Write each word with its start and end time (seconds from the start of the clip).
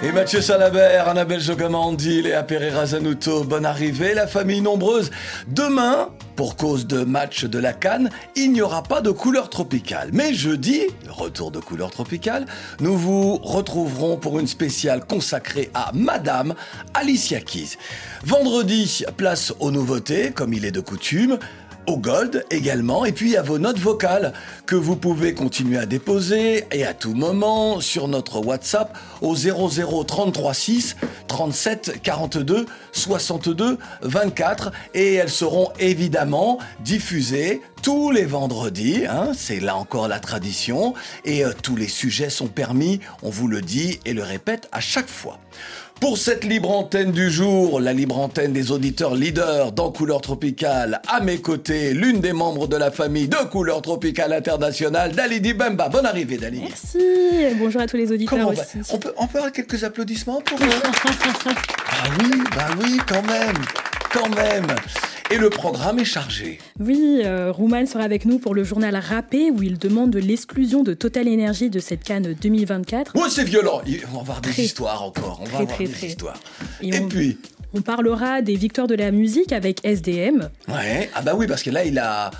Et 0.00 0.12
Mathieu 0.12 0.40
Salabert, 0.40 1.08
Annabelle 1.08 1.40
Jogamandi, 1.40 2.22
Léa 2.22 2.44
Pereira 2.44 2.86
Zanuto, 2.86 3.42
bonne 3.42 3.66
arrivée, 3.66 4.14
la 4.14 4.28
famille 4.28 4.60
nombreuse. 4.60 5.10
Demain, 5.48 6.10
pour 6.36 6.54
cause 6.54 6.86
de 6.86 7.02
match 7.02 7.44
de 7.44 7.58
la 7.58 7.72
Cannes, 7.72 8.08
il 8.36 8.52
n'y 8.52 8.62
aura 8.62 8.84
pas 8.84 9.00
de 9.00 9.10
couleur 9.10 9.50
tropicale. 9.50 10.10
Mais 10.12 10.32
jeudi, 10.32 10.82
retour 11.08 11.50
de 11.50 11.58
couleur 11.58 11.90
tropicale, 11.90 12.46
nous 12.78 12.96
vous 12.96 13.38
retrouverons 13.38 14.18
pour 14.18 14.38
une 14.38 14.46
spéciale 14.46 15.04
consacrée 15.04 15.68
à 15.74 15.90
Madame 15.92 16.54
Alicia 16.94 17.40
Keys. 17.40 17.76
Vendredi, 18.22 19.04
place 19.16 19.52
aux 19.58 19.72
nouveautés, 19.72 20.30
comme 20.30 20.52
il 20.52 20.64
est 20.64 20.70
de 20.70 20.80
coutume 20.80 21.40
au 21.88 21.96
Gold 21.96 22.44
également, 22.50 23.06
et 23.06 23.12
puis 23.12 23.36
à 23.36 23.42
vos 23.42 23.58
notes 23.58 23.78
vocales 23.78 24.34
que 24.66 24.76
vous 24.76 24.94
pouvez 24.94 25.32
continuer 25.32 25.78
à 25.78 25.86
déposer 25.86 26.66
et 26.70 26.84
à 26.84 26.92
tout 26.92 27.14
moment 27.14 27.80
sur 27.80 28.08
notre 28.08 28.44
WhatsApp 28.44 28.96
au 29.22 29.34
00 29.34 30.04
33 30.04 30.54
6 30.54 30.96
37 31.28 32.02
42 32.02 32.66
62 32.92 33.78
24 34.02 34.72
et 34.92 35.14
elles 35.14 35.30
seront 35.30 35.70
évidemment 35.78 36.58
diffusées 36.80 37.62
tous 37.82 38.10
les 38.10 38.24
vendredis, 38.24 39.06
hein, 39.06 39.30
c'est 39.34 39.60
là 39.60 39.76
encore 39.76 40.08
la 40.08 40.18
tradition, 40.18 40.94
et 41.24 41.44
euh, 41.44 41.52
tous 41.62 41.76
les 41.76 41.86
sujets 41.86 42.28
sont 42.28 42.48
permis, 42.48 43.00
on 43.22 43.30
vous 43.30 43.46
le 43.46 43.60
dit 43.60 44.00
et 44.04 44.14
le 44.14 44.22
répète 44.22 44.68
à 44.72 44.80
chaque 44.80 45.08
fois. 45.08 45.38
Pour 46.00 46.16
cette 46.16 46.44
libre 46.44 46.70
antenne 46.70 47.10
du 47.10 47.28
jour, 47.28 47.80
la 47.80 47.92
libre 47.92 48.18
antenne 48.18 48.52
des 48.52 48.70
auditeurs 48.70 49.14
leaders 49.16 49.72
dans 49.72 49.90
Couleur 49.90 50.20
Tropicale, 50.20 51.00
à 51.08 51.20
mes 51.20 51.38
côtés, 51.38 51.92
l'une 51.92 52.20
des 52.20 52.32
membres 52.32 52.68
de 52.68 52.76
la 52.76 52.92
famille 52.92 53.26
de 53.26 53.36
Couleur 53.50 53.82
Tropicale 53.82 54.32
Internationale, 54.32 55.12
Dalidi 55.12 55.54
Bemba. 55.54 55.88
Bonne 55.88 56.06
arrivée, 56.06 56.36
Dali. 56.36 56.60
Merci. 56.60 56.98
Bonjour 57.58 57.80
à 57.80 57.86
tous 57.86 57.96
les 57.96 58.12
auditeurs 58.12 58.38
Comment 58.38 58.50
aussi. 58.50 58.78
on, 58.90 58.98
peut, 58.98 59.12
on 59.16 59.26
peut 59.26 59.38
avoir 59.38 59.52
quelques 59.52 59.82
applaudissements 59.82 60.40
pour 60.40 60.58
eux 60.62 60.70
Ah 61.90 62.08
oui, 62.20 62.30
bah 62.54 62.68
oui, 62.80 62.98
quand 63.06 63.22
même, 63.26 63.56
quand 64.12 64.28
même. 64.36 64.66
Et 65.30 65.36
le 65.36 65.50
programme 65.50 65.98
est 65.98 66.06
chargé. 66.06 66.58
Oui, 66.80 67.20
euh, 67.24 67.52
Rouman 67.52 67.84
sera 67.86 68.02
avec 68.04 68.24
nous 68.24 68.38
pour 68.38 68.54
le 68.54 68.64
journal 68.64 68.96
Rappé 68.96 69.50
où 69.50 69.62
il 69.62 69.76
demande 69.78 70.10
de 70.10 70.18
l'exclusion 70.18 70.82
de 70.82 70.94
Total 70.94 71.28
Energy 71.28 71.68
de 71.68 71.80
cette 71.80 72.02
canne 72.02 72.34
2024. 72.40 73.12
Oh, 73.14 73.26
c'est 73.28 73.44
violent. 73.44 73.82
On 74.10 74.14
va 74.16 74.20
avoir 74.20 74.40
des 74.40 74.50
Très. 74.50 74.62
histoires 74.62 75.02
encore. 75.02 75.40
On 75.42 75.44
va 75.44 75.58
avoir 75.58 75.76
très, 75.76 75.84
des 75.84 76.06
histoires. 76.06 76.40
Et 76.80 76.88
Et 76.88 77.00
on- 77.00 77.08
puis, 77.08 77.38
On 77.74 77.82
parlera 77.82 78.40
des 78.40 78.56
victoires 78.56 78.86
de 78.86 78.94
la 78.94 79.10
musique 79.10 79.52
avec 79.52 79.80
SDM. 79.84 80.48
Ouais, 80.68 81.10
ah 81.14 81.20
bah 81.20 81.34
oui, 81.36 81.46
parce 81.46 81.62
que 81.62 81.68
là, 81.68 81.84
il 81.84 81.98
a, 81.98 82.30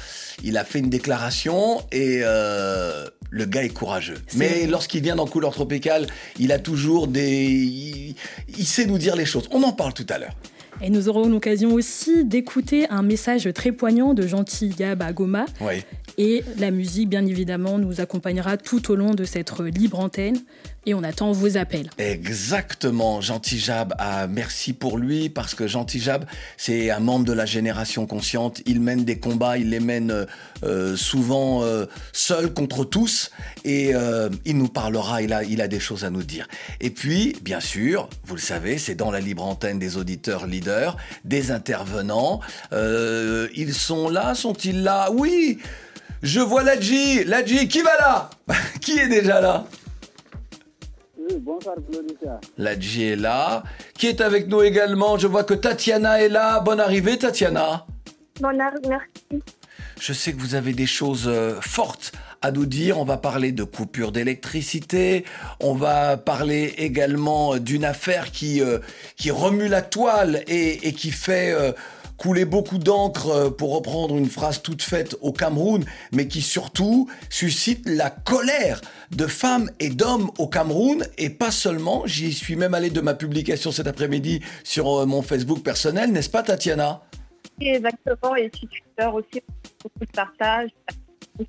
il 0.43 0.57
a 0.57 0.65
fait 0.65 0.79
une 0.79 0.89
déclaration 0.89 1.83
et 1.93 2.21
euh, 2.23 3.07
le 3.29 3.45
gars 3.45 3.63
est 3.65 3.69
courageux. 3.69 4.17
Mais 4.37 4.67
lorsqu'il 4.67 5.03
vient 5.03 5.17
dans 5.17 5.27
Couleur 5.27 5.53
Tropicale, 5.53 6.07
il 6.39 6.51
a 6.53 6.59
toujours 6.59 7.07
des. 7.09 7.43
Il, 7.45 8.15
il 8.57 8.65
sait 8.65 8.87
nous 8.87 8.97
dire 8.97 9.15
les 9.17 9.27
choses. 9.27 9.47
On 9.51 9.63
en 9.65 9.73
parle 9.73 9.93
tout 9.93 10.07
à 10.09 10.17
l'heure. 10.17 10.33
Et 10.81 10.91
nous 10.91 11.09
aurons 11.09 11.29
l'occasion 11.29 11.75
aussi 11.75 12.25
d'écouter 12.25 12.89
un 12.89 13.03
message 13.03 13.49
très 13.53 13.73
poignant 13.73 14.15
de 14.15 14.27
Gentil 14.27 14.69
Gab 14.69 15.03
à 15.03 15.13
Goma. 15.13 15.47
Oui. 15.61 15.83
Et 16.19 16.45
la 16.59 16.71
musique, 16.71 17.09
bien 17.09 17.27
évidemment, 17.27 17.79
nous 17.79 18.01
accompagnera 18.01 18.57
tout 18.57 18.91
au 18.91 18.97
long 18.97 19.15
de 19.15 19.25
cette 19.25 19.53
libre 19.61 19.99
antenne. 19.99 20.39
Et 20.87 20.95
on 20.95 21.03
attend 21.03 21.33
vos 21.33 21.57
appels. 21.57 21.91
Exactement, 21.99 23.21
Gentil 23.21 23.59
Jab, 23.59 23.95
ah, 23.99 24.27
merci 24.27 24.73
pour 24.73 24.97
lui, 24.97 25.29
parce 25.29 25.55
que 25.55 25.67
Gentil 25.67 26.01
Jab, 26.01 26.25
c'est 26.57 26.91
un 26.91 27.01
membre 27.01 27.27
de 27.27 27.33
la 27.33 27.47
génération 27.47 28.07
consciente. 28.07 28.63
Il 28.65 28.81
mène 28.81 29.05
des 29.05 29.19
combats, 29.19 29.59
il 29.59 29.71
les 29.71 29.81
mène 29.81 30.27
euh, 30.63 30.97
souvent 30.97 31.63
euh, 31.63 31.87
seul 32.13 32.55
contre 32.55 32.85
tous, 32.85 33.31
et 33.65 33.95
euh, 33.95 34.31
il 34.45 34.57
nous 34.57 34.69
parlera, 34.69 35.21
il 35.21 35.33
a, 35.33 35.45
il 35.45 35.61
a 35.61 35.69
des 35.69 35.81
choses 35.81 36.05
à 36.05 36.11
nous 36.11 36.23
dire. 36.23 36.49
Et 36.81 36.91
puis, 36.91 37.37
bien 37.43 37.61
sûr, 37.61 38.09
vous 38.25 38.37
le 38.37 38.41
savez, 38.41 38.79
c'est 38.79 38.95
dans 38.95 39.11
la 39.11 39.21
libre 39.21 39.45
antenne 39.45 39.79
des 39.79 39.97
auditeurs 39.97 40.47
leaders, 40.47 40.97
des 41.25 41.51
intervenants. 41.51 42.41
Ils 42.73 43.75
sont 43.75 44.09
là, 44.09 44.35
sont-ils 44.35 44.83
là? 44.83 45.11
Oui 45.13 45.59
je 46.23 46.41
vois 46.41 46.65
Ladji, 46.65 47.25
Ladji, 47.25 47.69
qui 47.69 47.81
va 47.81 47.97
là? 47.97 48.31
Qui 48.81 48.99
est 48.99 49.09
déjà 49.09 49.41
là? 49.41 49.67
Oui, 51.29 51.37
bonsoir, 51.41 51.77
Claudia. 51.91 52.41
Ladji 52.57 53.05
est 53.05 53.17
là. 53.17 53.63
Qui 53.95 54.07
est 54.07 54.21
avec 54.21 54.49
nous 54.49 54.63
également 54.63 55.19
Je 55.19 55.27
vois 55.27 55.45
que 55.45 55.55
Tatiana 55.55 56.23
est 56.23 56.29
là. 56.29 56.61
Bonne 56.61 56.81
arrivée, 56.81 57.19
Tatiana. 57.19 57.87
Bon, 58.41 58.57
merci. 58.89 59.43
Je 60.01 60.13
sais 60.13 60.33
que 60.33 60.39
vous 60.39 60.55
avez 60.55 60.73
des 60.73 60.87
choses 60.87 61.25
euh, 61.27 61.61
fortes 61.61 62.13
à 62.41 62.53
nous 62.53 62.67
dire. 62.67 62.99
On 62.99 63.05
va 63.05 63.17
parler 63.17 63.53
de 63.53 63.65
coupure 63.65 64.13
d'électricité. 64.13 65.25
On 65.61 65.75
va 65.75 66.17
parler 66.17 66.75
également 66.79 67.57
d'une 67.57 67.85
affaire 67.85 68.31
qui, 68.31 68.63
euh, 68.63 68.79
qui 69.17 69.31
remue 69.31 69.69
la 69.69 69.83
toile 69.83 70.45
et, 70.47 70.89
et 70.89 70.93
qui 70.93 71.11
fait 71.11 71.53
euh, 71.53 71.73
couler 72.19 72.45
beaucoup 72.45 72.79
d'encre, 72.79 73.29
euh, 73.31 73.51
pour 73.51 73.75
reprendre 73.75 74.17
une 74.17 74.29
phrase 74.29 74.61
toute 74.61 74.83
faite 74.83 75.17
au 75.23 75.33
Cameroun, 75.33 75.85
mais 76.13 76.29
qui 76.29 76.43
surtout 76.43 77.09
suscite 77.31 77.89
la 77.89 78.11
colère 78.11 78.81
de 79.13 79.27
femmes 79.27 79.71
et 79.81 79.89
d'hommes 79.89 80.31
au 80.39 80.49
Cameroun, 80.49 81.07
et 81.17 81.31
pas 81.31 81.51
seulement. 81.51 82.03
J'y 82.07 82.33
suis 82.33 82.57
même 82.57 82.75
allé 82.75 82.91
de 82.91 83.01
ma 83.01 83.15
publication 83.15 83.73
cet 83.73 83.87
après-midi 83.87 84.43
sur 84.65 84.89
euh, 84.89 85.07
mon 85.07 85.23
Facebook 85.23 85.63
personnel, 85.63 86.13
n'est-ce 86.13 86.31
pas, 86.31 86.43
Tatiana? 86.43 87.03
Exactement. 87.61 88.37
Et 88.37 88.51
sur 88.55 88.69
Twitter 88.69 89.11
aussi, 89.13 89.43
beaucoup 89.83 90.05
de 90.05 90.13
partage. 90.13 90.71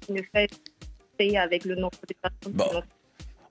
qui 0.01 0.13
fait 0.31 1.37
avec 1.37 1.65
le 1.65 1.75
nombre 1.75 1.97
de 2.07 2.15
personnes. 2.21 2.53
Bon. 2.53 2.65
qui 2.65 2.98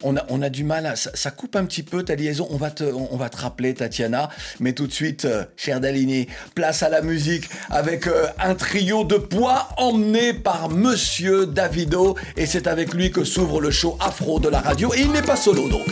On 0.05 0.17
a, 0.17 0.25
on 0.29 0.43
a 0.43 0.49
du 0.49 0.63
mal, 0.63 0.87
à, 0.87 0.95
ça, 0.95 1.11
ça 1.15 1.33
coupe 1.33 1.57
un 1.57 1.65
petit 1.65 1.83
peu 1.83 2.05
ta 2.05 2.15
liaison. 2.15 2.47
On 2.51 2.57
va 2.57 2.71
te, 2.71 2.85
on, 2.85 3.09
on 3.13 3.17
va 3.17 3.29
te 3.29 3.37
rappeler, 3.39 3.75
Tatiana. 3.75 4.29
Mais 4.61 4.73
tout 4.73 4.87
de 4.87 4.93
suite, 4.93 5.25
euh, 5.25 5.45
cher 5.57 5.81
Dalini, 5.81 6.29
place 6.55 6.85
à 6.85 6.89
la 6.89 7.03
musique 7.03 7.49
avec 7.69 8.07
euh, 8.07 8.27
un 8.39 8.55
trio 8.55 9.03
de 9.03 9.17
poids 9.17 9.69
emmené 9.77 10.35
par 10.35 10.69
Monsieur 10.69 11.47
Davido. 11.47 12.17
Et 12.37 12.47
c'est 12.47 12.69
avec 12.69 12.95
lui 12.95 13.11
que 13.11 13.25
s'ouvre 13.25 13.61
le 13.61 13.73
show 13.73 13.97
afro 13.99 14.39
de 14.39 14.49
la 14.49 14.61
radio. 14.61 14.95
Et 14.95 15.01
il 15.01 15.11
n'est 15.11 15.23
pas 15.23 15.37
solo 15.37 15.69
donc. 15.69 15.87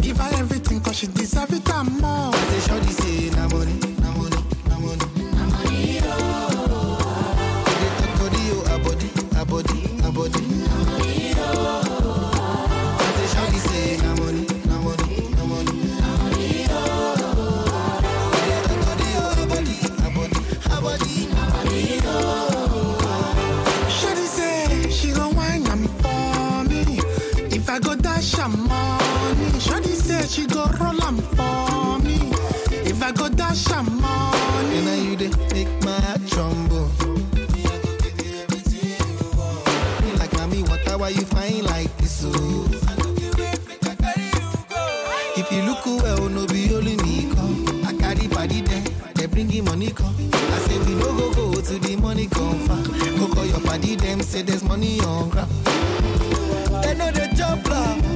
Give 0.00 0.18
her 0.18 0.28
everything 0.38 0.80
cause 0.80 0.98
she 0.98 1.06
deserve 1.06 1.52
it 1.52 1.68
and 1.70 1.98
more. 2.00 2.30
Money, 3.50 3.83
say 30.26 30.42
she 30.42 30.46
go 30.46 30.64
roll 30.80 31.02
am 31.02 31.16
for 31.36 31.98
me. 32.04 32.16
If 32.88 33.02
I 33.02 33.12
go 33.12 33.28
dash 33.28 33.70
am 33.70 33.86
money, 34.00 34.80
now 34.84 34.94
you 34.94 35.16
dey 35.16 35.30
make 35.52 35.84
my 35.84 36.00
heart 36.00 36.20
tremble. 36.28 36.90
Like 40.18 40.32
mommy, 40.34 40.62
water, 40.62 40.98
why 40.98 41.08
you 41.10 41.22
fine 41.22 41.64
like 41.64 41.94
this? 41.98 42.22
Oh. 42.24 42.68
If 45.36 45.50
you 45.52 45.62
look 45.62 45.84
well, 45.86 46.28
no 46.28 46.46
be 46.46 46.74
only 46.74 46.96
me 46.98 47.32
come. 47.34 47.84
I 47.86 47.92
carry 47.94 48.28
body 48.28 48.60
there, 48.62 48.84
they 49.14 49.26
bring 49.26 49.48
him 49.48 49.64
money 49.66 49.90
come. 49.90 50.14
I 50.32 50.58
say 50.66 50.78
we 50.78 50.94
no 50.94 51.12
go 51.12 51.32
go 51.52 51.60
to 51.60 51.78
the 51.78 51.96
money 51.96 52.26
come 52.28 52.58
far. 52.60 52.82
Go 53.18 53.34
call 53.34 53.46
your 53.46 53.60
party 53.60 53.96
them, 53.96 54.22
say 54.22 54.42
there's 54.42 54.62
money 54.62 55.00
on 55.00 55.28
ground. 55.30 55.50
They 56.82 56.94
know 56.94 57.10
the 57.10 57.32
jump 57.36 57.68
love. 57.68 58.13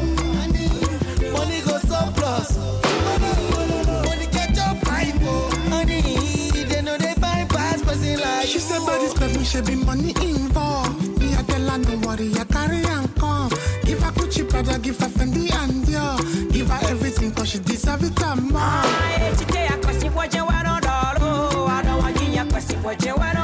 Money 4.05 4.27
get 4.33 4.57
your 4.57 4.75
honey. 5.71 6.03
They 6.65 6.83
know 6.83 6.97
they 6.97 7.15
person 7.15 7.49
like 8.21 8.47
She 8.47 8.59
said, 8.59 8.81
but 8.87 8.99
this 9.01 9.15
person 9.15 9.45
should 9.45 9.67
be 9.67 9.75
money 9.75 10.15
involved. 10.23 11.19
Me, 11.19 11.35
I 11.35 11.43
tell 11.43 11.69
her, 11.69 11.79
no 11.79 11.97
worry, 12.07 12.33
I 12.35 12.45
carry 12.45 12.83
and 12.85 13.15
come. 13.17 13.51
Give 13.85 14.01
her 14.03 14.13
Gucci, 14.13 14.49
brother, 14.49 14.79
give 14.79 14.99
her 14.99 15.09
Fendi 15.09 15.53
and 15.53 15.85
Dior. 15.85 16.53
Give 16.53 16.69
her 16.69 16.81
everything, 16.89 17.33
cause 17.33 17.51
she 17.51 17.59
deserve 17.59 18.03
it 18.05 18.21
and 18.23 18.51
more. 18.51 18.61
I 18.61 19.35
don't 21.85 21.99
want 21.99 22.21
you, 22.21 22.29
question 22.51 22.83
what 22.83 23.05
you 23.05 23.15
want. 23.17 23.38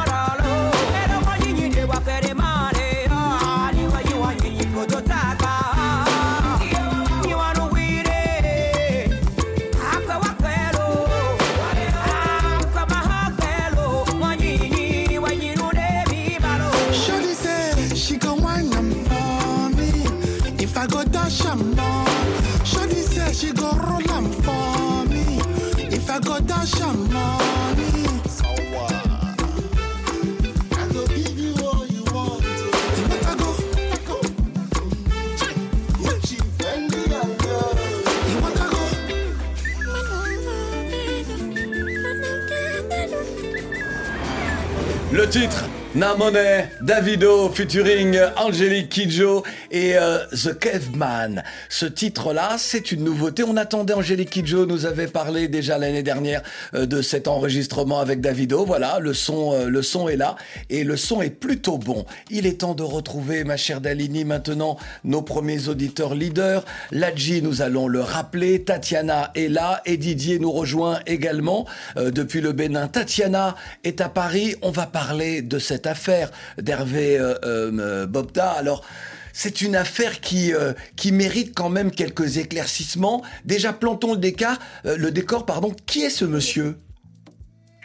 Titre 45.95 45.99
Na 45.99 46.17
Money, 46.17 46.69
Davido 46.81 47.51
featuring 47.51 48.17
Angelique 48.37 48.89
Kidjo 48.89 49.45
et 49.75 49.97
euh, 49.97 50.25
The 50.29 50.57
Caveman. 50.57 51.43
Ce 51.69 51.85
titre-là, 51.85 52.55
c'est 52.59 52.93
une 52.93 53.03
nouveauté. 53.03 53.43
On 53.43 53.57
attendait 53.57 53.93
Angelique 53.93 54.31
Kidjo, 54.31 54.67
nous 54.67 54.87
avait 54.87 55.09
parlé 55.09 55.49
déjà 55.49 55.79
l'année 55.79 56.05
dernière 56.05 56.43
euh, 56.75 56.87
de 56.87 57.03
cet 57.03 57.27
enregistrement 57.27 57.99
avec 57.99 58.21
Davido. 58.21 58.65
Voilà, 58.65 59.01
le 59.01 59.13
son, 59.13 59.53
euh, 59.53 59.67
le 59.67 59.83
son 59.83 60.09
est 60.09 60.17
là 60.17 60.37
et 60.71 60.85
le 60.85 60.97
son 60.97 61.23
est 61.23 61.31
plutôt 61.31 61.77
bon. 61.77 62.07
Il 62.31 62.47
est 62.47 62.61
temps 62.61 62.75
de 62.75 62.85
retrouver, 62.85 63.43
ma 63.43 63.57
chère 63.57 63.81
Dalini, 63.81 64.25
maintenant 64.25 64.79
nos 65.03 65.23
premiers 65.23 65.69
auditeurs 65.69 66.15
leaders. 66.15 66.65
Ladji, 66.93 67.43
nous 67.43 67.61
allons 67.61 67.89
le 67.89 68.01
rappeler. 68.01 68.63
Tatiana 68.63 69.33
est 69.35 69.49
là 69.49 69.83
et 69.87 69.97
Didier 69.97 70.39
nous 70.39 70.53
rejoint 70.53 71.01
également 71.07 71.67
euh, 71.97 72.13
depuis 72.13 72.41
le 72.41 72.53
Bénin. 72.53 72.87
Tatiana 72.87 73.57
est 73.83 74.01
à 74.01 74.09
Paris. 74.09 74.55
On 74.63 74.71
va 74.71 74.87
parler 74.87 75.43
de 75.43 75.59
cette 75.59 75.87
affaire 75.87 76.31
d'Hervé 76.59 77.19
euh, 77.19 77.35
euh, 77.45 78.07
Bobda. 78.07 78.51
Alors, 78.51 78.85
c'est 79.35 79.63
une 79.63 79.75
affaire 79.75 80.21
qui, 80.21 80.55
euh, 80.55 80.73
qui 80.97 81.11
mérite 81.11 81.55
quand 81.55 81.69
même 81.69 81.91
quelques 81.91 82.39
éclaircissements. 82.39 83.23
Déjà, 83.45 83.73
plantons 83.73 84.13
le 84.13 84.21
décor. 84.21 84.55
euh, 84.87 84.97
le 84.97 85.11
décor, 85.11 85.45
pardon. 85.45 85.73
Qui 85.87 86.05
est 86.05 86.11
ce 86.11 86.25
monsieur? 86.25 86.77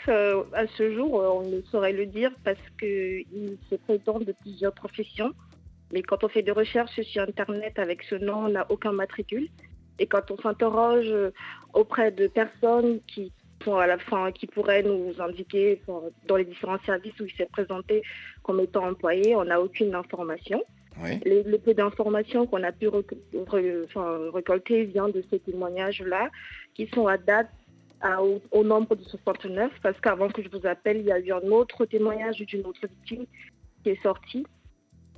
Euh, 0.08 0.44
à 0.54 0.68
ce 0.78 0.94
jour, 0.94 1.14
on 1.16 1.50
ne 1.50 1.62
saurait 1.72 1.92
le 1.92 2.06
dire 2.06 2.32
parce 2.44 2.60
qu'il 2.80 3.58
se 3.70 3.76
présente 3.76 4.26
de 4.26 4.34
plusieurs 4.42 4.74
professions. 4.74 5.32
Mais 5.92 6.04
quand 6.04 6.24
on 6.24 6.30
fait 6.30 6.44
des 6.44 6.52
recherches 6.52 7.02
sur 7.02 7.24
Internet 7.24 7.80
avec 7.80 8.04
ce 8.04 8.16
nom, 8.16 8.46
on 8.46 8.50
n'a 8.50 8.68
aucun 8.70 8.92
matricule. 8.92 9.50
Et 9.98 10.06
quand 10.06 10.30
on 10.30 10.38
s'interroge 10.38 11.12
auprès 11.74 12.12
de 12.12 12.28
personnes 12.28 13.00
qui, 13.08 13.32
sont 13.64 13.76
à 13.76 13.88
la 13.88 13.98
fin, 13.98 14.32
qui 14.32 14.46
pourraient 14.46 14.84
nous 14.84 15.14
indiquer 15.20 15.82
dans 16.28 16.36
les 16.36 16.46
différents 16.46 16.80
services 16.86 17.20
où 17.20 17.26
il 17.26 17.34
s'est 17.36 17.50
présenté 17.52 18.04
comme 18.44 18.60
étant 18.60 18.88
employé, 18.88 19.36
on 19.36 19.46
n'a 19.46 19.60
aucune 19.60 19.96
information. 19.96 20.64
Le 21.26 21.58
peu 21.58 21.74
d'informations 21.74 22.46
qu'on 22.48 22.64
a 22.64 22.72
pu 22.72 22.88
récolter 24.34 24.86
vient 24.86 25.10
de 25.10 25.24
ces 25.30 25.40
témoignages-là, 25.40 26.30
qui 26.76 26.88
sont 26.88 27.08
à 27.08 27.18
date 27.18 27.50
au, 28.52 28.64
nombre 28.64 28.96
de 28.96 29.04
69, 29.04 29.72
parce 29.84 30.00
qu'avant 30.00 30.30
que 30.30 30.42
je 30.42 30.50
vous 30.50 30.66
appelle, 30.66 30.98
il 30.98 31.06
y 31.06 31.12
a 31.12 31.20
eu 31.20 31.32
un 31.32 31.52
autre 31.52 31.86
témoignage 31.86 32.38
d'une 32.38 32.66
autre 32.66 32.82
victime 32.88 33.26
qui 33.84 33.90
est 33.90 34.02
sorti. 34.02 34.46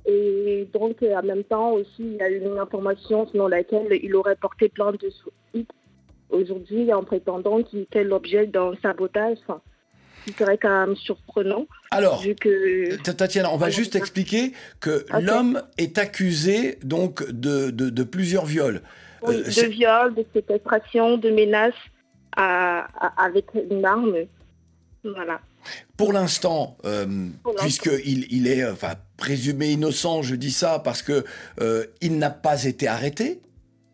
Et 0.04 0.68
donc, 0.72 1.02
euh, 1.02 1.14
en 1.14 1.22
même 1.22 1.44
temps 1.44 1.70
aussi, 1.72 2.00
il 2.00 2.16
y 2.16 2.22
a 2.22 2.28
eu 2.28 2.40
une 2.40 2.58
information 2.58 3.26
selon 3.28 3.46
laquelle 3.46 3.86
il 4.02 4.16
aurait 4.16 4.34
porté 4.34 4.68
plainte 4.68 5.00
de 5.00 5.10
X 5.54 5.68
aujourd'hui 6.30 6.92
en 6.92 7.04
prétendant 7.04 7.62
qu'il 7.62 7.80
était 7.80 8.02
l'objet 8.02 8.46
d'un 8.46 8.74
sabotage. 8.82 9.38
Ce 10.26 10.32
serait 10.34 10.58
quand 10.58 10.86
même 10.86 10.96
surprenant, 10.96 11.66
Alors, 11.90 12.22
que... 12.40 12.96
Tatiana, 13.10 13.50
on 13.52 13.56
va 13.56 13.70
juste 13.70 13.96
expliquer 13.96 14.52
que 14.80 15.04
l'homme 15.20 15.62
est 15.78 15.98
accusé 15.98 16.78
donc 16.82 17.28
de, 17.30 17.70
de, 17.70 17.90
de 17.90 18.02
plusieurs 18.04 18.44
viols. 18.46 18.82
Oui, 19.22 19.36
Euh, 19.36 19.44
de 19.44 19.50
c'est- 19.50 19.68
viol, 19.68 20.14
de 20.14 20.24
séquestration, 20.34 21.16
de 21.18 21.30
menaces 21.30 21.74
à- 22.36 22.86
à- 23.06 23.24
avec 23.24 23.46
une 23.70 23.84
arme. 23.84 24.14
Voilà. 25.04 25.40
Pour 25.96 26.12
l'instant, 26.12 26.76
euh, 26.84 27.06
puisqu'il 27.58 28.26
il 28.32 28.46
est 28.48 28.62
euh, 28.64 28.72
enfin, 28.72 28.94
présumé 29.16 29.70
innocent, 29.72 30.22
je 30.22 30.34
dis 30.34 30.50
ça 30.50 30.80
parce 30.80 31.02
que 31.02 31.24
euh, 31.60 31.84
il 32.00 32.18
n'a 32.18 32.30
pas 32.30 32.64
été 32.64 32.88
arrêté. 32.88 33.40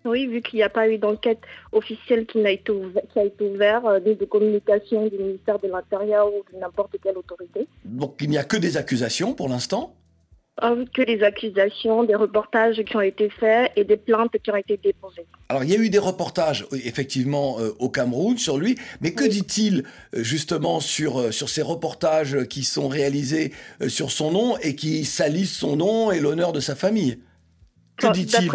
Oui, 0.08 0.26
vu 0.26 0.40
qu'il 0.42 0.56
n'y 0.58 0.62
a 0.62 0.70
pas 0.70 0.88
eu 0.88 0.98
d'enquête 0.98 1.40
officielle 1.72 2.24
qui, 2.26 2.38
été 2.38 2.72
a 3.16 3.24
été 3.24 3.44
ouverte, 3.44 3.84
euh, 3.86 4.00
ni 4.04 4.14
de 4.14 4.24
communication 4.24 5.06
du 5.06 5.18
ministère 5.18 5.58
de 5.58 5.68
l'Intérieur 5.68 6.26
ou 6.28 6.40
de 6.52 6.58
n'importe 6.58 6.94
quelle 7.02 7.18
autorité. 7.18 7.68
Donc 7.84 8.16
il 8.20 8.30
n'y 8.30 8.38
a 8.38 8.44
que 8.44 8.56
des 8.56 8.76
accusations 8.76 9.34
pour 9.34 9.48
l'instant? 9.48 9.94
Euh, 10.64 10.84
Que 10.92 11.02
des 11.02 11.22
accusations, 11.22 12.02
des 12.02 12.16
reportages 12.16 12.82
qui 12.82 12.96
ont 12.96 13.00
été 13.00 13.30
faits 13.30 13.70
et 13.76 13.84
des 13.84 13.96
plaintes 13.96 14.34
qui 14.42 14.50
ont 14.50 14.56
été 14.56 14.76
déposées. 14.76 15.26
Alors 15.50 15.62
il 15.62 15.70
y 15.70 15.76
a 15.76 15.78
eu 15.78 15.90
des 15.90 16.00
reportages 16.10 16.66
effectivement 16.72 17.60
euh, 17.60 17.70
au 17.78 17.88
Cameroun 17.88 18.36
sur 18.38 18.56
lui, 18.58 18.76
mais 19.00 19.12
que 19.12 19.24
Oui. 19.24 19.30
dit-il 19.30 19.84
euh, 20.14 20.22
justement 20.24 20.80
sur, 20.80 21.32
sur 21.32 21.48
ces 21.48 21.62
reportages 21.62 22.44
qui 22.48 22.64
sont 22.64 22.88
réalisés 22.88 23.52
sur 23.86 24.10
son 24.10 24.32
nom 24.32 24.56
et 24.58 24.74
qui 24.74 25.04
salissent 25.04 25.56
son 25.56 25.76
nom 25.76 26.10
et 26.10 26.18
l'honneur 26.18 26.52
de 26.52 26.60
sa 26.60 26.74
famille? 26.74 27.18
Que 27.98 28.06
Enfin, 28.06 28.12
dit-il 28.12 28.50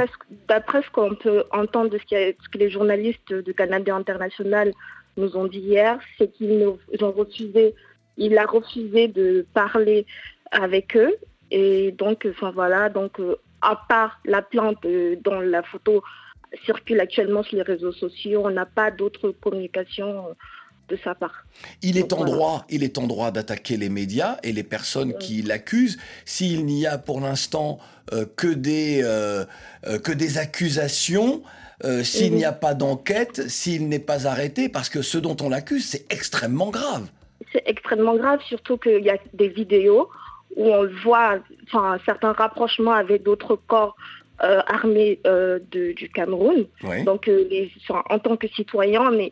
D'après 0.47 0.81
ce- 0.83 0.89
qu'on 0.89 1.15
peut 1.15 1.43
entendre 1.51 1.89
de 1.89 1.97
ce, 1.97 2.03
qui 2.05 2.15
a- 2.15 2.31
ce 2.31 2.49
que 2.49 2.57
les 2.57 2.69
journalistes 2.69 3.31
de 3.33 3.51
Canada 3.51 3.93
International 3.95 4.71
nous 5.17 5.35
ont 5.37 5.45
dit 5.45 5.59
hier, 5.59 5.99
c'est 6.17 6.31
qu'ils 6.31 6.65
ont 6.67 7.11
refusé, 7.11 7.75
il 8.17 8.37
a 8.37 8.45
refusé 8.45 9.07
de 9.07 9.45
parler 9.53 10.05
avec 10.51 10.95
eux. 10.95 11.13
Et 11.51 11.91
donc, 11.91 12.25
enfin 12.29 12.51
voilà, 12.51 12.89
donc 12.89 13.19
euh, 13.19 13.35
à 13.61 13.75
part 13.87 14.19
la 14.25 14.41
plainte 14.41 14.83
euh, 14.85 15.15
dont 15.21 15.39
la 15.39 15.61
photo 15.61 16.03
circule 16.65 16.99
actuellement 16.99 17.43
sur 17.43 17.57
les 17.57 17.63
réseaux 17.63 17.91
sociaux, 17.91 18.41
on 18.45 18.49
n'a 18.49 18.65
pas 18.65 18.91
d'autres 18.91 19.29
communications 19.31 20.29
euh, 20.29 20.33
de 20.89 20.97
sa 21.03 21.15
part. 21.15 21.45
Il 21.81 21.97
est 21.97 22.11
en 22.13 22.17
Voilà. 22.17 22.31
droit, 22.33 22.65
il 22.69 22.83
est 22.83 22.97
en 22.97 23.07
droit 23.07 23.31
d'attaquer 23.31 23.77
les 23.77 23.89
médias 23.89 24.37
et 24.43 24.51
les 24.51 24.63
personnes 24.63 25.17
qui 25.17 25.41
l'accusent. 25.41 25.97
S'il 26.25 26.65
n'y 26.65 26.85
a 26.85 26.97
pour 26.97 27.19
l'instant 27.21 27.79
euh, 28.11 28.25
que 28.35 28.47
des 28.47 29.01
euh, 29.03 29.45
euh, 29.87 29.97
que 29.97 30.11
des 30.11 30.37
accusations, 30.37 31.41
euh, 31.85 32.03
s'il 32.03 32.31
Mhm. 32.33 32.37
n'y 32.37 32.45
a 32.45 32.51
pas 32.51 32.73
d'enquête, 32.73 33.47
s'il 33.49 33.87
n'est 33.87 33.99
pas 33.99 34.27
arrêté, 34.27 34.67
parce 34.67 34.89
que 34.89 35.01
ce 35.01 35.17
dont 35.17 35.37
on 35.41 35.49
l'accuse, 35.49 35.85
c'est 35.87 36.05
extrêmement 36.11 36.69
grave. 36.69 37.07
C'est 37.53 37.63
extrêmement 37.65 38.15
grave, 38.17 38.39
surtout 38.47 38.77
qu'il 38.77 39.03
y 39.03 39.09
a 39.09 39.17
des 39.33 39.47
vidéos 39.47 40.09
où 40.57 40.65
on 40.67 40.81
le 40.83 40.93
voit, 41.03 41.39
enfin, 41.67 41.97
certains 42.05 42.33
rapprochements 42.33 42.91
avec 42.93 43.23
d'autres 43.23 43.55
corps 43.67 43.95
euh, 44.43 44.61
euh, 45.25 45.59
de- 45.71 45.93
du 45.93 46.09
Cameroun. 46.09 46.65
Oui. 46.83 47.03
Donc, 47.05 47.27
euh, 47.29 47.45
les- 47.49 47.71
en 48.09 48.19
tant 48.19 48.35
que 48.35 48.47
citoyen, 48.49 49.09
mais 49.11 49.31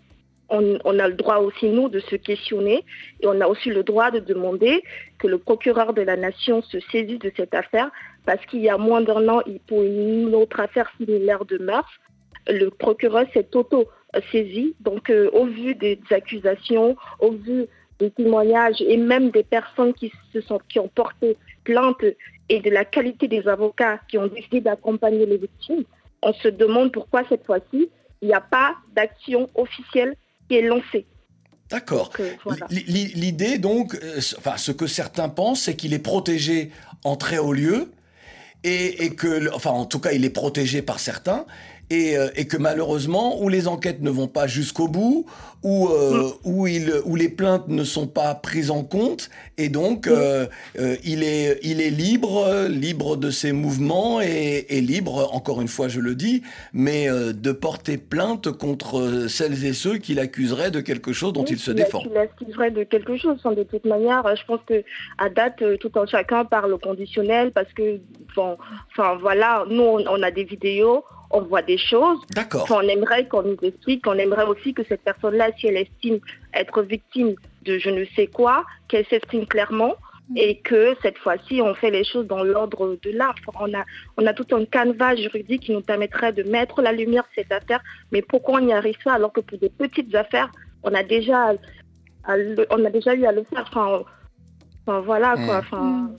on, 0.51 0.99
a 0.99 1.07
le 1.07 1.13
droit 1.13 1.37
aussi, 1.37 1.69
nous, 1.69 1.89
de 1.89 1.99
se 1.99 2.15
questionner 2.15 2.83
et 3.21 3.27
on 3.27 3.39
a 3.39 3.47
aussi 3.47 3.69
le 3.69 3.83
droit 3.83 4.11
de 4.11 4.19
demander 4.19 4.83
que 5.17 5.27
le 5.27 5.37
procureur 5.37 5.93
de 5.93 6.01
la 6.01 6.17
nation 6.17 6.61
se 6.61 6.79
saisisse 6.91 7.19
de 7.19 7.31
cette 7.35 7.53
affaire 7.53 7.89
parce 8.25 8.45
qu'il 8.45 8.61
y 8.61 8.69
a 8.69 8.77
moins 8.77 9.01
d'un 9.01 9.27
an, 9.29 9.41
pour 9.67 9.81
une 9.81 10.35
autre 10.35 10.59
affaire 10.59 10.91
similaire 10.97 11.45
de 11.45 11.57
mars, 11.57 11.89
le 12.47 12.69
procureur 12.69 13.25
s'est 13.33 13.47
auto-saisi. 13.55 14.75
Donc, 14.81 15.09
euh, 15.09 15.29
au 15.31 15.45
vu 15.45 15.73
des 15.75 15.99
accusations, 16.11 16.95
au 17.19 17.31
vu 17.31 17.67
des 17.99 18.11
témoignages 18.11 18.81
et 18.81 18.97
même 18.97 19.29
des 19.29 19.43
personnes 19.43 19.93
qui, 19.93 20.11
se 20.33 20.41
sont, 20.41 20.59
qui 20.69 20.79
ont 20.79 20.89
porté 20.89 21.37
plainte 21.63 22.03
et 22.49 22.59
de 22.59 22.69
la 22.69 22.83
qualité 22.83 23.27
des 23.27 23.47
avocats 23.47 23.99
qui 24.09 24.17
ont 24.17 24.27
décidé 24.27 24.59
d'accompagner 24.59 25.25
les 25.25 25.37
victimes, 25.37 25.83
on 26.21 26.33
se 26.33 26.47
demande 26.49 26.91
pourquoi 26.91 27.23
cette 27.29 27.45
fois-ci, 27.45 27.89
il 28.21 28.27
n'y 28.27 28.33
a 28.33 28.41
pas 28.41 28.75
d'action 28.93 29.49
officielle 29.55 30.15
qui 30.51 30.57
est 30.57 30.67
lancée. 30.67 31.05
D'accord. 31.69 32.11
Euh, 32.19 32.33
voilà. 32.43 32.67
L'idée, 32.69 33.57
donc, 33.57 33.95
euh, 33.95 34.19
enfin, 34.37 34.57
ce 34.57 34.73
que 34.73 34.85
certains 34.85 35.29
pensent, 35.29 35.61
c'est 35.61 35.77
qu'il 35.77 35.93
est 35.93 35.99
protégé 35.99 36.71
en 37.05 37.15
très 37.15 37.37
haut 37.37 37.53
lieu, 37.53 37.93
et, 38.65 39.05
et 39.05 39.15
que, 39.15 39.49
enfin, 39.53 39.71
en 39.71 39.85
tout 39.85 39.99
cas, 39.99 40.11
il 40.11 40.25
est 40.25 40.29
protégé 40.29 40.81
par 40.81 40.99
certains, 40.99 41.45
et, 41.91 42.17
euh, 42.17 42.29
et 42.35 42.47
que 42.47 42.55
malheureusement, 42.57 43.41
où 43.41 43.49
les 43.49 43.67
enquêtes 43.67 44.01
ne 44.01 44.09
vont 44.09 44.27
pas 44.29 44.47
jusqu'au 44.47 44.87
bout, 44.87 45.25
où, 45.61 45.89
euh, 45.89 46.29
où, 46.45 46.65
il, 46.65 46.91
où 47.05 47.15
les 47.15 47.27
plaintes 47.29 47.67
ne 47.67 47.83
sont 47.83 48.07
pas 48.07 48.33
prises 48.33 48.71
en 48.71 48.83
compte, 48.83 49.29
et 49.57 49.67
donc, 49.69 50.07
euh, 50.07 50.47
euh, 50.79 50.95
il, 51.03 51.21
est, 51.23 51.59
il 51.63 51.81
est 51.81 51.89
libre, 51.89 52.67
libre 52.69 53.17
de 53.17 53.29
ses 53.29 53.51
mouvements, 53.51 54.21
et, 54.21 54.65
et 54.69 54.79
libre, 54.81 55.29
encore 55.35 55.59
une 55.61 55.67
fois, 55.67 55.89
je 55.89 55.99
le 55.99 56.15
dis, 56.15 56.41
mais 56.73 57.07
de 57.09 57.51
porter 57.51 57.97
plainte 57.97 58.49
contre 58.51 59.27
celles 59.27 59.65
et 59.65 59.73
ceux 59.73 59.97
qui 59.97 60.13
l'accuseraient 60.13 60.71
de 60.71 60.79
quelque 60.79 61.11
chose 61.11 61.33
dont 61.33 61.41
Oui, 61.43 61.51
il 61.51 61.59
se 61.59 61.71
défend. 61.71 61.99
qu'il 61.99 62.17
accuserait 62.17 62.71
de 62.71 62.83
quelque 62.83 63.17
chose. 63.17 63.37
De 63.43 63.63
toute 63.63 63.85
manière, 63.85 64.23
je 64.35 64.45
pense 64.45 64.61
que 64.65 64.83
à 65.17 65.29
date, 65.29 65.61
tout 65.79 65.97
en 65.97 66.05
chacun 66.05 66.45
parle 66.45 66.71
au 66.73 66.77
conditionnel 66.77 67.51
parce 67.51 67.71
que, 67.73 67.99
bon, 68.35 68.57
enfin 68.91 69.17
voilà, 69.19 69.65
nous 69.69 69.83
on, 69.83 69.99
on 70.07 70.23
a 70.23 70.31
des 70.31 70.45
vidéos, 70.45 71.03
on 71.33 71.41
voit 71.41 71.61
des 71.61 71.77
choses. 71.77 72.19
D'accord. 72.31 72.63
Enfin, 72.63 72.77
on 72.83 72.87
aimerait 72.87 73.27
qu'on 73.27 73.43
nous 73.43 73.57
explique, 73.61 74.05
on 74.07 74.13
aimerait 74.13 74.45
aussi 74.45 74.73
que 74.73 74.83
cette 74.83 75.01
personne-là, 75.01 75.49
si 75.57 75.67
elle 75.67 75.77
estime 75.77 76.19
être 76.53 76.81
victime 76.81 77.35
de 77.63 77.77
je 77.77 77.89
ne 77.89 78.05
sais 78.15 78.27
quoi, 78.27 78.65
qu'elle 78.87 79.05
s'exprime 79.07 79.45
clairement 79.45 79.95
et 80.35 80.59
que 80.59 80.95
cette 81.01 81.17
fois-ci, 81.17 81.61
on 81.61 81.73
fait 81.73 81.91
les 81.91 82.03
choses 82.05 82.25
dans 82.25 82.43
l'ordre 82.43 82.97
de 83.03 83.11
l'art. 83.11 83.35
On 83.59 83.73
a, 83.73 83.83
on 84.17 84.25
a 84.25 84.33
tout 84.33 84.47
un 84.55 84.63
canevas 84.65 85.15
juridique 85.15 85.63
qui 85.63 85.73
nous 85.73 85.81
permettrait 85.81 86.31
de 86.31 86.43
mettre 86.43 86.81
la 86.81 86.93
lumière 86.93 87.25
sur 87.33 87.43
cette 87.43 87.51
affaire, 87.51 87.81
mais 88.11 88.21
pourquoi 88.21 88.59
on 88.59 88.65
n'y 88.65 88.73
arrive 88.73 88.97
pas 89.03 89.13
alors 89.13 89.33
que 89.33 89.41
pour 89.41 89.57
des 89.57 89.69
petites 89.69 90.13
affaires, 90.15 90.49
on 90.83 90.93
a 90.93 91.03
déjà, 91.03 91.53
à 92.23 92.37
le- 92.37 92.65
on 92.69 92.83
a 92.85 92.89
déjà 92.89 93.13
eu 93.13 93.25
à 93.25 93.31
le 93.33 93.43
faire. 93.43 93.65
Enfin, 93.69 94.03
enfin, 94.87 94.99
voilà 95.01 95.35
quoi. 95.45 95.57
Mm. 95.57 95.63
Enfin, 95.65 96.11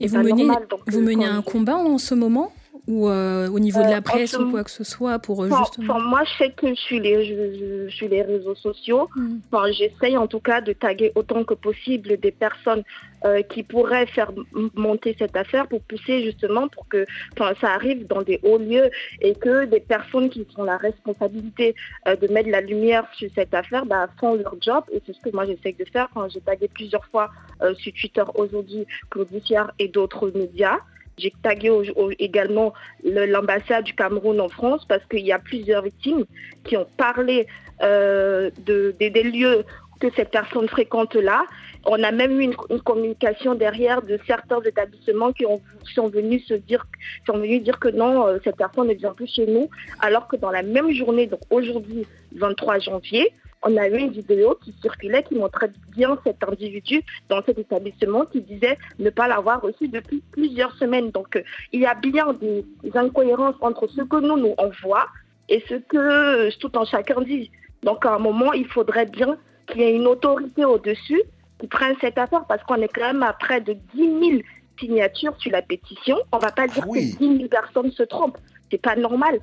Et 0.00 0.06
vous 0.08 0.18
menez, 0.18 0.44
normal, 0.44 0.66
donc, 0.68 0.80
vous 0.86 1.00
menez 1.00 1.24
un 1.26 1.42
combat 1.42 1.76
en 1.76 1.96
ce 1.98 2.14
moment? 2.14 2.52
Ou 2.86 3.08
euh, 3.08 3.48
au 3.48 3.58
niveau 3.58 3.80
de 3.80 3.86
Euh, 3.86 3.90
la 3.90 3.98
en 3.98 4.02
presse 4.02 4.36
ou 4.38 4.50
quoi 4.50 4.64
que 4.64 4.70
ce 4.70 4.84
soit 4.84 5.18
pour 5.18 5.42
euh, 5.42 5.48
Enfin, 5.50 5.64
justement. 5.64 5.94
enfin, 5.94 6.04
moi, 6.04 6.22
je 6.24 6.44
sais 6.44 6.50
que 6.52 6.68
je 6.68 6.74
suis 6.74 7.00
les, 7.00 7.24
je, 7.24 7.88
je 7.88 7.94
suis 7.94 8.08
les 8.08 8.22
réseaux 8.22 8.54
sociaux. 8.54 9.08
Mm. 9.16 9.36
Enfin, 9.50 9.70
j'essaye 9.72 10.16
en 10.16 10.26
tout 10.26 10.40
cas 10.40 10.60
de 10.60 10.72
taguer 10.72 11.12
autant 11.14 11.44
que 11.44 11.54
possible 11.54 12.18
des 12.18 12.30
personnes 12.32 12.82
euh, 13.24 13.42
qui 13.42 13.62
pourraient 13.62 14.06
faire 14.06 14.30
monter 14.74 15.16
cette 15.18 15.36
affaire 15.36 15.66
pour 15.66 15.80
pousser 15.82 16.22
justement 16.22 16.68
pour 16.68 16.86
que 16.88 17.04
enfin, 17.32 17.52
ça 17.60 17.70
arrive 17.72 18.06
dans 18.06 18.22
des 18.22 18.38
hauts 18.42 18.58
lieux 18.58 18.90
et 19.20 19.34
que 19.34 19.64
des 19.64 19.80
personnes 19.80 20.28
qui 20.30 20.46
ont 20.56 20.64
la 20.64 20.76
responsabilité 20.76 21.74
euh, 22.06 22.14
de 22.16 22.28
mettre 22.32 22.50
la 22.50 22.60
lumière 22.60 23.04
sur 23.14 23.28
cette 23.34 23.54
affaire 23.54 23.86
bah, 23.86 24.08
font 24.20 24.34
leur 24.34 24.54
job 24.60 24.84
et 24.92 25.02
c'est 25.04 25.14
ce 25.14 25.20
que 25.20 25.30
moi 25.30 25.44
j'essaye 25.46 25.74
de 25.74 25.84
faire. 25.92 26.08
Enfin, 26.14 26.28
J'ai 26.28 26.40
tagué 26.40 26.68
plusieurs 26.68 27.04
fois 27.06 27.30
euh, 27.62 27.74
sur 27.74 27.92
Twitter 27.92 28.24
aujourd'hui 28.34 28.86
Claudiciard 29.10 29.72
et 29.78 29.88
d'autres 29.88 30.30
médias. 30.34 30.78
J'ai 31.18 31.32
tagué 31.42 31.70
également 32.18 32.74
le- 33.04 33.26
l'ambassade 33.26 33.84
du 33.84 33.94
Cameroun 33.94 34.40
en 34.40 34.48
France 34.48 34.84
parce 34.86 35.04
qu'il 35.06 35.24
y 35.24 35.32
a 35.32 35.38
plusieurs 35.38 35.82
victimes 35.82 36.24
qui 36.64 36.76
ont 36.76 36.86
parlé 36.96 37.46
euh, 37.82 38.50
de, 38.66 38.94
des- 38.98 39.10
lieux 39.22 39.64
que 40.00 40.08
cette 40.14 40.30
personne 40.30 40.68
fréquente 40.68 41.14
là. 41.14 41.44
On 41.86 42.02
a 42.02 42.10
même 42.10 42.38
eu 42.40 42.44
une, 42.44 42.80
communication 42.82 43.54
derrière 43.54 44.02
de 44.02 44.18
certains 44.26 44.60
établissements 44.62 45.32
qui 45.32 45.46
ont, 45.46 45.60
sont 45.94 46.08
venus 46.08 46.44
se 46.46 46.54
dire, 46.54 46.86
sont 47.26 47.38
venus 47.38 47.62
dire 47.62 47.78
que 47.78 47.88
non, 47.88 48.26
euh, 48.26 48.38
cette 48.44 48.56
personne 48.56 48.88
ne 48.88 48.94
vient 48.94 49.12
plus 49.14 49.26
chez 49.28 49.46
nous, 49.46 49.70
alors 50.00 50.28
que 50.28 50.36
dans 50.36 50.50
la 50.50 50.62
même 50.62 50.90
journée, 50.92 51.26
donc 51.26 51.40
aujourd'hui, 51.48 52.06
23 52.34 52.78
janvier, 52.80 53.32
on 53.66 53.76
a 53.76 53.88
eu 53.88 53.98
une 53.98 54.10
vidéo 54.10 54.56
qui 54.62 54.74
circulait 54.80 55.24
qui 55.24 55.34
montrait 55.34 55.70
bien 55.96 56.18
cet 56.24 56.42
individu 56.44 57.02
dans 57.28 57.42
cet 57.44 57.58
établissement 57.58 58.24
qui 58.26 58.40
disait 58.40 58.78
ne 58.98 59.10
pas 59.10 59.26
l'avoir 59.26 59.60
reçu 59.60 59.88
depuis 59.88 60.22
plusieurs 60.30 60.74
semaines. 60.76 61.10
Donc 61.10 61.36
euh, 61.36 61.42
il 61.72 61.80
y 61.80 61.86
a 61.86 61.94
bien 61.94 62.32
des, 62.34 62.64
incohérences 62.94 63.56
entre 63.60 63.88
ce 63.88 64.02
que 64.02 64.16
nous 64.16 64.36
nous 64.36 64.54
envoie 64.58 65.06
et 65.48 65.62
ce 65.68 65.74
que 65.74 65.96
euh, 65.96 66.50
tout 66.60 66.76
en 66.78 66.84
chacun 66.84 67.20
dit. 67.22 67.50
Donc 67.82 68.06
à 68.06 68.14
un 68.14 68.18
moment, 68.18 68.52
il 68.52 68.66
faudrait 68.66 69.06
bien 69.06 69.36
qu'il 69.66 69.80
y 69.80 69.84
ait 69.84 69.96
une 69.96 70.06
autorité 70.06 70.64
au-dessus 70.64 71.22
qui 71.58 71.66
prenne 71.66 71.96
cette 72.00 72.18
affaire 72.18 72.44
parce 72.46 72.62
qu'on 72.64 72.76
est 72.76 72.88
quand 72.88 73.12
même 73.12 73.22
à 73.22 73.32
près 73.32 73.60
de 73.60 73.72
10 73.94 73.96
000 73.96 74.42
signatures 74.78 75.34
sur 75.38 75.50
la 75.50 75.62
pétition. 75.62 76.18
On 76.30 76.38
va 76.38 76.52
pas 76.52 76.68
dire 76.68 76.84
oui. 76.88 77.14
que 77.14 77.18
10 77.18 77.36
000 77.38 77.48
personnes 77.48 77.90
se 77.90 78.04
trompent. 78.04 78.38
C'est 78.70 78.80
pas 78.80 78.94
normal. 78.94 79.40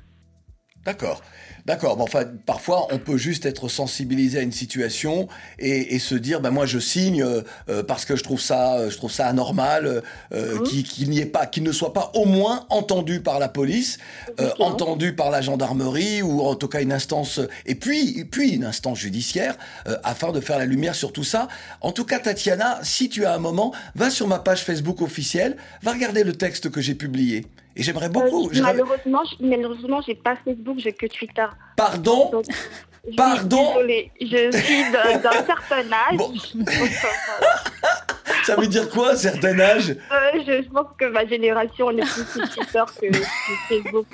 D'accord, 0.84 1.22
d'accord. 1.66 1.96
Mais 1.96 2.02
enfin, 2.02 2.24
parfois, 2.46 2.86
on 2.92 2.98
peut 2.98 3.16
juste 3.16 3.46
être 3.46 3.68
sensibilisé 3.68 4.38
à 4.38 4.42
une 4.42 4.52
situation 4.52 5.28
et, 5.58 5.94
et 5.94 5.98
se 5.98 6.14
dire, 6.14 6.40
ben 6.40 6.50
moi, 6.50 6.66
je 6.66 6.78
signe 6.78 7.22
euh, 7.22 7.42
euh, 7.68 7.82
parce 7.82 8.04
que 8.04 8.16
je 8.16 8.22
trouve 8.22 8.40
ça, 8.40 8.76
euh, 8.78 8.90
je 8.90 8.96
trouve 8.96 9.10
ça 9.12 9.26
anormal, 9.26 10.02
euh, 10.32 10.58
Mhm. 10.58 10.62
qu'il 10.84 11.10
n'y 11.10 11.20
ait 11.20 11.26
pas, 11.26 11.46
qu'il 11.46 11.62
ne 11.62 11.72
soit 11.72 11.92
pas 11.92 12.10
au 12.14 12.24
moins 12.26 12.66
entendu 12.70 13.20
par 13.20 13.38
la 13.38 13.48
police, 13.48 13.98
euh, 14.40 14.50
entendu 14.58 15.14
par 15.14 15.30
la 15.30 15.40
gendarmerie 15.40 16.22
ou 16.22 16.40
en 16.42 16.54
tout 16.54 16.68
cas 16.68 16.80
une 16.80 16.92
instance, 16.92 17.40
et 17.66 17.74
puis, 17.74 18.18
et 18.18 18.24
puis 18.24 18.50
une 18.50 18.64
instance 18.64 18.98
judiciaire, 18.98 19.56
euh, 19.88 19.96
afin 20.04 20.32
de 20.32 20.40
faire 20.40 20.58
la 20.58 20.66
lumière 20.66 20.94
sur 20.94 21.12
tout 21.12 21.24
ça. 21.24 21.48
En 21.80 21.92
tout 21.92 22.04
cas, 22.04 22.18
Tatiana, 22.18 22.78
si 22.82 23.08
tu 23.08 23.24
as 23.24 23.34
un 23.34 23.38
moment, 23.38 23.72
va 23.94 24.10
sur 24.10 24.26
ma 24.28 24.38
page 24.38 24.62
Facebook 24.64 25.00
officielle, 25.02 25.56
va 25.82 25.92
regarder 25.92 26.24
le 26.24 26.32
texte 26.34 26.70
que 26.70 26.80
j'ai 26.80 26.94
publié. 26.94 27.46
Et 27.76 27.82
j'aimerais 27.82 28.08
beaucoup. 28.08 28.48
Euh, 28.50 28.60
malheureusement, 28.62 29.22
je- 29.28 29.44
malheureusement, 29.44 30.00
j'ai 30.06 30.14
pas 30.14 30.36
Facebook, 30.44 30.78
j'ai 30.78 30.92
que 30.92 31.06
Twitter. 31.06 31.46
Pardon 31.76 32.30
Donc, 32.30 32.44
je- 33.10 33.16
Pardon 33.16 33.74
Désolée, 33.74 34.12
je 34.20 34.50
suis 34.56 34.90
d'un 34.92 35.18
d'un 35.18 35.44
certain 35.44 35.92
âge. 35.92 36.16
Bon. 36.16 36.32
Ça 38.44 38.56
veut 38.56 38.66
dire 38.66 38.88
quoi, 38.90 39.12
un 39.12 39.16
certain 39.16 39.58
âge? 39.60 39.90
Euh, 39.90 40.40
je, 40.46 40.62
je 40.62 40.68
pense 40.70 40.86
que 40.98 41.04
ma 41.06 41.26
génération 41.26 41.86
on 41.86 41.96
est 41.96 42.02
plus 42.02 42.24
sur 42.32 42.48
Twitter 42.48 42.82
que 43.00 43.16
sur 43.16 43.26
Facebook. 43.68 44.06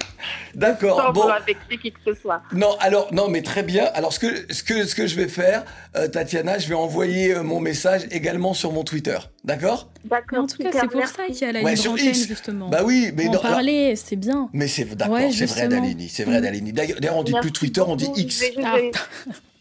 D'accord. 0.54 1.00
Sans 1.00 1.12
Bon, 1.12 1.20
vouloir 1.22 1.40
vexer 1.44 1.78
qui 1.80 1.92
que 1.92 1.98
ce 2.04 2.14
soit. 2.20 2.42
non, 2.52 2.76
alors 2.80 3.12
non, 3.12 3.28
mais 3.28 3.42
très 3.42 3.62
bien. 3.62 3.86
Alors 3.94 4.12
ce 4.12 4.18
que 4.18 4.52
ce 4.52 4.62
que 4.62 4.84
ce 4.86 4.94
que 4.94 5.06
je 5.06 5.16
vais 5.16 5.28
faire, 5.28 5.64
euh, 5.96 6.08
Tatiana, 6.08 6.58
je 6.58 6.68
vais 6.68 6.74
envoyer 6.74 7.34
euh, 7.34 7.42
mon 7.42 7.60
message 7.60 8.02
également 8.10 8.54
sur 8.54 8.72
mon 8.72 8.84
Twitter. 8.84 9.18
D'accord? 9.44 9.88
D'accord. 10.04 10.40
en 10.40 10.46
tout 10.46 10.58
cas, 10.58 10.70
c'est 10.72 10.86
pour 10.88 10.96
merci. 10.98 11.14
ça 11.14 11.26
qu'il 11.26 11.40
y 11.40 11.44
a 11.44 11.52
la 11.52 11.60
Ouais, 11.62 11.70
libre 11.70 11.82
sur 11.82 11.92
antenne, 11.92 12.06
X. 12.08 12.26
justement. 12.26 12.68
Bah 12.68 12.80
oui, 12.84 13.10
mais 13.16 13.28
en 13.28 13.32
non, 13.32 13.38
alors- 13.40 13.52
parler, 13.52 13.94
c'est 13.96 14.16
bien. 14.16 14.48
mais 14.52 14.68
c'est 14.68 14.84
d'accord, 14.96 15.14
Ouais, 15.14 15.30
c'est 15.32 15.46
vrai. 15.46 15.68
Dalini, 15.68 16.08
c'est 16.08 16.24
vrai, 16.24 16.38
Mm. 16.38 16.42
Dalini. 16.42 16.72
D'ailleurs, 16.72 17.00
d'ailleurs, 17.00 17.16
on 17.16 17.22
dit 17.22 17.32
plus 17.40 17.52
Twitter, 17.52 17.82
on 17.86 17.96
dit. 17.96 18.10
X. 18.16 18.42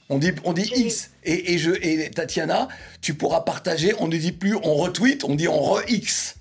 On 0.10 0.18
dit 0.18 0.32
on 0.44 0.54
dit 0.54 0.70
Oui. 0.76 0.86
X. 0.86 1.12
Et, 1.24 1.54
et 1.54 1.58
je 1.58 1.72
et 1.82 2.10
Tatiana, 2.10 2.68
tu 3.02 3.14
pourras 3.14 3.42
partager. 3.42 3.94
On 4.00 4.08
ne 4.08 4.18
dit 4.18 4.32
plus 4.32 4.56
on 4.56 4.76
retweet, 4.76 5.24
on 5.24 5.36
dit 5.36 5.48
on 5.48 5.62
re 5.62 5.82
X. 5.88 6.36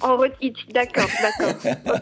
En 0.00 0.16
retweet, 0.16 0.56
d'accord, 0.72 1.08
d'accord. 1.22 2.00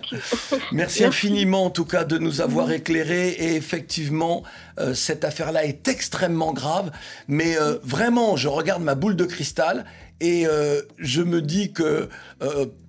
Merci, 0.73 1.05
infiniment 1.05 1.67
en 1.67 1.71
tout 1.71 1.85
cas 1.85 2.05
de 2.05 2.19
nous 2.19 2.41
avoir 2.41 2.73
éclairés 2.73 3.29
et 3.29 3.55
effectivement 3.55 4.45
euh, 4.81 4.95
cette 4.95 5.25
affaire-là 5.25 5.65
est 5.67 5.87
extrêmement 5.89 6.53
grave 6.53 6.91
mais 7.29 7.57
euh, 7.59 7.79
vraiment 7.83 8.37
je 8.37 8.49
regarde 8.49 8.83
ma 8.83 8.95
boule 8.95 9.15
de 9.15 9.25
cristal 9.25 9.85
et 10.21 10.47
euh, 10.47 10.81
je 10.99 11.21
me 11.23 11.43
dis 11.43 11.73
que 11.73 12.09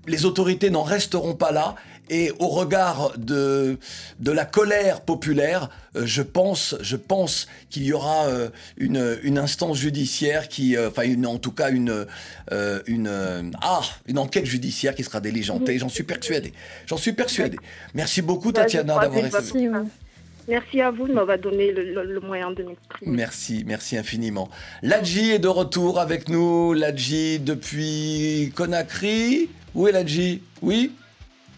les 0.07 0.25
autorités 0.25 0.69
n'en 0.69 0.83
resteront 0.83 1.35
pas 1.35 1.51
là 1.51 1.75
et 2.09 2.31
au 2.39 2.47
regard 2.47 3.13
de 3.17 3.77
de 4.19 4.31
la 4.31 4.45
colère 4.45 5.01
populaire 5.01 5.69
euh, 5.95 6.05
je 6.05 6.21
pense 6.21 6.75
je 6.81 6.95
pense 6.95 7.47
qu'il 7.69 7.83
y 7.83 7.93
aura 7.93 8.25
euh, 8.27 8.49
une 8.77 9.17
une 9.23 9.37
instance 9.37 9.77
judiciaire 9.77 10.49
qui 10.49 10.75
euh, 10.75 10.89
enfin 10.89 11.03
une 11.03 11.25
en 11.25 11.37
tout 11.37 11.51
cas 11.51 11.69
une 11.69 12.05
euh, 12.51 12.81
une 12.87 13.07
euh, 13.07 13.41
ah 13.61 13.81
une 14.07 14.17
enquête 14.17 14.45
judiciaire 14.45 14.95
qui 14.95 15.03
sera 15.03 15.19
diligentée 15.21 15.77
j'en 15.79 15.89
suis 15.89 16.03
persuadé 16.03 16.53
j'en 16.87 16.97
suis 16.97 17.13
persuadé 17.13 17.57
merci 17.93 18.21
beaucoup 18.21 18.51
Bah, 18.51 18.61
Tatiana 18.61 18.99
d'avoir 18.99 19.25
été 19.25 19.29
votre- 19.29 19.53
Merci, 20.45 20.81
à 20.81 20.91
vous 20.91 21.07
de 21.07 21.13
m'avoir 21.13 21.39
donné 21.39 21.71
le, 21.71 21.83
le- 21.93 22.03
le 22.15 22.19
moyen 22.19 22.51
de 22.51 22.63
m'exprimer. 22.63 23.15
Merci, 23.15 23.63
merci 23.65 23.95
infiniment. 23.95 24.49
Ladji 24.81 25.31
est 25.31 25.39
de 25.39 25.47
retour 25.47 26.01
avec 26.01 26.27
nous. 26.27 26.73
Ladji 26.73 27.39
depuis 27.39 28.51
Conakry. 28.53 29.47
Où 29.73 29.87
est 29.87 29.93
Ladji? 29.93 30.41
Oui? 30.61 30.91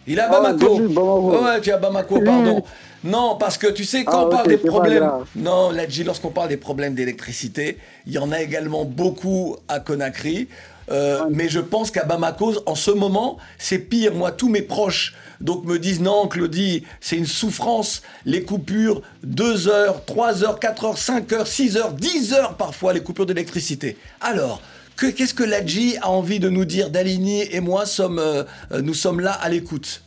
Il 0.08 0.18
est 0.18 0.22
à 0.22 0.30
Bamako. 0.30 0.80
Oh, 0.98 1.40
ouais, 1.44 1.62
tu 1.62 1.70
es 1.70 1.74
à 1.74 1.78
Bamako, 1.78 2.22
pardon. 2.22 2.64
Non, 3.04 3.36
parce 3.40 3.58
que 3.58 3.68
tu 3.68 3.84
sais, 3.86 4.04
quand 4.04 4.22
Ah, 4.22 4.26
on 4.26 4.30
parle 4.30 4.48
des 4.48 4.58
problèmes. 4.58 5.10
Non, 5.36 5.70
Ladji, 5.72 6.04
lorsqu'on 6.04 6.30
parle 6.32 6.50
des 6.50 6.58
problèmes 6.58 6.96
d'électricité, 6.96 7.78
il 8.08 8.14
y 8.14 8.18
en 8.18 8.32
a 8.32 8.42
également 8.42 8.84
beaucoup 8.86 9.58
à 9.68 9.80
Conakry. 9.80 10.48
Euh, 10.92 11.20
Ah. 11.24 11.28
mais 11.32 11.50
je 11.50 11.60
pense 11.60 11.90
qu'à 11.90 12.04
Bamako, 12.04 12.54
en 12.68 12.76
ce 12.76 12.92
moment, 12.92 13.38
c'est 13.58 13.80
pire. 13.80 14.14
Moi, 14.14 14.32
tous 14.32 14.50
mes 14.50 14.62
proches 14.62 15.16
donc 15.42 15.66
me 15.66 15.78
disent 15.80 16.00
non, 16.00 16.28
Claudie, 16.28 16.84
c'est 17.02 17.18
une 17.18 17.26
souffrance. 17.26 18.02
Les 18.26 18.44
coupures, 18.44 19.02
2 19.24 19.68
heures, 19.68 20.06
3 20.06 20.44
heures, 20.44 20.60
4 20.60 20.86
heures, 20.86 20.98
5 20.98 21.32
heures, 21.34 21.48
6 21.48 21.78
heures, 21.78 21.92
10 21.94 22.34
heures 22.34 22.54
parfois, 22.56 22.94
les 22.94 23.02
coupures 23.02 23.26
d'électricité. 23.26 23.98
Alors, 24.22 24.62
que- 24.98 25.08
qu'est-ce 25.12 25.34
que 25.34 25.44
Ladji 25.44 25.98
a 26.02 26.10
envie 26.10 26.40
de 26.40 26.50
nous 26.50 26.66
dire 26.66 26.90
Dalini 26.90 27.42
et 27.52 27.60
moi 27.60 27.86
sommes, 27.86 28.20
euh, 28.20 28.44
euh, 28.72 28.82
nous 28.82 28.94
sommes 28.94 29.20
là 29.20 29.34
à 29.34 29.50
l'écoute? 29.50 30.02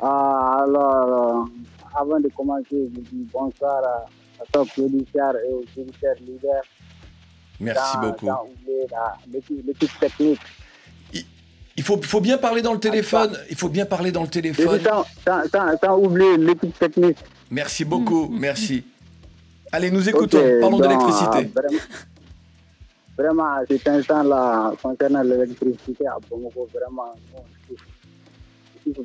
Ah, 0.00 0.62
alors, 0.62 1.46
euh, 1.46 1.98
avant 2.00 2.20
de 2.20 2.28
commencer, 2.36 2.66
je 2.94 3.00
dis 3.00 3.26
bonsoir 3.32 3.82
à, 3.84 4.06
à 4.42 4.44
toi, 4.52 4.64
producteur 4.64 5.34
et 5.36 5.52
aux 5.52 5.80
auditeurs 5.80 6.14
leaders. 6.20 6.62
Merci 7.60 7.96
beaucoup. 8.00 8.28
l'équipe 9.66 9.98
technique. 9.98 10.40
Il 11.76 11.84
faut, 11.84 12.00
faut 12.02 12.20
bien 12.20 12.38
parler 12.38 12.60
dans 12.62 12.72
le 12.72 12.80
téléphone. 12.80 13.36
Il 13.50 13.56
faut 13.56 13.68
bien 13.68 13.86
parler 13.86 14.10
dans 14.12 14.22
le 14.22 14.28
téléphone. 14.28 14.80
sans, 14.82 15.04
sans, 15.24 15.48
sans, 15.48 15.76
sans 15.82 15.96
oublier 15.98 16.36
l'équipe 16.36 16.76
technique. 16.78 17.18
Merci 17.50 17.84
beaucoup, 17.84 18.28
merci. 18.32 18.84
Allez, 19.70 19.90
nous 19.90 20.08
écoutons. 20.08 20.40
Parlons 20.60 20.78
d'électricité. 20.80 21.50
Vraiment, 23.18 23.42
vraiment, 23.42 23.54
à 23.56 23.66
cet 23.66 23.88
instant-là, 23.88 24.72
concernant 24.80 25.22
l'électricité 25.22 26.06
à 26.06 26.18
Bamako, 26.30 26.68
vraiment, 26.72 27.14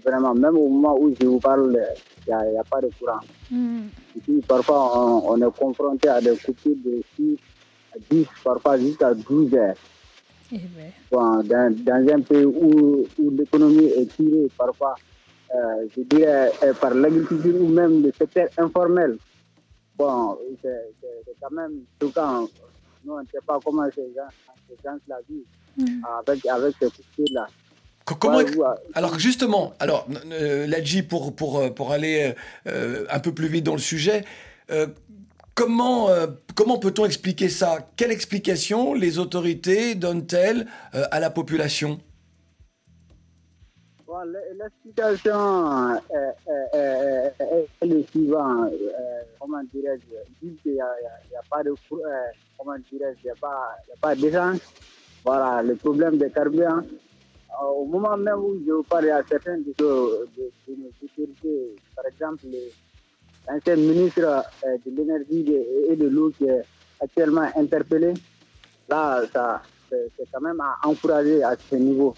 vraiment, 0.06 0.36
même 0.36 0.56
au 0.56 0.70
moment 0.70 0.96
où 1.00 1.14
je 1.20 1.26
vous 1.26 1.40
parle, 1.40 1.80
il 2.28 2.36
n'y 2.36 2.58
a, 2.58 2.64
pas 2.64 2.80
de 2.80 2.90
courant. 3.00 3.20
Mm. 3.50 3.88
Ici, 4.16 4.44
parfois, 4.48 5.00
on, 5.00 5.32
on 5.32 5.42
est 5.48 5.58
confronté 5.58 6.10
à 6.10 6.22
des 6.22 6.38
coupures 6.38 6.76
de 6.86 7.02
6 7.16 7.38
à 7.96 7.98
10, 8.12 8.28
parfois 8.44 8.78
jusqu'à 8.78 9.16
12 9.16 9.56
heures. 9.56 9.76
Eh 10.52 10.58
ben, 10.58 10.92
Bon, 11.12 11.42
dans, 11.44 11.76
dans 11.84 12.14
un 12.14 12.22
pays 12.22 12.46
où, 12.46 13.08
où 13.18 13.30
l'économie 13.32 13.88
est 13.98 14.16
tirée, 14.16 14.48
parfois, 14.56 14.94
euh, 15.56 15.88
je 15.98 16.02
dirais, 16.04 16.52
euh, 16.62 16.74
par 16.76 16.94
l'agriculture 16.94 17.56
ou 17.60 17.68
même 17.68 18.04
le 18.04 18.12
secteur 18.12 18.48
informel. 18.60 19.18
Bon, 19.98 20.38
c'est 20.62 20.94
quand 21.42 21.52
même 21.52 21.82
choquant. 22.00 22.48
Nous, 23.06 23.14
on 23.14 23.20
ne 23.22 23.26
sait 23.32 23.40
pas 23.46 23.60
comment 23.64 23.86
ces 23.94 24.02
gens, 24.16 24.30
ces 24.70 24.76
gens-là 24.84 25.16
vivent 25.30 25.44
Mm. 25.76 26.04
avec, 26.28 26.46
avec 26.46 26.76
ces 26.80 26.86
coupures-là. 26.92 27.48
Co- 28.06 28.14
Comment 28.16 28.38
Ouais, 28.38 28.56
ouais. 28.56 28.68
Alors 28.94 29.18
justement, 29.18 29.74
alors 29.80 30.06
euh, 30.32 30.68
Ladji, 30.68 31.02
pour 31.02 31.36
pour 31.36 31.58
euh, 31.58 31.70
pour 31.72 31.92
aller 31.92 32.36
euh, 32.68 33.06
un 33.10 33.20
peu 33.20 33.34
plus 33.34 33.48
vite 33.48 33.64
dans 33.64 33.74
le 33.74 33.80
sujet, 33.80 34.24
euh, 34.70 34.86
comment, 35.56 36.10
euh, 36.10 36.28
comment 36.54 36.78
peut-on 36.78 37.06
expliquer 37.06 37.50
ça? 37.50 37.90
Quelle 37.96 38.12
explication 38.12 38.94
les 38.94 39.18
autorités 39.18 39.96
donnent-elles 39.96 40.68
euh, 40.94 41.06
à 41.10 41.20
la 41.20 41.30
population? 41.32 42.00
Bon, 44.14 44.22
l- 44.22 44.38
L'explication 44.60 45.96
est, 46.14 46.52
est- 46.54 46.78
est- 46.78 47.34
est- 47.42 47.68
est 47.82 47.86
le 47.88 48.04
suivant. 48.12 48.66
euh, 48.66 49.24
comment 49.40 49.64
dirais-je 49.74 50.04
qu'il 50.62 50.72
n'y 50.74 50.80
a, 50.80 50.86
il 51.02 51.08
il 51.32 51.50
pas 51.50 51.64
de. 51.64 51.72
euh, 51.72 52.06
comment 52.56 52.76
dirais-je 52.92 53.18
Il 53.24 53.26
n'y 53.26 53.32
a 53.32 53.36
pas, 53.42 53.76
il 53.88 54.00
pas 54.00 54.14
d'essence. 54.16 54.60
Voilà, 55.26 55.64
le 55.64 55.76
problème 55.78 56.18
des 56.18 56.30
carburants. 56.30 56.82
Euh, 56.84 57.66
au 57.76 57.86
moment 57.86 58.16
même 58.16 58.38
où 58.38 58.54
je 58.64 58.84
parle, 58.88 59.06
il 59.06 59.10
a 59.10 59.24
certains 59.28 59.58
de, 59.58 59.74
de, 59.80 60.52
de, 60.68 61.70
par 61.96 62.06
exemple, 62.06 62.44
le- 62.52 62.72
l'ancien 63.48 63.76
ministre 63.78 64.22
euh, 64.64 64.78
de 64.86 64.92
l'énergie 64.96 65.56
et 65.90 65.96
de 65.96 66.08
l'eau 66.08 66.30
qui 66.38 66.46
est 66.46 66.62
actuellement 67.02 67.50
interpellé. 67.56 68.14
Là, 68.90 69.24
ça, 69.34 69.64
c'est 69.90 70.12
quand 70.32 70.42
même 70.42 70.62
à 70.62 70.78
encourager 70.88 71.42
à 71.44 71.56
ce 71.56 71.76
niveau. 71.78 72.14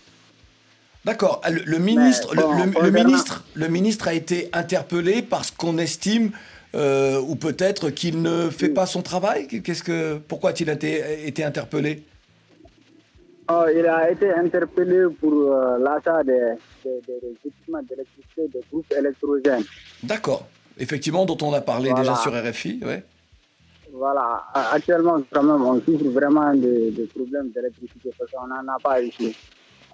D'accord. 1.05 1.41
Le, 1.49 1.61
le 1.65 1.77
ministre, 1.79 2.35
bon, 2.35 2.51
le, 2.51 2.57
le- 2.57 2.65
le 2.65 2.71
concernant- 2.73 3.03
ministre, 3.05 3.43
le 3.53 3.67
ministre 3.67 4.07
a 4.07 4.13
été 4.13 4.49
interpellé 4.53 5.21
parce 5.21 5.51
qu'on 5.51 5.77
estime, 5.77 6.31
euh, 6.73 7.19
ou 7.21 7.35
peut-être 7.35 7.89
qu'il 7.91 8.21
ne 8.21 8.49
fait 8.49 8.69
pas 8.69 8.85
son 8.87 9.01
travail. 9.01 9.47
Qu'est-ce 9.47 9.83
que, 9.83 10.17
pourquoi 10.27 10.49
a-t-il 10.49 10.69
été, 10.69 11.27
été 11.27 11.43
interpellé? 11.43 12.03
Oh, 13.47 13.65
il 13.71 13.85
a 13.85 14.09
été 14.09 14.31
interpellé 14.33 15.03
pour 15.19 15.33
euh, 15.53 15.77
l'achat 15.77 16.23
des, 16.23 16.33
des, 16.83 16.99
des- 17.07 17.19
des 17.21 17.35
équipements 17.45 17.81
d'électricité 17.83 18.47
des 18.51 18.61
groupes 18.71 18.91
électrogènes. 18.97 19.63
D'accord. 20.01 20.47
Effectivement, 20.79 21.25
dont 21.25 21.37
on 21.43 21.53
a 21.53 21.61
parlé 21.61 21.89
Voilà. 21.91 22.01
déjà 22.03 22.15
sur 22.15 22.33
RFI. 22.33 22.79
Ouais. 22.83 23.03
Voilà, 23.93 24.43
actuellement, 24.73 25.21
quand 25.31 25.43
même, 25.43 25.61
on 25.61 25.79
souffre 25.81 26.09
vraiment 26.09 26.53
de, 26.53 26.89
de 26.89 27.05
problèmes 27.15 27.51
d'électricité 27.51 28.09
parce 28.17 28.29
qu'on 28.31 28.47
n'en 28.47 28.67
a 28.73 28.77
pas 28.83 28.99
ici. 28.99 29.33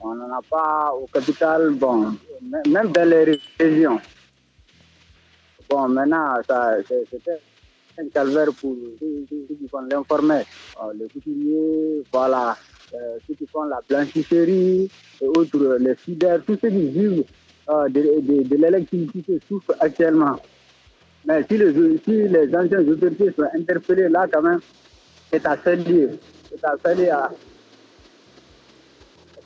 On 0.04 0.16
n'en 0.16 0.32
a 0.36 0.42
pas 0.50 0.94
au 0.96 1.06
capital, 1.08 1.70
bon, 1.72 2.14
même 2.42 2.92
dans 2.92 3.08
les 3.10 3.24
ré- 3.24 3.40
régions. 3.60 4.00
Bon, 5.70 5.88
maintenant, 5.88 6.36
c'était 7.12 7.40
un 8.00 8.08
calvaire 8.14 8.48
pour 8.60 8.76
ceux 9.00 9.26
qui 9.30 9.68
font 9.70 9.82
l'informel. 9.82 10.44
Les 10.96 11.08
couturiers, 11.08 12.04
voilà, 12.12 12.58
euh, 12.96 13.18
ceux 13.28 13.36
qui 13.36 13.46
font 13.48 13.64
la 13.64 13.80
blanchisserie 13.88 14.90
et 15.22 15.28
autres, 15.28 15.78
les 15.80 15.96
fidèles, 15.96 16.42
tous 16.48 16.58
ceux 16.62 16.70
qui 16.70 16.88
vivent 16.90 17.24
euh, 17.70 17.88
de, 17.90 18.02
de- 18.44 18.56
l'électricité 18.56 19.40
souffrent 19.48 19.76
actuellement. 19.80 20.38
Mais 21.26 21.46
si 21.48 21.58
les, 21.58 21.72
si 22.04 22.56
anciens 22.56 22.88
autorités 22.88 23.32
sont 23.38 23.48
interpellés 23.56 24.10
là, 24.10 24.26
quand 24.34 24.42
même, 24.42 24.60
c'est 25.32 25.46
à 25.46 25.56
saluer. 25.64 26.10
C'est 26.50 26.66
à 26.66 26.76
saluer 26.84 27.12
à 27.12 27.30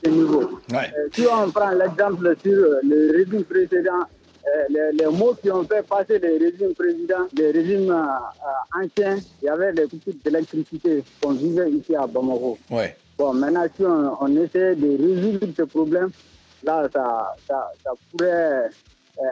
ce 0.05 0.09
niveau. 0.09 0.59
Ouais. 0.71 0.91
Euh, 0.97 1.09
si 1.13 1.25
on 1.31 1.49
prend 1.51 1.71
l'exemple 1.71 2.35
sur 2.43 2.53
euh, 2.53 2.79
le 2.83 3.11
régime 3.17 3.43
précédent, 3.43 4.03
euh, 4.45 4.63
les, 4.69 4.97
les 4.99 5.05
mots 5.07 5.35
qui 5.41 5.49
ont 5.51 5.63
fait 5.63 5.85
passer 5.87 6.19
les 6.19 6.37
régimes 6.37 6.73
précédents, 6.77 7.27
les 7.35 7.51
régimes 7.51 7.91
anciens, 8.79 9.17
il 9.41 9.45
y 9.45 9.49
avait 9.49 9.73
des 9.73 9.83
coupures 9.87 10.13
d'électricité 10.23 11.03
qu'on 11.21 11.31
vivait 11.33 11.71
ici 11.71 11.95
à 11.95 12.05
Bamako. 12.05 12.57
Ouais. 12.69 12.95
Bon, 13.17 13.33
maintenant, 13.33 13.65
si 13.75 13.83
on, 13.83 14.17
on 14.21 14.35
essaie 14.43 14.75
de 14.75 14.89
résoudre 15.01 15.47
ce 15.57 15.63
problème, 15.63 16.09
là, 16.63 16.87
ça, 16.93 17.35
ça, 17.47 17.71
ça 17.83 17.91
pourrait 18.11 18.69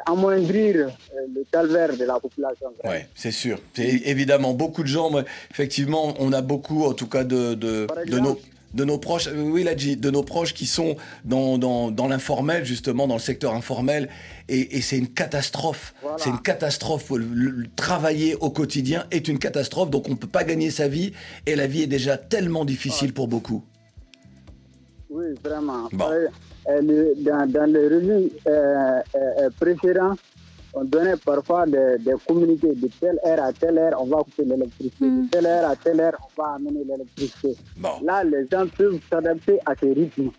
amoindrir 0.05 0.89
le 1.35 1.43
calvaire 1.51 1.95
de 1.95 2.05
la 2.05 2.17
population. 2.19 2.69
Ouais, 2.85 3.07
c'est 3.13 3.31
sûr. 3.31 3.57
C'est 3.73 4.01
évidemment 4.05 4.53
beaucoup 4.53 4.81
de 4.81 4.87
gens. 4.87 5.09
moi, 5.11 5.23
effectivement, 5.51 6.13
on 6.19 6.31
a 6.31 6.41
beaucoup, 6.41 6.85
en 6.85 6.93
tout 6.93 7.07
cas, 7.07 7.25
de, 7.25 7.53
de, 7.53 7.87
de 8.07 8.19
nos 8.19 8.39
de 8.73 8.83
nos 8.85 8.97
proches, 8.97 9.27
euh, 9.27 9.41
oui, 9.41 9.63
de 9.63 10.09
nos 10.09 10.23
proches 10.23 10.53
qui 10.53 10.65
sont 10.65 10.95
dans, 11.25 11.57
dans, 11.57 11.91
dans 11.91 12.07
l'informel, 12.07 12.65
justement, 12.65 13.07
dans 13.07 13.15
le 13.15 13.19
secteur 13.19 13.53
informel, 13.53 14.09
et, 14.49 14.77
et 14.77 14.81
c'est 14.81 14.97
une 14.97 15.07
catastrophe. 15.09 15.93
Voilà. 16.01 16.17
C'est 16.19 16.29
une 16.29 16.41
catastrophe. 16.41 17.09
Le, 17.11 17.17
le- 17.17 17.65
travailler 17.75 18.35
au 18.35 18.49
quotidien 18.49 19.05
est 19.11 19.27
une 19.27 19.39
catastrophe, 19.39 19.89
donc 19.89 20.07
on 20.07 20.11
ne 20.11 20.15
peut 20.17 20.27
pas 20.27 20.43
gagner 20.43 20.71
sa 20.71 20.87
vie, 20.87 21.13
et 21.45 21.55
la 21.55 21.67
vie 21.67 21.83
est 21.83 21.87
déjà 21.87 22.17
tellement 22.17 22.65
difficile 22.65 23.13
pour 23.13 23.27
beaucoup. 23.27 23.63
Oui, 25.09 25.25
vraiment. 25.43 25.89
Bon. 25.91 26.05
Euh, 26.09 26.27
le- 26.81 27.13
dans, 27.23 27.45
dans 27.49 27.71
le 27.71 27.87
régime 27.87 28.29
euh, 28.47 28.99
euh, 29.15 29.19
euh, 29.41 29.49
on 30.75 30.83
donnait 30.85 31.15
parfois 31.23 31.65
des, 31.65 31.97
des 31.99 32.13
communiqués 32.27 32.73
de 32.73 32.87
telle 32.99 33.19
heure 33.25 33.43
à 33.43 33.53
telle 33.53 33.77
heure, 33.77 33.93
on 34.01 34.05
va 34.05 34.17
couper 34.23 34.43
l'électricité. 34.45 35.05
De 35.05 35.29
telle 35.29 35.45
heure 35.45 35.69
à 35.69 35.75
telle 35.75 35.99
heure, 35.99 36.17
on 36.37 36.41
va 36.41 36.49
amener 36.55 36.83
l'électricité. 36.83 37.55
Bon. 37.77 37.89
Là, 38.03 38.23
les 38.23 38.47
gens 38.51 38.65
peuvent 38.77 38.99
s'adapter 39.09 39.59
à 39.65 39.75
ces 39.79 39.93
rythmes. 39.93 40.29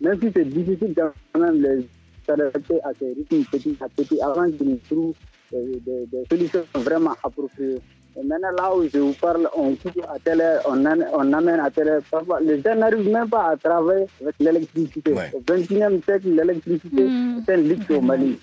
Même 0.00 0.18
si 0.20 0.28
c'est 0.34 0.44
difficile 0.46 0.94
quand 0.96 1.38
même 1.38 1.60
de 1.60 1.84
s'adapter 2.26 2.80
à 2.84 2.90
ces 2.98 3.12
rythmes 3.12 3.44
petit 3.52 3.76
à 3.82 3.88
petit 3.88 4.20
avant 4.22 4.50
qu'ils 4.50 4.78
trouvent 4.88 5.14
des, 5.52 5.80
des- 5.84 6.06
des 6.10 6.24
solutions 6.30 6.64
vraiment 6.76 7.14
appropriées. 7.22 7.78
Et 8.18 8.24
maintenant, 8.24 8.50
là 8.58 8.74
où 8.74 8.82
je 8.88 8.98
vous 8.98 9.12
parle, 9.12 9.48
on 9.56 9.74
coupe 9.76 10.00
à 10.08 10.18
telle 10.24 10.40
heure, 10.40 10.62
on, 10.68 10.84
am- 10.84 11.04
on 11.12 11.32
amène 11.32 11.60
à 11.60 11.70
telle 11.70 11.88
heure. 11.88 12.02
Parfois, 12.10 12.40
les 12.40 12.60
gens 12.62 12.74
n'arrivent 12.74 13.08
même 13.08 13.28
pas 13.28 13.50
à 13.50 13.56
travailler 13.56 14.06
avec 14.22 14.34
l'électricité. 14.40 15.12
Ouais. 15.12 15.30
Au 15.34 15.40
21e 15.40 16.02
siècle, 16.04 16.28
l'électricité, 16.30 17.06
c'est 17.46 17.54
un 17.54 17.56
luxe 17.58 17.90
au 17.90 18.00
Mali. 18.00 18.38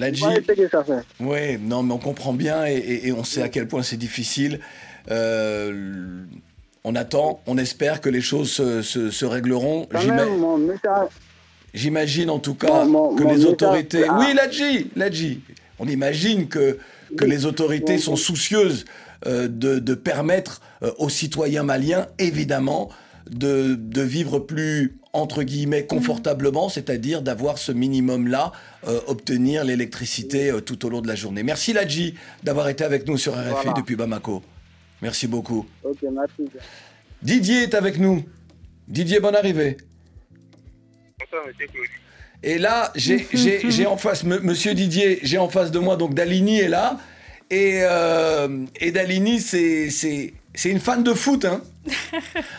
La 0.00 0.10
Oui, 1.20 1.58
non, 1.60 1.82
mais 1.82 1.92
on 1.92 1.98
comprend 1.98 2.32
bien 2.32 2.66
et, 2.66 2.72
et- 2.76 3.08
et 3.08 3.12
on 3.12 3.22
sait 3.22 3.42
à 3.42 3.48
quel 3.48 3.68
point 3.68 3.82
c'est 3.82 3.96
difficile. 3.98 4.60
Euh, 5.10 6.22
on 6.84 6.94
attend, 6.94 7.40
on 7.46 7.58
espère 7.58 8.00
que 8.00 8.08
les 8.08 8.20
choses 8.22 8.50
se, 8.50 8.82
se- 8.82 9.10
se 9.10 9.24
régleront. 9.26 9.86
J'imagine 11.74 12.30
en 12.30 12.38
tout 12.38 12.54
cas 12.54 12.84
Mon- 12.84 13.10
mon- 13.10 13.14
que 13.14 13.22
mon 13.22 13.32
les 13.34 13.44
autorités. 13.44 14.04
ah. 14.08 14.16
Oui, 14.18 14.34
Ladji, 14.34 14.90
Ladji. 14.96 15.40
On 15.78 15.86
imagine 15.86 16.48
que, 16.48 16.78
que 17.16 17.24
les 17.24 17.46
autorités 17.46 17.98
sont 17.98 18.16
soucieuses 18.16 18.84
euh, 19.26 19.48
de, 19.48 19.78
de 19.78 19.94
permettre 19.94 20.62
euh, 20.82 20.90
aux 20.98 21.08
citoyens 21.10 21.62
maliens, 21.62 22.06
évidemment, 22.18 22.90
de, 23.30 23.74
de 23.78 24.02
vivre 24.02 24.38
plus, 24.40 24.98
entre 25.12 25.42
guillemets, 25.42 25.86
confortablement, 25.86 26.68
c'est-à-dire 26.68 27.22
d'avoir 27.22 27.58
ce 27.58 27.72
minimum-là, 27.72 28.52
euh, 28.86 29.00
obtenir 29.08 29.64
l'électricité 29.64 30.50
euh, 30.50 30.60
tout 30.60 30.86
au 30.86 30.88
long 30.88 31.00
de 31.00 31.08
la 31.08 31.16
journée. 31.16 31.42
Merci, 31.42 31.72
Ladji, 31.72 32.14
d'avoir 32.44 32.68
été 32.68 32.84
avec 32.84 33.06
nous 33.08 33.18
sur 33.18 33.32
RFI 33.34 33.48
Voilà. 33.50 33.72
depuis 33.72 33.96
Bamako. 33.96 34.42
Merci 35.02 35.26
beaucoup. 35.26 35.66
ok, 35.82 35.98
merci. 36.12 36.50
Didier 37.22 37.62
est 37.64 37.74
avec 37.74 37.98
nous. 37.98 38.22
Didier, 38.86 39.20
bonne 39.20 39.34
arrivée. 39.36 39.76
Bonsoir, 41.18 41.42
monsieur. 41.46 41.66
Et 42.42 42.58
là, 42.58 42.92
j'ai 42.94 43.86
en 43.86 43.96
face, 43.96 44.24
monsieur 44.24 44.74
Didier, 44.74 45.18
j'ai 45.22 45.38
en 45.38 45.48
face 45.48 45.70
de 45.70 45.78
moi, 45.78 45.96
donc 45.96 46.14
Dalini 46.14 46.60
est 46.60 46.68
là. 46.68 46.98
Et, 47.50 47.80
euh, 47.82 48.64
et 48.76 48.92
Dalini, 48.92 49.40
c'est 49.40 50.32
une 50.64 50.80
fan 50.80 51.02
de 51.02 51.12
foot. 51.12 51.44
Hein. 51.44 51.62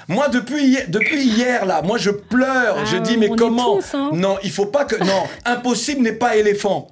Moi, 0.07 0.29
depuis 0.29 0.63
hier, 0.63 0.85
depuis 0.87 1.21
hier, 1.23 1.65
là, 1.65 1.81
moi, 1.81 1.97
je 1.97 2.09
pleure. 2.09 2.77
Ah, 2.79 2.85
je 2.85 2.97
dis, 2.97 3.17
mais 3.17 3.29
comment 3.29 3.75
tous, 3.77 3.93
hein. 3.93 4.09
Non, 4.13 4.37
il 4.43 4.51
faut 4.51 4.65
pas 4.65 4.85
que. 4.85 4.95
Non, 4.95 5.27
impossible 5.45 6.01
n'est 6.01 6.13
pas 6.13 6.35
éléphant. 6.35 6.87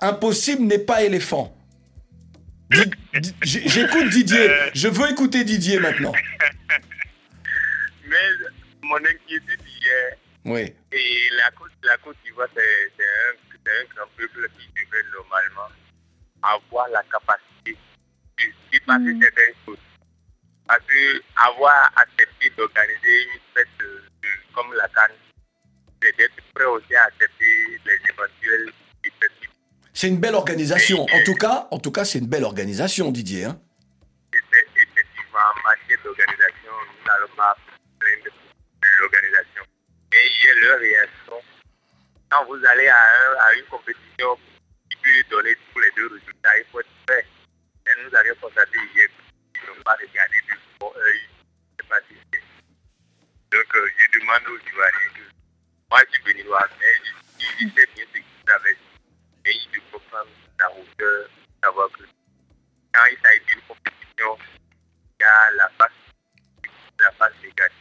Impossible 0.00 0.64
n'est 0.64 0.78
pas 0.78 1.02
éléphant. 1.02 1.56
J'écoute 3.42 4.08
Didier. 4.08 4.50
Je 4.74 4.88
veux 4.88 5.10
écouter 5.10 5.44
Didier 5.44 5.78
maintenant. 5.78 6.12
Mais 8.06 8.16
mon 8.82 8.96
inquiétude 8.96 9.60
hier, 9.80 10.16
Oui. 10.44 10.72
et 10.92 11.28
la 11.36 11.50
Côte, 11.52 11.70
la 11.84 11.96
Côte 11.98 12.16
d'Ivoire, 12.24 12.48
c'est 12.54 12.60
c'est 12.96 13.04
un, 13.04 13.32
c'est 13.50 13.70
un 13.70 13.94
grand 13.94 14.08
peuple 14.16 14.48
qui 14.58 14.66
devrait 14.68 15.04
normalement 15.14 15.70
avoir 16.42 16.88
la 16.88 17.02
capacité 17.10 17.78
de 18.38 18.44
dépasser 18.72 19.18
certaines 19.22 19.54
choses. 19.64 19.78
Parce 20.66 20.80
que 20.86 21.22
avoir 21.36 21.90
accepté 21.96 22.50
d'organiser 22.56 23.24
une 23.24 23.40
fête 23.54 23.68
de- 23.78 24.02
de- 24.22 24.54
comme 24.54 24.72
la 24.74 24.88
Cannes, 24.88 25.16
c'est 26.02 26.16
d'être 26.16 26.34
prêt 26.54 26.64
aussi 26.64 26.94
à 26.94 27.04
accepter 27.04 27.44
les 27.84 27.98
défaites. 27.98 28.30
C'est 29.94 30.08
une 30.08 30.18
belle 30.20 30.34
organisation. 30.34 31.02
En 31.12 31.22
tout 31.24 31.34
cas, 31.34 31.68
en 31.70 31.78
tout 31.78 31.92
cas, 31.92 32.04
c'est 32.04 32.18
une 32.18 32.26
belle 32.28 32.44
organisation, 32.44 33.10
Didier. 33.12 33.44
Hein. 33.44 33.60
Effect- 34.32 34.68
Effectivement, 34.74 35.38
en 35.54 35.68
matière 35.68 35.98
d'organisation, 36.02 36.72
nous 36.72 37.06
n'allons 37.06 37.34
pas 37.36 37.56
de 38.00 38.30
l'organisation. 39.00 39.62
Mais 40.12 40.26
hier, 40.26 40.54
leur 40.62 40.78
réaction, 40.80 41.34
quand 42.30 42.44
vous 42.46 42.64
allez 42.64 42.88
à, 42.88 42.96
un- 42.96 43.36
à 43.46 43.54
une 43.54 43.64
compétition 43.66 44.36
qui 44.90 44.96
peut 44.96 45.28
donner 45.30 45.54
tous 45.72 45.80
les 45.80 45.90
deux 45.96 46.06
résultats, 46.08 46.58
il 46.58 46.64
faut 46.72 46.80
être 46.80 46.88
prêt. 47.06 47.26
Et 47.86 47.90
nous 48.02 48.14
avions 48.16 48.34
constaté 48.40 48.78
hier 48.94 49.08
qu'ils 49.62 49.70
n'ont 49.70 49.82
pas 49.82 49.96
regardé 50.00 50.36
de 50.42 50.54
bon 50.78 50.92
œil 50.96 51.20
ce 51.78 51.88
match. 51.88 52.04
Donc, 53.50 53.74
euh, 53.74 53.88
je 53.98 54.18
demande 54.18 54.42
aux 54.48 54.58
Ivoiriens 54.68 55.12
que 55.14 55.24
moi, 55.90 56.00
je 56.06 56.14
suis 56.14 56.24
béninois, 56.24 56.66
mais 56.80 56.86
je, 57.38 57.68
sais 57.68 57.86
bien 57.94 58.04
ce 58.06 58.18
qu'ils 58.18 58.24
savaient. 58.48 58.78
Mais 59.44 59.52
il 59.54 59.80
faut 59.90 60.00
prendre 60.10 60.30
la 60.58 60.70
hauteur, 60.70 61.28
savoir 61.62 61.88
que 61.90 62.04
quand 62.92 63.04
il 63.10 63.18
s'agit 63.22 63.44
d'une 63.46 63.60
compétition 63.62 64.38
il 65.18 65.22
y 65.22 65.24
a 65.24 65.56
la 65.56 65.68
face, 65.78 65.92
la 67.00 67.10
face 67.12 67.32
négative. 67.42 67.76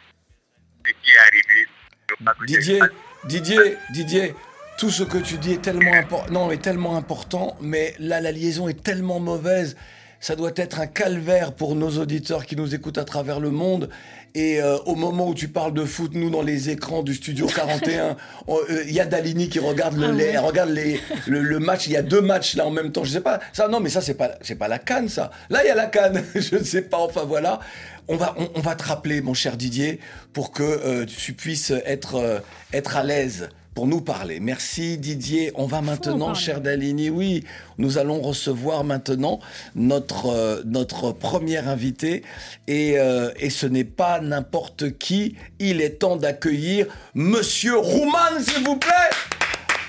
Ce 0.85 0.91
qui 0.91 1.11
est 1.11 1.17
arrivé, 1.17 1.67
c'est 2.07 2.45
Didier, 2.45 2.81
Didier, 3.25 3.77
Didier, 3.91 4.35
tout 4.77 4.89
ce 4.89 5.03
que 5.03 5.17
tu 5.17 5.37
dis 5.37 5.53
est 5.53 5.61
tellement 5.61 5.93
important. 5.93 6.31
Non, 6.33 6.51
est 6.51 6.61
tellement 6.61 6.97
important, 6.97 7.55
mais 7.61 7.95
là, 7.99 8.19
la 8.19 8.31
liaison 8.31 8.67
est 8.67 8.83
tellement 8.83 9.19
mauvaise. 9.19 9.77
Ça 10.23 10.35
doit 10.35 10.51
être 10.55 10.79
un 10.79 10.85
calvaire 10.87 11.51
pour 11.51 11.75
nos 11.75 11.97
auditeurs 11.97 12.45
qui 12.45 12.55
nous 12.55 12.75
écoutent 12.75 12.99
à 12.99 13.03
travers 13.03 13.39
le 13.39 13.49
monde. 13.49 13.89
Et 14.35 14.61
euh, 14.61 14.77
au 14.85 14.93
moment 14.95 15.27
où 15.27 15.33
tu 15.33 15.47
parles 15.47 15.73
de 15.73 15.83
foot, 15.83 16.11
nous, 16.13 16.29
dans 16.29 16.43
les 16.43 16.69
écrans 16.69 17.01
du 17.01 17.15
studio 17.15 17.47
41, 17.55 18.15
on- 18.47 18.55
euh, 18.69 18.83
il 18.87 18.93
y 18.93 18.99
a 18.99 19.05
Dalini 19.05 19.49
qui 19.49 19.57
regarde, 19.59 19.97
le, 19.97 20.05
Ah 20.09 20.11
les- 20.11 20.37
regarde 20.37 20.69
les, 20.69 21.01
le, 21.27 21.41
le 21.41 21.57
match. 21.59 21.87
Il 21.87 21.93
y 21.93 21.97
a 21.97 22.03
deux 22.03 22.21
matchs 22.21 22.55
là 22.55 22.65
en 22.67 22.71
même 22.71 22.91
temps. 22.91 23.03
Je 23.03 23.09
sais 23.11 23.19
pas. 23.21 23.39
Ça, 23.51 23.67
non, 23.67 23.79
mais 23.79 23.89
ça, 23.89 23.99
c'est 23.99 24.13
pas, 24.13 24.31
c'est 24.41 24.55
pas 24.55 24.67
la 24.67 24.77
canne, 24.79 25.09
ça. 25.09 25.31
Là, 25.49 25.63
il 25.63 25.67
y 25.67 25.71
a 25.71 25.75
la 25.75 25.87
canne. 25.87 26.23
Je 26.35 26.55
ne 26.55 26.63
sais 26.63 26.83
pas. 26.83 26.99
Enfin, 26.99 27.23
voilà. 27.25 27.59
On 28.07 28.15
va, 28.15 28.35
on, 28.37 28.47
on 28.55 28.61
va 28.61 28.75
te 28.75 28.83
rappeler, 28.83 29.21
mon 29.21 29.33
cher 29.33 29.57
Didier, 29.57 29.99
pour 30.33 30.51
que 30.51 30.61
euh, 30.63 31.05
tu 31.05 31.33
puisses 31.33 31.71
être, 31.85 32.15
euh, 32.15 32.39
être 32.73 32.95
à 32.95 33.03
l'aise 33.03 33.49
pour 33.73 33.87
nous 33.87 34.01
parler. 34.01 34.39
Merci 34.39 34.97
Didier. 34.97 35.51
On 35.55 35.65
va 35.65 35.81
maintenant, 35.81 36.33
cher 36.33 36.61
Dalini, 36.61 37.09
oui, 37.09 37.43
nous 37.77 37.97
allons 37.97 38.21
recevoir 38.21 38.83
maintenant 38.83 39.39
notre, 39.75 40.27
euh, 40.27 40.61
notre 40.65 41.11
premier 41.11 41.57
invité. 41.57 42.23
Et, 42.67 42.97
euh, 42.97 43.31
et 43.37 43.49
ce 43.49 43.65
n'est 43.65 43.83
pas 43.85 44.19
n'importe 44.19 44.97
qui. 44.97 45.35
Il 45.59 45.81
est 45.81 45.99
temps 45.99 46.17
d'accueillir 46.17 46.87
Monsieur 47.15 47.77
Rouman, 47.77 48.39
s'il 48.41 48.63
vous 48.63 48.77
plaît. 48.77 48.91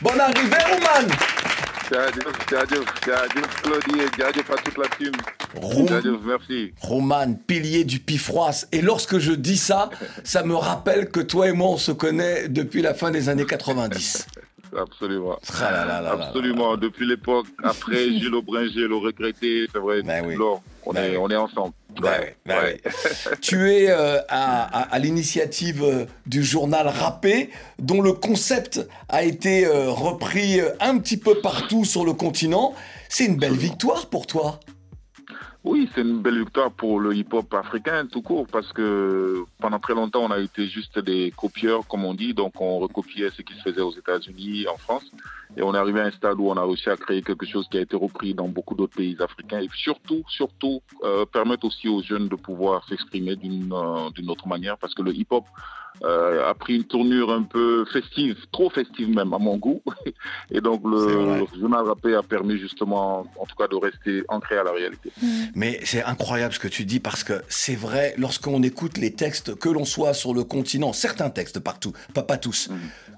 Bonne 0.01 0.21
arrivée, 0.21 0.57
Rouman. 0.73 1.14
Jaajëf, 1.90 2.49
jaajëf, 2.51 2.85
jaajëf 3.07 3.62
Claudie 3.62 4.01
jaajëf 4.18 4.51
à 4.51 4.55
toute 4.57 4.79
la 4.79 4.88
team. 4.97 5.12
Roum- 5.57 5.88
Jaajëf, 5.88 6.21
merci. 6.25 6.73
Roman, 6.81 7.35
pilier 7.47 7.85
du 7.85 7.99
Pifroisse. 7.99 8.66
Et 8.73 8.81
lorsque 8.83 9.18
je 9.18 9.33
dis 9.33 9.57
ça, 9.59 9.90
ça 10.25 10.42
me 10.42 10.55
rappelle 10.55 11.11
que 11.11 11.21
toi 11.21 11.49
et 11.49 11.53
moi, 11.53 11.68
on 11.68 11.77
se 11.77 11.92
connaît 11.92 12.49
depuis 12.49 12.83
la 12.83 12.95
fin 12.95 13.11
des 13.11 13.29
années 13.29 13.47
90. 13.47 14.27
Absolument. 14.79 15.38
Ah 15.61 15.71
là 15.71 15.85
là 15.85 16.01
là 16.01 16.16
là. 16.16 16.25
Absolument. 16.29 16.77
Depuis 16.79 17.07
l'époque, 17.07 17.47
après 17.62 18.05
Gilles 18.18 18.35
Aubringer, 18.35 18.88
le 18.88 18.97
regretté, 18.97 19.66
c'est 19.71 19.79
vrai. 19.79 20.01
Ben 20.03 20.25
oui. 20.27 20.35
On, 20.87 20.92
Ben 20.95 21.05
est, 21.05 21.11
oui. 21.11 21.16
on 21.21 21.29
est 21.29 21.37
ensemble. 21.37 21.75
Oui, 22.01 22.09
ben 22.47 22.57
oui. 22.65 22.91
tu 23.41 23.71
es 23.73 23.91
euh, 23.91 24.19
à, 24.29 24.63
à- 24.81 24.95
à 24.95 24.99
l'initiative 24.99 25.83
euh, 25.83 26.07
du 26.27 26.43
journal 26.43 26.89
Rappé, 26.89 27.51
dont 27.79 28.01
le 28.01 28.13
concept 28.13 28.81
a 29.09 29.23
été 29.23 29.67
euh, 29.67 29.91
repris 29.91 30.61
un 30.81 30.99
petit 30.99 31.17
peu 31.17 31.41
partout 31.41 31.85
sur 31.85 32.05
le 32.05 32.13
continent. 32.15 32.75
C'est 33.09 33.27
une 33.27 33.37
belle 33.37 33.57
victoire 33.57 34.07
pour 34.07 34.27
toi. 34.27 34.59
Oui, 35.64 35.88
c'est 35.94 36.01
une 36.01 36.20
belle 36.20 36.40
victoire 36.40 36.72
pour 36.72 36.98
le 36.98 37.14
hip-hop 37.14 37.55
africain 37.55 38.05
tout 38.07 38.20
court 38.20 38.48
parce 38.51 38.72
que 38.72 39.44
pendant 39.61 39.79
très 39.79 39.94
longtemps, 39.94 40.25
on 40.25 40.31
a 40.33 40.40
été 40.40 40.66
juste 40.66 40.98
des 40.98 41.33
copieurs, 41.37 41.87
comme 41.87 42.05
on 42.05 42.14
dit. 42.14 42.35
Donc, 42.35 42.61
on 42.61 42.81
recopiait 42.81 43.31
ce 43.31 43.42
qui 43.42 43.55
se 43.55 43.62
faisait 43.62 43.81
aux 43.81 43.92
États-Unis, 43.92 44.66
en 44.66 44.77
France. 44.77 45.05
Et 45.57 45.62
on 45.62 45.72
est 45.72 45.79
arrivé 45.79 46.01
à 46.01 46.07
un 46.07 46.11
stade 46.11 46.40
où 46.40 46.48
on 46.48 46.57
a 46.57 46.64
réussi 46.64 46.90
à 46.90 46.96
créer 46.96 47.22
quelque 47.22 47.46
chose 47.46 47.68
qui 47.70 47.79
a 47.79 47.81
été 47.81 47.94
repris 47.94 48.35
dans 48.35 48.48
beaucoup 48.48 48.75
d'autres 48.75 48.96
pays 48.96 49.16
africains. 49.20 49.61
Et 49.61 49.68
surtout, 49.72 50.25
surtout, 50.29 50.83
euh, 51.05 51.27
permettre 51.27 51.64
aussi 51.64 51.88
aux 51.88 52.03
jeunes 52.03 52.27
de 52.27 52.37
pouvoir 52.37 52.85
s'exprimer 52.88 53.37
d'une 53.37 53.72
euh, 53.72 54.11
d'une 54.11 54.31
autre 54.31 54.48
manière 54.48 54.79
parce 54.79 54.94
que 54.94 55.03
le 55.03 55.14
hip-hop 55.14 55.44
euh, 56.05 56.49
a 56.49 56.55
pris 56.55 56.77
une 56.77 56.85
tournure 56.85 57.31
un 57.33 57.43
peu 57.43 57.85
festive, 57.93 58.37
trop 58.51 58.71
festive 58.71 59.09
même 59.09 59.33
à 59.35 59.38
mon 59.38 59.57
goût. 59.57 59.83
Et 60.51 60.61
donc, 60.61 60.83
le, 60.85 61.38
le 61.55 61.61
journal 61.61 61.85
rappé 61.87 62.15
a 62.15 62.23
permis 62.23 62.59
justement, 62.59 63.27
en 63.38 63.47
tout 63.47 63.57
cas, 63.57 63.69
de 63.69 63.77
rester 63.77 64.23
ancré 64.29 64.59
à 64.59 64.65
la 64.65 64.73
réalité. 64.73 65.11
Mais 65.55 65.81
c'est 65.85 66.03
incroyable 66.05 66.55
ce 66.55 66.59
que 66.59 66.69
tu 66.69 66.85
dis 66.85 67.01
parce 67.01 67.25
que 67.25 67.43
c'est 67.49 67.77
vrai, 67.77 68.15
lorsqu'on 68.19 68.62
écoute 68.62 68.99
les 68.99 69.12
textes, 69.12 69.55
que 69.55 69.69
l'on 69.69 69.85
soit 69.85 70.15
sur 70.15 70.35
le 70.35 70.45
continent, 70.45 70.93
certains 70.93 71.31
textes 71.31 71.61
partout, 71.61 71.93
pas, 72.15 72.23
pas 72.23 72.37
tous, 72.37 72.69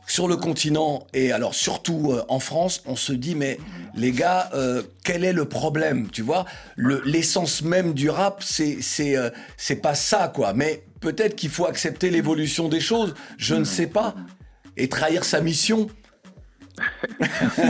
sur 0.07 0.29
le 0.29 0.37
continent 0.37 1.07
et 1.15 1.33
alors 1.33 1.55
surtout 1.55 2.13
euh, 2.13 2.23
en 2.29 2.39
France, 2.39 2.83
on 2.85 2.95
se 2.97 3.15
dit 3.15 3.35
mais 3.35 3.59
les 3.95 4.13
gars, 4.13 4.51
euh, 4.55 4.83
quel 5.03 5.25
est 5.25 5.33
le 5.33 5.47
problème 5.47 6.09
Tu 6.11 6.21
vois, 6.21 6.45
Le- 6.77 7.01
l'essence 7.07 7.63
même 7.63 7.95
du 7.95 8.11
rap, 8.11 8.43
c'est 8.43 8.83
c'est 8.83 9.17
euh, 9.17 9.31
c'est 9.57 9.77
pas 9.81 9.95
ça 9.95 10.29
quoi. 10.29 10.53
Mais 10.53 10.83
peut-être 11.05 11.37
qu'il 11.37 11.51
faut 11.51 11.67
accepter 11.67 12.09
l'évolution 12.09 12.71
des 12.71 12.81
choses. 12.81 13.15
Je 13.37 13.55
ne 13.55 13.65
sais 13.65 13.87
pas 13.87 14.15
et 14.79 14.89
trahir 14.89 15.23
sa 15.23 15.43
mission. 15.43 15.89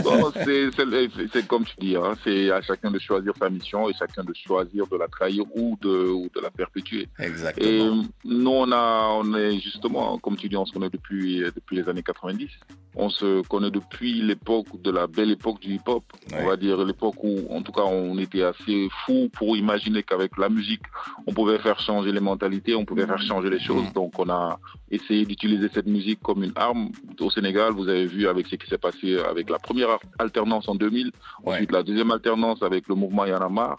Bon, 0.03 0.31
c'est- 0.43 1.47
comme 1.47 1.63
tu 1.65 1.75
dis, 1.79 1.95
hein, 1.95 2.13
c'est 2.23 2.49
à 2.51 2.61
chacun 2.61 2.91
de 2.91 2.99
choisir 2.99 3.33
sa 3.37 3.49
mission 3.49 3.89
et 3.89 3.93
chacun 3.93 4.23
de 4.23 4.33
choisir 4.33 4.87
de 4.87 4.97
la 4.97 5.07
trahir 5.07 5.43
ou 5.55 5.77
de, 5.81 6.09
ou 6.09 6.29
de 6.33 6.41
la 6.41 6.49
perpétuer. 6.49 7.07
Et 7.19 7.23
Exactement. 7.25 8.03
nous, 8.23 8.49
on, 8.49 8.71
a, 8.71 9.09
on 9.21 9.33
est 9.35 9.59
justement, 9.59 10.17
comme 10.19 10.35
tu 10.37 10.49
dis, 10.49 10.57
on 10.57 10.65
se 10.65 10.73
connaît 10.73 10.89
depuis, 10.89 11.39
depuis 11.55 11.75
les 11.77 11.87
années 11.89 12.03
90. 12.03 12.49
On 12.97 13.09
se 13.09 13.45
connaît 13.47 13.71
depuis 13.71 14.21
l'époque 14.21 14.67
de 14.81 14.89
la 14.89 15.05
belle 15.07 15.31
époque 15.31 15.59
du 15.59 15.73
hip-hop. 15.75 16.03
Ouais. 16.31 16.37
On 16.41 16.47
va 16.47 16.55
dire 16.55 16.83
l'époque 16.85 17.21
où, 17.23 17.45
en 17.53 17.61
tout 17.61 17.73
cas, 17.73 17.81
on 17.83 18.17
était 18.17 18.43
assez 18.43 18.87
fou 19.05 19.29
pour 19.33 19.57
imaginer 19.57 20.01
qu'avec 20.01 20.37
la 20.37 20.47
musique, 20.47 20.81
on 21.27 21.33
pouvait 21.33 21.59
faire 21.59 21.79
changer 21.79 22.11
les 22.13 22.21
mentalités, 22.21 22.73
on 22.73 22.85
pouvait 22.85 23.05
faire 23.05 23.21
changer 23.21 23.49
les 23.49 23.59
choses. 23.59 23.83
Mhm. 23.87 23.93
Donc, 23.93 24.17
on 24.17 24.29
a 24.29 24.57
essayé 24.89 25.25
d'utiliser 25.25 25.67
cette 25.73 25.87
musique 25.87 26.21
comme 26.21 26.43
une 26.43 26.53
arme. 26.55 26.89
Au 27.19 27.29
Sénégal, 27.29 27.73
vous 27.73 27.89
avez 27.89 28.05
vu 28.05 28.27
avec 28.27 28.47
ce 28.47 28.55
qui 28.55 28.67
s'est 28.67 28.77
passé 28.77 28.94
avec 29.03 29.49
la 29.49 29.59
première 29.59 29.97
alternance 30.19 30.67
en 30.69 30.75
2000, 30.75 31.11
Ouais. 31.43 31.53
ensuite 31.53 31.71
la 31.71 31.83
deuxième 31.83 32.11
alternance 32.11 32.61
avec 32.63 32.87
le 32.87 32.95
mouvement 32.95 33.25
Yanamar. 33.25 33.77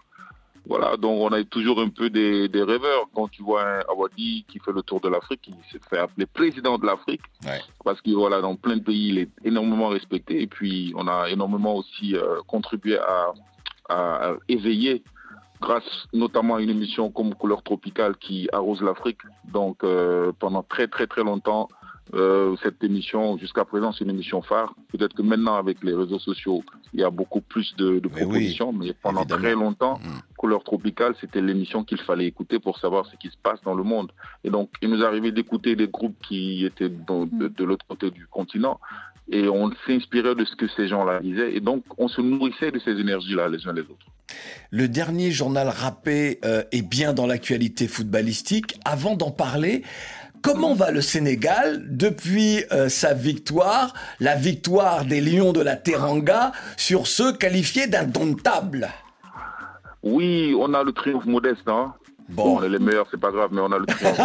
Voilà, 0.65 0.97
donc 0.97 1.21
on 1.21 1.31
a 1.31 1.41
toujours 1.45 1.79
un 1.79 1.87
peu 1.87 2.09
des, 2.09 2.49
des 2.49 2.61
rêveurs 2.61 3.05
quand 3.15 3.29
tu 3.29 3.41
vois 3.41 3.63
un 3.63 3.79
Awadi 3.89 4.43
qui 4.49 4.59
fait 4.59 4.73
le 4.73 4.81
tour 4.81 4.99
de 4.99 5.07
l'Afrique, 5.07 5.41
qui 5.43 5.53
se 5.71 5.77
fait 5.89 5.97
appeler 5.97 6.25
président 6.25 6.77
de 6.77 6.85
l'Afrique, 6.85 7.21
Ouais. 7.45 7.61
parce 7.85 8.01
que 8.01 8.11
voilà, 8.11 8.41
dans 8.41 8.55
plein 8.57 8.75
de 8.75 8.83
pays, 8.83 9.07
il 9.09 9.17
est 9.19 9.29
énormément 9.45 9.87
respecté, 9.87 10.41
et 10.41 10.47
puis 10.47 10.93
on 10.97 11.07
a 11.07 11.29
énormément 11.29 11.75
aussi 11.75 12.17
euh, 12.17 12.41
contribué 12.47 12.97
à, 12.99 13.31
à- 13.87 14.29
à 14.31 14.35
éveiller, 14.49 15.03
grâce 15.61 15.85
notamment 16.11 16.55
à 16.55 16.61
une 16.61 16.69
émission 16.69 17.09
comme 17.11 17.33
Couleur 17.33 17.63
Tropicale 17.63 18.17
qui 18.17 18.49
arrose 18.51 18.81
l'Afrique. 18.81 19.21
Donc 19.45 19.83
euh, 19.85 20.33
pendant 20.37 20.63
très 20.63 20.87
très 20.89 21.07
très 21.07 21.23
longtemps, 21.23 21.69
euh, 22.13 22.55
cette 22.63 22.83
émission, 22.83 23.37
jusqu'à 23.37 23.65
présent, 23.65 23.91
c'est 23.91 24.03
une 24.03 24.09
émission 24.11 24.41
phare. 24.41 24.73
Peut-être 24.91 25.13
que 25.13 25.21
maintenant, 25.21 25.55
avec 25.55 25.83
les 25.83 25.93
réseaux 25.93 26.19
sociaux, 26.19 26.63
il 26.93 26.99
y 26.99 27.03
a 27.03 27.09
beaucoup 27.09 27.41
plus 27.41 27.75
de, 27.77 27.99
de 27.99 28.07
Mais 28.09 28.15
oui, 28.15 28.21
propositions, 28.23 28.71
mais 28.73 28.93
pendant 29.01 29.21
évidemment. 29.21 29.41
très 29.41 29.53
longtemps, 29.53 29.99
Mm. 29.99 30.19
Couleur 30.37 30.63
Tropicale, 30.63 31.15
c'était 31.19 31.41
l'émission 31.41 31.83
qu'il 31.83 31.99
fallait 31.99 32.25
écouter 32.27 32.59
pour 32.59 32.77
savoir 32.79 33.05
ce 33.07 33.15
qui 33.17 33.27
se 33.29 33.37
passe 33.41 33.59
dans 33.65 33.73
le 33.73 33.83
monde. 33.83 34.11
Et 34.43 34.49
donc, 34.49 34.69
il 34.81 34.89
nous 34.89 35.03
arrivait 35.03 35.31
d'écouter 35.31 35.75
des 35.75 35.87
groupes 35.87 36.15
qui 36.27 36.65
étaient 36.65 36.89
dans- 36.89 37.25
de, 37.25 37.47
de 37.47 37.63
l'autre 37.63 37.85
côté 37.87 38.11
du 38.11 38.27
continent, 38.27 38.79
et 39.29 39.49
on 39.49 39.71
s'inspirait 39.85 40.35
de 40.35 40.45
ce 40.45 40.55
que 40.55 40.67
ces 40.69 40.87
gens-là 40.87 41.19
disaient, 41.19 41.53
et 41.55 41.59
donc 41.59 41.83
on 41.97 42.07
se 42.07 42.21
nourrissait 42.21 42.71
de 42.71 42.79
ces 42.79 42.91
énergies-là 42.91 43.49
les 43.49 43.67
uns 43.67 43.73
les 43.73 43.81
autres. 43.81 44.05
Le 44.71 44.87
dernier 44.89 45.31
journal 45.31 45.69
rappé 45.69 46.39
euh, 46.43 46.61
est 46.73 46.81
bien 46.81 47.13
dans 47.13 47.25
l'actualité 47.25 47.87
footballistique. 47.87 48.77
Avant 48.85 49.15
d'en 49.15 49.31
parler, 49.31 49.83
comment 50.41 50.73
va 50.73 50.91
le 50.91 51.01
Sénégal 51.01 51.83
depuis 51.89 52.63
euh, 52.71 52.89
sa 52.89 53.13
victoire, 53.13 53.93
la 54.19 54.35
victoire 54.35 55.05
des 55.05 55.21
Lions 55.21 55.53
de 55.53 55.61
la 55.61 55.75
Teranga 55.75 56.51
sur 56.75 57.07
ceux 57.07 57.33
qualifiés 57.33 57.87
d'indomptables 57.87 58.89
Oui, 60.03 60.55
on 60.57 60.73
a 60.73 60.83
le 60.83 60.91
triomphe 60.91 61.25
modeste, 61.25 61.67
hein. 61.67 61.93
Bon, 62.29 62.57
on 62.57 62.63
est 62.63 62.69
les 62.69 62.79
meilleurs, 62.79 63.07
c'est 63.09 63.19
pas 63.19 63.31
grave, 63.31 63.49
mais 63.53 63.61
on 63.61 63.71
a 63.71 63.79
le 63.79 63.85
triomphe 63.85 64.19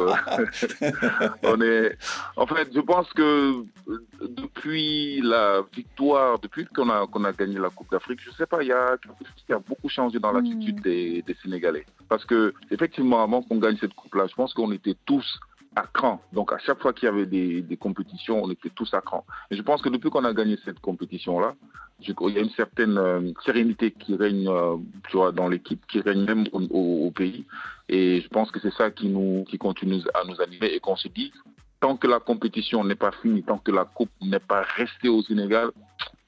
euh, 0.00 1.28
on 1.42 1.60
est. 1.60 1.98
En 2.36 2.46
fait, 2.46 2.68
je 2.74 2.80
pense 2.80 3.12
que 3.12 3.64
depuis 4.22 5.20
la 5.22 5.62
victoire, 5.74 6.38
depuis 6.38 6.64
qu'on 6.66 6.88
a 6.88 7.06
qu'on 7.06 7.24
a 7.24 7.32
gagné 7.32 7.58
la 7.58 7.68
Coupe 7.68 7.90
d'Afrique, 7.90 8.20
je 8.24 8.30
sais 8.30 8.46
pas, 8.46 8.62
il 8.62 8.68
y 8.68 8.72
a 8.72 8.96
quelque 8.96 9.18
chose 9.18 9.44
qui 9.46 9.52
a 9.52 9.58
beaucoup 9.58 9.88
changé 9.90 10.18
dans 10.18 10.32
l'attitude 10.32 10.80
des, 10.80 11.22
des 11.22 11.36
Sénégalais. 11.42 11.84
Parce 12.08 12.24
que 12.24 12.54
effectivement, 12.70 13.22
avant 13.22 13.42
qu'on 13.42 13.58
gagne 13.58 13.76
cette 13.76 13.94
coupe-là, 13.94 14.26
je 14.26 14.34
pense 14.34 14.54
qu'on 14.54 14.72
était 14.72 14.96
tous 15.04 15.38
à 15.76 15.86
cran. 15.92 16.20
Donc 16.32 16.52
à 16.52 16.58
chaque 16.58 16.80
fois 16.80 16.92
qu'il 16.92 17.06
y 17.06 17.08
avait 17.08 17.26
des, 17.26 17.76
compétitions, 17.76 18.42
on 18.42 18.50
était 18.50 18.70
tous 18.70 18.92
à 18.94 19.00
cran. 19.00 19.24
Et 19.50 19.56
je 19.56 19.62
pense 19.62 19.82
que 19.82 19.88
depuis 19.90 20.10
qu'on 20.10 20.24
a 20.24 20.32
gagné 20.32 20.58
cette 20.64 20.80
compétition-là, 20.80 21.54
il 22.00 22.14
y 22.34 22.38
a 22.38 22.40
une 22.40 22.50
certaine 22.50 22.98
euh, 22.98 23.32
sérénité 23.44 23.90
qui 23.90 24.16
règne 24.16 24.48
euh, 24.48 24.76
tu 25.08 25.16
vois, 25.16 25.32
dans 25.32 25.48
l'équipe, 25.48 25.86
qui 25.86 26.00
règne 26.00 26.24
même 26.24 26.46
au, 26.52 26.60
au- 26.70 27.06
au 27.06 27.10
pays. 27.10 27.44
Et 27.88 28.20
je 28.20 28.28
pense 28.28 28.50
que 28.50 28.58
c'est 28.60 28.72
ça 28.74 28.90
qui 28.90 29.08
nous 29.08 29.44
qui 29.48 29.58
continue 29.58 30.02
à 30.14 30.24
nous 30.26 30.40
animer 30.40 30.66
et 30.66 30.80
qu'on 30.80 30.96
se 30.96 31.08
dit, 31.08 31.32
tant 31.80 31.96
que 31.96 32.06
la 32.06 32.20
compétition 32.20 32.82
n'est 32.84 32.96
pas 32.96 33.12
finie, 33.12 33.42
tant 33.42 33.58
que 33.58 33.70
la 33.70 33.84
coupe 33.84 34.10
n'est 34.20 34.40
pas 34.40 34.62
restée 34.62 35.08
au 35.08 35.22
Sénégal, 35.22 35.70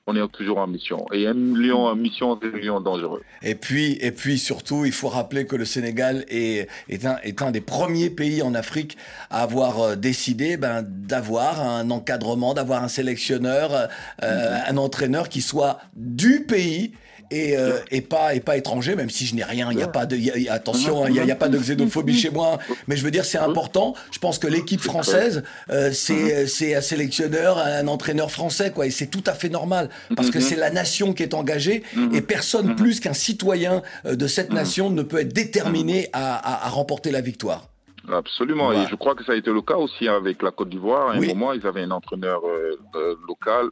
on 0.08 0.16
est 0.16 0.28
toujours 0.28 0.58
en 0.58 0.66
mission. 0.66 1.04
Et 1.12 1.26
un 1.26 1.34
lion 1.34 1.84
en 1.84 1.94
mission, 1.94 2.38
un 2.42 2.58
lion 2.58 2.80
dangereux. 2.80 3.22
Et 3.42 3.54
puis, 3.54 3.98
et 4.00 4.10
puis 4.10 4.38
surtout, 4.38 4.86
il 4.86 4.92
faut 4.92 5.08
rappeler 5.08 5.44
que 5.44 5.54
le 5.54 5.66
Sénégal 5.66 6.24
est, 6.28 6.66
est, 6.88 7.04
un, 7.04 7.18
est 7.22 7.42
un 7.42 7.50
des 7.50 7.60
premiers 7.60 8.08
pays 8.08 8.40
en 8.40 8.54
Afrique 8.54 8.96
à 9.28 9.42
avoir 9.42 9.80
euh, 9.80 9.96
décidé 9.96 10.56
ben, 10.56 10.82
d'avoir 10.82 11.60
un 11.60 11.90
encadrement, 11.90 12.54
d'avoir 12.54 12.82
un 12.82 12.88
sélectionneur, 12.88 13.88
euh, 14.22 14.58
un 14.66 14.76
entraîneur 14.78 15.28
qui 15.28 15.42
soit 15.42 15.78
du 15.94 16.40
pays 16.40 16.92
et, 17.30 17.56
euh, 17.56 17.78
et 17.90 18.00
pas 18.00 18.34
et 18.34 18.40
pas 18.40 18.56
étranger, 18.56 18.94
même 18.96 19.10
si 19.10 19.26
je 19.26 19.34
n'ai 19.34 19.44
rien. 19.44 19.70
Il 19.70 19.76
n'y 19.76 19.82
a 19.82 19.88
pas 19.88 20.06
de 20.06 20.16
il 20.16 20.24
y 20.42 20.48
a- 20.48 20.52
attention, 20.52 21.04
hein, 21.04 21.08
il 21.08 21.20
n'y 21.22 21.30
a, 21.30 21.36
pas 21.36 21.48
de 21.48 21.58
xénophobie 21.58 22.16
chez 22.18 22.30
moi. 22.30 22.58
Mais 22.86 22.96
je 22.96 23.04
veux 23.04 23.10
dire, 23.10 23.24
c'est 23.24 23.38
important. 23.38 23.94
Je 24.10 24.18
pense 24.18 24.38
que 24.38 24.46
l'équipe 24.46 24.80
française, 24.80 25.42
euh, 25.70 25.90
c'est 25.92 26.46
c'est 26.46 26.74
un 26.74 26.80
sélectionneur, 26.80 27.58
un 27.58 27.86
entraîneur 27.88 28.30
français, 28.30 28.72
quoi. 28.72 28.86
Et 28.86 28.90
c'est 28.90 29.06
tout 29.08 29.24
à 29.26 29.32
fait 29.34 29.48
normal 29.48 29.88
parce 30.16 30.30
que 30.30 30.38
Mhm. 30.38 30.44
c'est 30.44 30.56
la 30.56 30.70
nation 30.70 31.12
qui 31.12 31.22
est 31.22 31.34
engagée 31.34 31.82
et 32.12 32.20
personne 32.22 32.76
plus 32.76 33.00
qu'un 33.00 33.12
citoyen 33.12 33.82
euh, 34.06 34.16
de 34.16 34.26
cette 34.26 34.52
nation 34.52 34.90
ne 34.90 35.02
peut 35.02 35.20
être 35.20 35.32
déterminé 35.32 36.08
à, 36.12 36.34
à- 36.36 36.66
à 36.66 36.68
remporter 36.70 37.10
la 37.10 37.20
victoire. 37.20 37.68
Absolument. 38.10 38.66
Voilà. 38.66 38.84
Et 38.84 38.86
je 38.90 38.94
crois 38.96 39.14
que 39.14 39.22
ça 39.22 39.32
a 39.32 39.34
été 39.36 39.50
le 39.50 39.60
cas 39.60 39.76
aussi 39.76 40.08
avec 40.08 40.42
la 40.42 40.50
Côte 40.50 40.70
d'Ivoire. 40.70 41.10
À 41.10 41.12
un 41.14 41.18
Oui. 41.18 41.28
moment, 41.28 41.52
ils 41.52 41.66
avaient 41.66 41.82
un 41.82 41.90
entraîneur 41.90 42.40
euh, 42.46 42.78
euh, 42.94 43.14
local. 43.28 43.66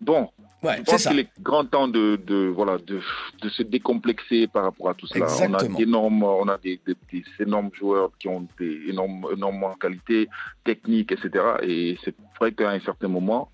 Bon, 0.00 0.30
Ouais, 0.62 0.76
je 0.76 0.82
pense 0.82 1.06
qu'il 1.06 1.18
est 1.18 1.28
grand 1.40 1.64
temps 1.64 1.88
de, 1.88 2.20
de, 2.26 2.52
voilà, 2.54 2.76
de, 2.76 3.00
de 3.40 3.48
se 3.48 3.62
décomplexer 3.62 4.46
par 4.46 4.64
rapport 4.64 4.90
à 4.90 4.94
tout 4.94 5.06
cela. 5.06 5.24
Exactement. 5.24 5.56
On 5.70 5.74
a 5.74 5.78
d'énormes, 5.78 6.22
on 6.22 6.48
a 6.48 6.58
des, 6.58 6.78
des- 6.86 6.94
des 7.10 7.24
énormes 7.40 7.70
joueurs 7.72 8.10
qui 8.18 8.28
ont 8.28 8.46
des 8.58 8.78
énormes, 8.90 9.26
énormément 9.34 9.72
de 9.72 9.78
qualité 9.78 10.28
technique, 10.62 11.12
etc. 11.12 11.30
Et 11.62 11.96
c'est 12.04 12.14
vrai 12.38 12.52
qu'à 12.52 12.72
un 12.72 12.80
certain 12.80 13.08
moment, 13.08 13.48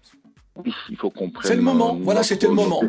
oui, 0.65 0.73
il 0.91 0.97
faut 0.97 1.11
qu'on 1.11 1.31
prenne. 1.31 1.49
C'est 1.51 1.57
le 1.57 1.63
moment. 1.63 1.99
Voilà, 2.03 2.23
c'était 2.23 2.47
le 2.47 2.55
moment. 2.55 2.81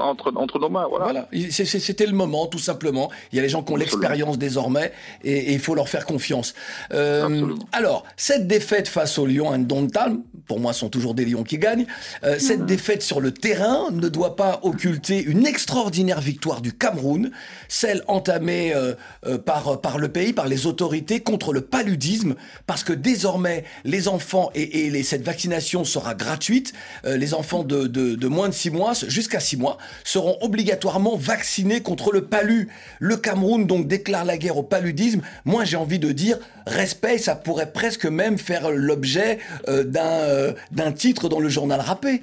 entre, 0.00 0.32
entre 0.36 0.58
nos 0.58 0.68
mains. 0.68 0.86
Voilà. 0.90 1.28
C'était 1.50 2.06
le 2.06 2.12
moment, 2.12 2.46
tout 2.46 2.58
simplement. 2.58 3.10
Il 3.32 3.36
y 3.36 3.38
a 3.38 3.42
les 3.42 3.48
gens 3.48 3.62
qui 3.62 3.72
ont 3.72 3.76
l'expérience 3.76 4.38
désormais 4.38 4.92
et, 5.24 5.52
il 5.52 5.58
faut 5.60 5.74
leur 5.74 5.88
faire 5.88 6.06
confiance. 6.06 6.54
Euh, 6.92 7.54
alors, 7.72 8.04
cette 8.16 8.46
défaite 8.46 8.88
face 8.88 9.18
aux 9.18 9.26
Lions 9.26 9.52
Indomptables, 9.52 10.18
pour 10.46 10.60
moi, 10.60 10.72
sont 10.72 10.88
toujours 10.88 11.14
des 11.14 11.24
Lions 11.24 11.42
qui 11.44 11.58
gagnent. 11.58 11.86
euh, 12.24 12.38
cette 12.38 12.66
défaite 12.66 13.02
sur 13.02 13.20
le 13.20 13.32
terrain 13.32 13.90
ne 13.90 14.08
doit 14.08 14.36
pas 14.36 14.60
occulter 14.62 15.22
une 15.22 15.46
extraordinaire 15.46 16.20
victoire 16.20 16.60
du 16.60 16.72
Cameroun, 16.72 17.30
celle 17.68 18.02
entamée 18.08 18.74
euh, 18.74 18.94
euh, 19.26 19.38
par, 19.38 19.80
par 19.80 19.98
le 19.98 20.08
pays, 20.08 20.32
par 20.32 20.46
les 20.48 20.66
autorités 20.66 21.20
contre 21.20 21.52
le 21.52 21.62
paludisme, 21.62 22.34
parce 22.66 22.84
que 22.84 22.92
désormais, 22.92 23.64
les 23.84 24.08
enfants 24.08 24.50
et, 24.54 24.86
et 24.86 24.90
les- 24.90 25.02
cette 25.02 25.22
vaccination 25.24 25.84
sera 25.84 26.14
gratuite. 26.14 26.72
Euh, 27.06 27.16
les 27.16 27.34
enfants 27.34 27.64
de, 27.64 28.26
moins 28.26 28.48
de 28.48 28.54
6 28.54 28.70
mois, 28.70 28.92
jusqu'à 29.06 29.40
6 29.40 29.56
mois, 29.56 29.78
seront 30.04 30.36
obligatoirement 30.40 31.16
vaccinés 31.16 31.80
contre 31.80 32.12
le 32.12 32.24
palu. 32.24 32.68
Le 32.98 33.16
Cameroun 33.16 33.66
donc 33.66 33.86
déclare 33.86 34.24
la 34.24 34.36
guerre 34.38 34.56
au 34.56 34.62
paludisme. 34.62 35.20
Moi, 35.44 35.64
j'ai 35.64 35.76
envie 35.76 35.98
de 35.98 36.12
dire 36.12 36.38
respect, 36.66 37.18
ça 37.18 37.36
pourrait 37.36 37.72
presque 37.72 38.06
même 38.06 38.38
faire 38.38 38.70
l'objet 38.70 39.38
euh, 39.68 39.84
d'un 39.84 40.04
euh, 40.06 40.52
d'un 40.72 40.92
titre 40.92 41.28
dans 41.28 41.40
le 41.40 41.48
journal 41.48 41.80
râpé. 41.80 42.22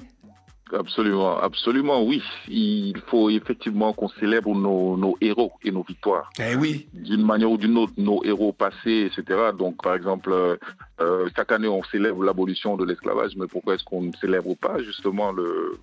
Absolument, 0.78 1.38
absolument, 1.38 2.02
oui. 2.04 2.22
Il 2.48 2.96
faut 3.06 3.30
effectivement 3.30 3.92
qu'on 3.92 4.08
célèbre 4.08 4.54
nos, 4.54 4.96
nos 4.96 5.16
héros 5.20 5.52
et 5.62 5.70
nos 5.70 5.82
victoires. 5.82 6.30
Eh 6.38 6.56
oui. 6.56 6.88
D'une 6.92 7.24
manière 7.24 7.50
ou 7.50 7.56
d'une 7.56 7.76
autre, 7.78 7.92
nos 7.96 8.22
héros 8.24 8.52
passés, 8.52 9.10
etc. 9.10 9.50
Donc, 9.58 9.82
par 9.82 9.94
exemple, 9.94 10.30
euh, 10.32 10.56
euh, 11.00 11.28
chaque 11.36 11.52
année, 11.52 11.68
on 11.68 11.82
célèbre 11.84 12.22
l'abolition 12.24 12.76
de 12.76 12.84
l'esclavage, 12.84 13.32
mais 13.36 13.46
pourquoi 13.46 13.74
est-ce 13.74 13.84
qu'on 13.84 14.02
ne 14.02 14.12
célèbre 14.20 14.54
pas 14.56 14.78
justement 14.82 15.32
le, 15.32 15.78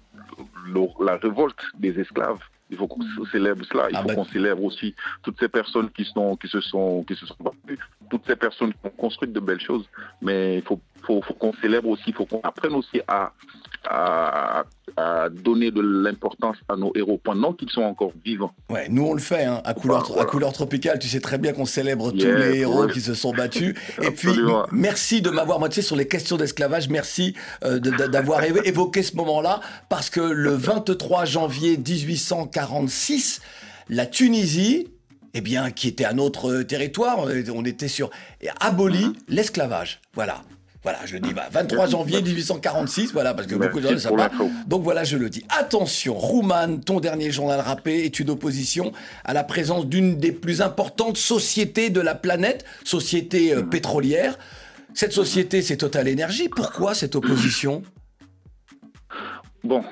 le- 0.67 1.05
la 1.05 1.17
révolte 1.17 1.59
des 1.77 1.99
esclaves? 1.99 2.39
Il 2.69 2.77
faut 2.77 2.87
qu'on 2.87 3.01
célèbre 3.29 3.65
cela. 3.65 3.89
Il 3.89 3.95
Ah 3.97 4.01
faut 4.01 4.07
bah- 4.07 4.15
qu'on 4.15 4.23
célèbre 4.23 4.63
aussi 4.63 4.95
toutes 5.23 5.37
ces 5.39 5.49
personnes 5.49 5.89
qui, 5.89 6.05
sont, 6.05 6.37
qui, 6.37 6.47
se 6.47 6.61
sont, 6.61 7.03
qui 7.03 7.15
se 7.15 7.25
sont 7.25 7.35
battues, 7.41 7.77
toutes 8.09 8.25
ces 8.25 8.37
personnes 8.37 8.71
qui 8.71 8.79
ont 8.85 8.89
construit 8.91 9.27
de 9.29 9.39
belles 9.41 9.59
choses. 9.59 9.83
Mais 10.21 10.59
il 10.59 10.61
faut, 10.61 10.79
faut, 11.01 11.21
faut 11.21 11.33
qu'on 11.33 11.51
célèbre 11.61 11.89
aussi, 11.89 12.03
il 12.07 12.13
faut 12.13 12.25
qu'on 12.25 12.39
apprenne 12.43 12.71
aussi 12.75 13.01
à, 13.09 13.33
à, 13.89 14.63
à 14.97 15.29
donner 15.29 15.71
de 15.71 15.81
l'importance 15.81 16.57
à 16.69 16.75
nos 16.75 16.91
héros 16.95 17.19
pendant 17.23 17.53
qu'ils 17.53 17.69
sont 17.69 17.81
encore 17.81 18.11
vivants. 18.23 18.51
Ouais, 18.69 18.87
nous 18.89 19.03
on 19.05 19.13
le 19.13 19.19
fait 19.21 19.45
hein, 19.45 19.61
à, 19.65 19.73
couleur, 19.73 20.19
à 20.19 20.25
couleur 20.25 20.53
tropicale. 20.53 20.99
Tu 20.99 21.07
sais 21.07 21.19
très 21.19 21.37
bien 21.37 21.53
qu'on 21.53 21.65
célèbre 21.65 22.11
tous 22.11 22.17
les 22.25 22.59
héros 22.59 22.85
ouais. 22.85 22.91
qui 22.93 23.01
se 23.01 23.13
sont 23.13 23.31
battus. 23.33 23.75
Et 24.01 24.11
puis 24.11 24.31
merci 24.71 25.21
de 25.21 25.29
m'avoir, 25.29 25.59
moi 25.59 25.69
tu 25.69 25.75
sais, 25.75 25.81
sur 25.81 25.95
les 25.95 26.07
questions 26.07 26.37
d'esclavage, 26.37 26.89
merci 26.89 27.35
euh, 27.63 27.79
d'avoir 27.79 28.43
évo- 28.43 28.61
évoqué 28.65 29.03
ce 29.03 29.15
moment-là 29.15 29.59
parce 29.89 30.09
que 30.09 30.19
le 30.21 30.51
23 30.51 31.25
janvier 31.25 31.77
1846, 31.77 33.41
la 33.89 34.05
Tunisie, 34.05 34.87
eh 35.33 35.41
bien, 35.41 35.71
qui 35.71 35.87
était 35.87 36.05
un 36.05 36.17
autre 36.17 36.51
euh, 36.51 36.63
territoire, 36.63 37.29
était- 37.31 37.51
on 37.51 37.63
était 37.65 37.87
sur 37.87 38.09
abolit 38.59 39.13
l'esclavage. 39.27 40.01
Voilà. 40.13 40.41
Voilà, 40.83 40.99
je 41.05 41.13
le 41.13 41.19
dis, 41.19 41.33
bah, 41.33 41.47
23 41.51 41.87
janvier 41.87 42.23
1846, 42.23 43.13
voilà, 43.13 43.35
parce 43.35 43.47
que 43.47 43.53
Merci 43.53 43.67
beaucoup 43.67 43.81
de 43.81 43.87
gens 43.87 43.93
ne 43.93 43.99
savent 43.99 44.15
pas. 44.15 44.31
Donc 44.65 44.81
voilà, 44.81 45.03
je 45.03 45.15
le 45.15 45.29
dis. 45.29 45.45
Attention, 45.49 46.15
Rouman, 46.15 46.79
ton 46.79 46.99
dernier 46.99 47.29
journal 47.31 47.59
râpé 47.59 48.03
est 48.03 48.19
une 48.19 48.31
opposition 48.31 48.91
à 49.23 49.33
la 49.33 49.43
présence 49.43 49.85
d'une 49.85 50.17
des 50.17 50.31
plus 50.31 50.61
importantes 50.61 51.17
sociétés 51.17 51.91
de 51.91 52.01
la 52.01 52.15
planète, 52.15 52.65
société 52.83 53.53
euh, 53.53 53.61
pétrolière. 53.61 54.39
Cette 54.95 55.13
société, 55.13 55.61
c'est 55.61 55.77
Total 55.77 56.11
Energy. 56.11 56.49
Pourquoi 56.49 56.95
cette 56.95 57.15
opposition? 57.15 57.83
Bon, 59.63 59.83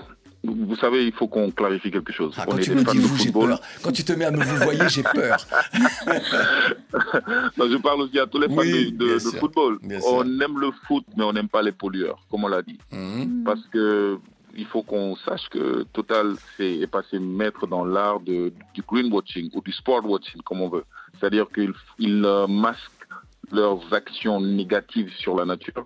vous 0.43 0.75
savez, 0.77 1.05
il 1.05 1.11
faut 1.11 1.27
qu'on 1.27 1.51
clarifie 1.51 1.91
quelque 1.91 2.13
chose. 2.13 2.33
Ah, 2.37 2.45
on 2.47 2.51
Quand 2.51 2.57
est 2.57 2.61
tu 2.63 2.69
des 2.69 2.75
me 2.75 2.83
dis 2.91 2.97
vous, 2.97 3.17
j'ai 3.17 3.31
peur. 3.31 3.59
Quand 3.83 3.91
tu 3.91 4.03
te 4.03 4.13
mets 4.13 4.25
à 4.25 4.31
me 4.31 4.41
vous 4.41 4.55
voyez, 4.57 4.87
j'ai 4.89 5.03
peur. 5.03 5.37
Non, 7.57 7.69
je 7.69 7.77
parle 7.77 8.01
aussi 8.01 8.19
à 8.19 8.25
tous 8.25 8.39
les 8.39 8.47
fans 8.47 8.55
Oui, 8.57 8.91
de, 8.91 9.19
football. 9.19 9.79
bien 9.83 9.99
sûr. 9.99 10.13
On 10.13 10.23
aime 10.39 10.59
le 10.59 10.71
foot, 10.87 11.03
mais 11.17 11.23
on 11.23 11.33
n'aime 11.33 11.49
pas 11.49 11.61
les 11.61 11.71
pollueurs, 11.71 12.19
comme 12.31 12.45
on 12.45 12.47
l'a 12.47 12.61
dit. 12.61 12.79
Mhm. 12.91 13.43
Parce 13.43 13.65
que 13.67 14.17
il 14.55 14.65
faut 14.65 14.81
qu'on 14.81 15.15
sache 15.17 15.47
que 15.49 15.83
Total 15.93 16.33
est 16.59 16.89
passé 16.89 17.19
maître 17.19 17.67
dans 17.67 17.85
l'art 17.85 18.19
du 18.19 18.51
greenwashing 18.87 19.49
ou 19.53 19.61
du 19.61 19.71
sport 19.71 20.05
watching, 20.05 20.41
comme 20.41 20.61
on 20.61 20.69
veut. 20.69 20.85
C'est-à-dire 21.19 21.47
qu'ils 21.53 21.73
ils, 21.99 22.21
masquent 22.47 23.07
leurs 23.51 23.93
actions 23.93 24.39
négatives 24.41 25.11
sur 25.17 25.35
la 25.35 25.45
nature 25.45 25.85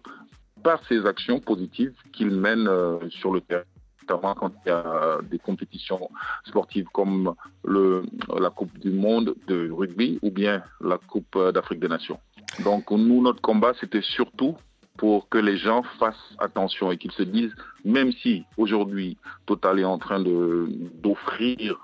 par 0.63 0.79
ces 0.87 1.05
actions 1.05 1.39
positives 1.39 1.93
qu'ils 2.13 2.31
mènent 2.31 2.67
euh, 2.67 2.97
sur 3.09 3.33
le 3.33 3.41
terrain 3.41 3.63
notamment 4.03 4.33
quand 4.35 4.51
il 4.65 4.69
y 4.69 4.71
a 4.71 5.19
des 5.29 5.39
compétitions 5.39 6.09
sportives 6.45 6.87
comme 6.93 7.33
le, 7.63 8.03
la 8.39 8.49
Coupe 8.49 8.77
du 8.79 8.91
Monde 8.91 9.35
de 9.47 9.69
rugby 9.71 10.19
ou 10.21 10.31
bien 10.31 10.63
la 10.81 10.97
Coupe 10.97 11.35
euh, 11.35 11.51
d'Afrique 11.51 11.79
des 11.79 11.87
Nations. 11.87 12.19
Donc 12.63 12.91
nous, 12.91 13.21
notre 13.21 13.41
combat, 13.41 13.73
c'était 13.79 14.01
surtout 14.01 14.55
pour 14.97 15.27
que 15.29 15.37
les 15.37 15.57
gens 15.57 15.83
fassent 15.99 16.35
attention 16.37 16.91
et 16.91 16.97
qu'ils 16.97 17.11
se 17.13 17.23
disent, 17.23 17.55
même 17.83 18.11
si 18.11 18.43
aujourd'hui 18.57 19.17
Total 19.45 19.79
est 19.79 19.85
en 19.85 19.97
train 19.97 20.19
d'offrir 20.19 21.79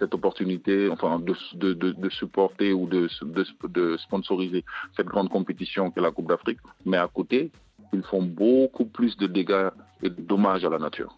cette 0.00 0.14
opportunité, 0.14 0.88
enfin 0.90 1.20
de, 1.20 1.34
de, 1.54 1.92
de, 1.92 2.10
supporter 2.10 2.72
ou 2.72 2.86
de, 2.86 3.08
de, 3.22 3.44
de 3.68 3.96
sponsoriser 3.98 4.64
cette 4.96 5.06
grande 5.06 5.28
compétition 5.28 5.90
qu'est 5.90 6.00
la 6.00 6.10
Coupe 6.10 6.28
d'Afrique, 6.28 6.58
mais 6.84 6.96
à 6.96 7.06
côté, 7.06 7.52
ils 7.92 8.02
font 8.02 8.22
beaucoup 8.22 8.86
plus 8.86 9.16
de 9.16 9.26
dégâts 9.26 9.70
et 10.02 10.10
de 10.10 10.20
dommages 10.20 10.64
à 10.64 10.70
la 10.70 10.78
nature. 10.78 11.16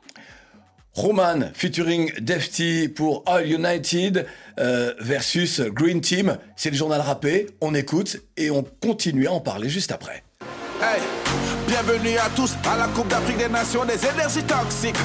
Roman 0.96 1.50
featuring 1.52 2.11
Defty 2.20 2.88
pour 2.88 3.22
All 3.26 3.46
United 3.46 4.26
euh, 4.59 4.94
versus 4.98 5.61
Green 5.61 6.00
Team. 6.00 6.38
C'est 6.56 6.70
le 6.70 6.76
journal 6.76 7.02
râpé. 7.02 7.48
On 7.61 7.74
écoute 7.74 8.16
et 8.38 8.50
on 8.50 8.62
continue 8.62 9.26
à 9.26 9.32
en 9.32 9.40
parler 9.40 9.68
juste 9.68 9.92
après. 9.92 10.24
Hey, 10.80 11.02
bienvenue 11.68 12.16
à 12.16 12.30
tous 12.35 12.54
à 12.66 12.78
la 12.78 12.88
Coupe 12.88 13.09
d'Afrique 13.09 13.37
des 13.37 13.48
Nations 13.48 13.85
des 13.85 14.06
énergies 14.06 14.42
toxiques. 14.44 14.96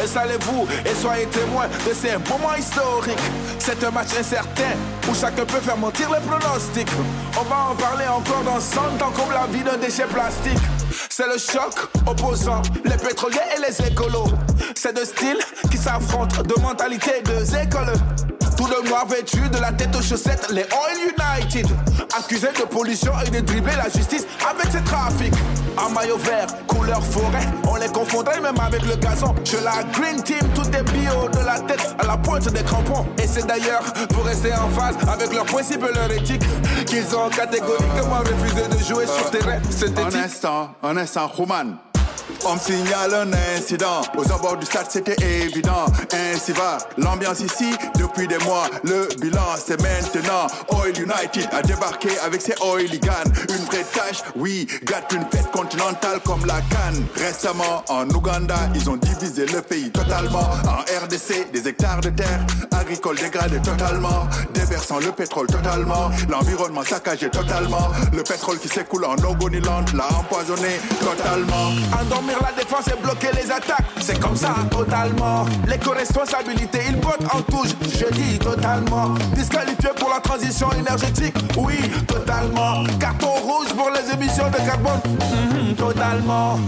Installez-vous 0.00 0.68
et 0.88 0.94
soyez 0.94 1.26
témoins 1.26 1.66
de 1.66 1.94
ces 1.94 2.12
moments 2.30 2.54
historiques. 2.56 3.18
C'est 3.58 3.82
un 3.82 3.90
match 3.90 4.16
incertain 4.18 4.76
où 5.10 5.14
chacun 5.16 5.44
peut 5.44 5.60
faire 5.60 5.76
mentir 5.76 6.10
les 6.12 6.20
pronostics. 6.28 6.92
On 7.36 7.42
va 7.42 7.70
en 7.72 7.74
parler 7.74 8.06
encore 8.06 8.44
dans 8.44 8.60
100 8.60 8.80
ans 9.02 9.12
comme 9.16 9.32
la 9.32 9.48
vie 9.48 9.64
d'un 9.64 9.78
déchet 9.78 10.06
plastique. 10.06 10.62
C'est 11.08 11.26
le 11.26 11.38
choc 11.38 11.74
opposant 12.06 12.62
les 12.84 12.96
pétroliers 12.96 13.38
et 13.56 13.60
les 13.60 13.86
écolos. 13.88 14.28
C'est 14.82 14.96
deux 14.96 15.04
styles 15.04 15.36
qui 15.70 15.76
s'affrontent, 15.76 16.42
de 16.42 16.58
mentalité, 16.58 17.22
deux 17.22 17.54
écoles. 17.54 17.92
Tout 18.56 18.66
de 18.66 18.88
noir 18.88 19.06
vêtu 19.06 19.46
de 19.50 19.58
la 19.58 19.72
tête 19.72 19.94
aux 19.94 20.00
chaussettes, 20.00 20.46
les 20.50 20.62
Oil 20.62 20.96
United. 21.12 21.66
Accusés 22.18 22.48
de 22.58 22.64
pollution 22.64 23.12
et 23.26 23.28
de 23.28 23.40
dribbler 23.40 23.76
la 23.76 23.90
justice 23.90 24.24
avec 24.48 24.72
ses 24.72 24.82
trafics. 24.82 25.34
En 25.76 25.90
maillot 25.90 26.16
vert, 26.16 26.46
couleur 26.66 27.04
forêt, 27.04 27.46
on 27.68 27.76
les 27.76 27.88
confondrait 27.88 28.40
même 28.40 28.58
avec 28.58 28.80
le 28.86 28.96
gazon. 28.96 29.34
Je 29.44 29.58
la 29.62 29.82
Green 29.92 30.22
Team, 30.22 30.48
tout 30.54 30.66
est 30.74 30.82
bio 30.92 31.28
de 31.28 31.44
la 31.44 31.60
tête 31.60 31.94
à 31.98 32.06
la 32.06 32.16
pointe 32.16 32.48
des 32.50 32.62
crampons. 32.62 33.06
Et 33.22 33.26
c'est 33.26 33.46
d'ailleurs 33.46 33.84
pour 34.14 34.24
rester 34.24 34.54
en 34.54 34.70
phase 34.70 34.96
avec 35.12 35.30
leurs 35.34 35.44
principes 35.44 35.84
et 35.90 35.94
leur 35.94 36.10
éthique 36.10 36.42
qu'ils 36.86 37.14
ont 37.14 37.28
catégoriquement 37.28 38.20
refusé 38.20 38.66
de 38.66 38.78
jouer 38.82 39.06
sur 39.06 39.30
terrain 39.30 39.58
Un 39.58 39.70
synthétique. 39.70 40.22
instant, 40.24 40.70
un 40.82 40.96
instant, 40.96 41.26
Roman. 41.28 41.66
On 42.44 42.54
me 42.54 42.58
signale 42.58 43.14
un 43.14 43.32
incident. 43.56 44.00
Aux 44.16 44.32
abords 44.32 44.56
du 44.56 44.66
stade, 44.66 44.86
c'était 44.88 45.16
évident. 45.22 45.86
Ainsi 46.12 46.52
va 46.52 46.78
l'ambiance 46.96 47.40
ici 47.40 47.74
depuis 47.98 48.26
des 48.26 48.38
mois. 48.38 48.68
Le 48.84 49.08
bilan, 49.20 49.40
c'est 49.64 49.80
maintenant. 49.80 50.46
Oil 50.70 50.96
United 50.98 51.48
a 51.52 51.62
débarqué 51.62 52.10
avec 52.24 52.40
ses 52.40 52.54
hooligans. 52.62 53.10
Une 53.48 53.64
vraie 53.66 53.84
tâche, 53.92 54.22
oui, 54.36 54.66
gâte 54.84 55.12
une 55.12 55.24
fête 55.30 55.50
continentale 55.50 56.20
comme 56.24 56.44
la 56.46 56.60
Cannes. 56.70 57.04
Récemment, 57.16 57.84
en 57.88 58.08
Ouganda, 58.10 58.58
ils 58.74 58.88
ont 58.88 58.96
divisé 58.96 59.46
le 59.46 59.60
pays 59.60 59.90
totalement. 59.90 60.50
En 60.66 60.80
RDC, 61.04 61.50
des 61.52 61.68
hectares 61.68 62.00
de 62.00 62.10
terre 62.10 62.40
agricoles 62.72 63.16
dégradés 63.18 63.60
totalement. 63.60 64.26
Déversant 64.54 64.98
le 64.98 65.12
pétrole 65.12 65.46
totalement. 65.46 66.10
L'environnement 66.28 66.82
saccagé 66.82 67.30
totalement. 67.30 67.88
Le 68.12 68.22
pétrole 68.22 68.58
qui 68.58 68.68
s'écoule 68.68 69.04
en 69.04 69.14
Ogoniland 69.14 69.84
l'a 69.94 70.08
empoisonné 70.18 70.80
totalement. 71.00 71.70
Endormir 72.10 72.38
la 72.42 72.50
défense 72.60 72.88
et 72.88 73.00
bloquer 73.00 73.28
les 73.40 73.52
attaques, 73.52 73.86
c'est 74.00 74.18
comme 74.18 74.34
ça, 74.34 74.52
totalement. 74.68 75.44
L'éco-responsabilité, 75.68 76.80
ils 76.88 76.96
votent 76.96 77.24
en 77.32 77.40
touche, 77.42 77.70
je 77.82 78.12
dis 78.12 78.36
totalement. 78.36 79.14
Disqualifié 79.36 79.90
pour 79.96 80.10
la 80.10 80.18
transition 80.18 80.72
énergétique, 80.72 81.36
oui, 81.56 81.76
totalement. 82.08 82.82
Carton 82.98 83.28
rouge 83.28 83.68
pour 83.76 83.90
les 83.90 84.12
émissions 84.12 84.48
de 84.50 84.56
carbone, 84.56 85.00
mhm, 85.06 85.76
totalement. 85.76 86.58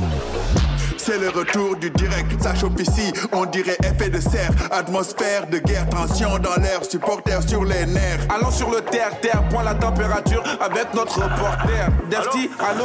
C'est 1.05 1.19
le 1.19 1.31
retour 1.31 1.75
du 1.75 1.91
direct, 1.91 2.41
ça 2.41 2.55
chope 2.55 2.79
ici, 2.79 3.13
on 3.33 3.45
dirait 3.47 3.77
effet 3.83 4.09
de 4.09 4.21
serre. 4.21 4.51
Atmosphère 4.71 5.49
de 5.49 5.59
guerre, 5.59 5.89
tension 5.89 6.39
dans 6.39 6.55
l'air, 6.63 6.85
supporters 6.89 7.43
sur 7.49 7.65
les 7.65 7.87
nerfs. 7.87 8.21
Allons 8.29 8.53
sur 8.53 8.71
le 8.71 8.81
terre, 8.83 9.21
terre, 9.21 9.43
point 9.49 9.65
la 9.65 9.75
température 9.75 10.45
avec 10.61 10.95
notre 10.95 11.17
reporter. 11.17 11.89
Defty, 12.09 12.49
allô, 12.61 12.85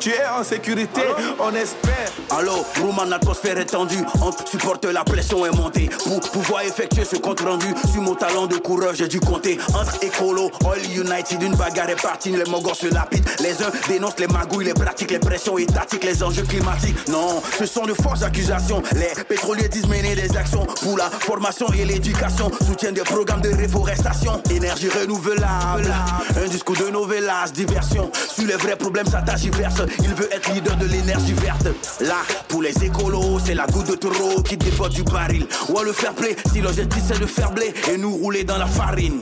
Tu 0.00 0.08
es 0.08 0.26
en 0.34 0.42
sécurité, 0.42 1.02
on 1.38 1.54
espère. 1.54 2.10
Allô, 2.30 2.64
Roman, 2.80 3.12
atmosphère 3.12 3.58
est 3.58 3.66
tendue, 3.66 4.02
on 4.22 4.32
supporte 4.46 4.86
la 4.86 5.04
pression 5.04 5.44
est 5.44 5.54
montée. 5.54 5.90
Pour 6.04 6.20
pouvoir 6.20 6.62
effectuer 6.62 7.04
ce 7.04 7.16
compte 7.16 7.40
rendu, 7.40 7.66
sur 7.92 8.00
mon 8.00 8.14
talent 8.14 8.46
de 8.46 8.56
coureur, 8.56 8.94
j'ai 8.94 9.08
dû 9.08 9.20
compter. 9.20 9.58
Entre 9.74 10.02
écolo, 10.02 10.50
All 10.64 10.82
United, 10.90 11.42
une 11.42 11.54
bagarre 11.56 11.90
est 11.90 12.00
partie, 12.00 12.30
les 12.30 12.50
mogos 12.50 12.72
se 12.72 12.86
lapident. 12.86 13.28
Les 13.40 13.62
uns 13.62 13.70
dénoncent 13.88 14.18
les 14.18 14.26
magouilles, 14.26 14.64
les 14.64 14.74
pratiques, 14.74 15.10
les 15.10 15.18
pressions 15.18 15.58
étatiques, 15.58 16.04
les 16.04 16.22
enjeux 16.22 16.44
climatiques. 16.44 17.08
Non, 17.08 17.41
ce 17.58 17.66
sont 17.66 17.84
de 17.84 17.94
fausses 17.94 18.22
accusations. 18.22 18.82
Les 18.94 19.24
pétroliers 19.24 19.68
disent 19.68 19.86
mener 19.86 20.14
des 20.14 20.36
actions 20.36 20.66
pour 20.82 20.96
la 20.96 21.10
formation 21.10 21.66
et 21.72 21.84
l'éducation. 21.84 22.50
Soutiennent 22.66 22.94
des 22.94 23.02
programmes 23.02 23.40
de 23.40 23.50
réforestation. 23.50 24.42
Énergie 24.50 24.88
renouvelable. 24.88 25.92
Un 26.36 26.48
discours 26.48 26.76
de 26.76 26.90
novelas, 26.90 27.50
diversion. 27.52 28.10
Sur 28.34 28.46
les 28.46 28.56
vrais 28.56 28.76
problèmes, 28.76 29.06
tâche 29.06 29.40
diverse. 29.40 29.82
Il 30.00 30.14
veut 30.14 30.32
être 30.32 30.52
leader 30.52 30.76
de 30.76 30.86
l'énergie 30.86 31.34
verte. 31.34 31.68
Là, 32.00 32.16
pour 32.48 32.62
les 32.62 32.84
écolos, 32.84 33.38
c'est 33.44 33.54
la 33.54 33.66
goutte 33.66 33.90
de 33.90 33.94
taureau 33.94 34.42
qui 34.42 34.56
dépote 34.56 34.92
du 34.92 35.02
baril. 35.02 35.46
Ou 35.68 35.78
à 35.78 35.84
le 35.84 35.92
faire 35.92 36.14
play, 36.14 36.36
si 36.52 36.60
l'objectif 36.60 37.02
c'est 37.06 37.20
de 37.20 37.26
faire 37.26 37.50
blé 37.50 37.72
et 37.90 37.96
nous 37.96 38.16
rouler 38.16 38.44
dans 38.44 38.58
la 38.58 38.66
farine. 38.66 39.20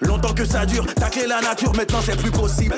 Longtemps 0.00 0.34
que 0.34 0.44
ça 0.44 0.66
dure, 0.66 0.86
tacler 0.94 1.26
la 1.26 1.40
nature, 1.40 1.74
maintenant 1.74 2.00
c'est 2.04 2.16
plus 2.16 2.30
possible. 2.30 2.76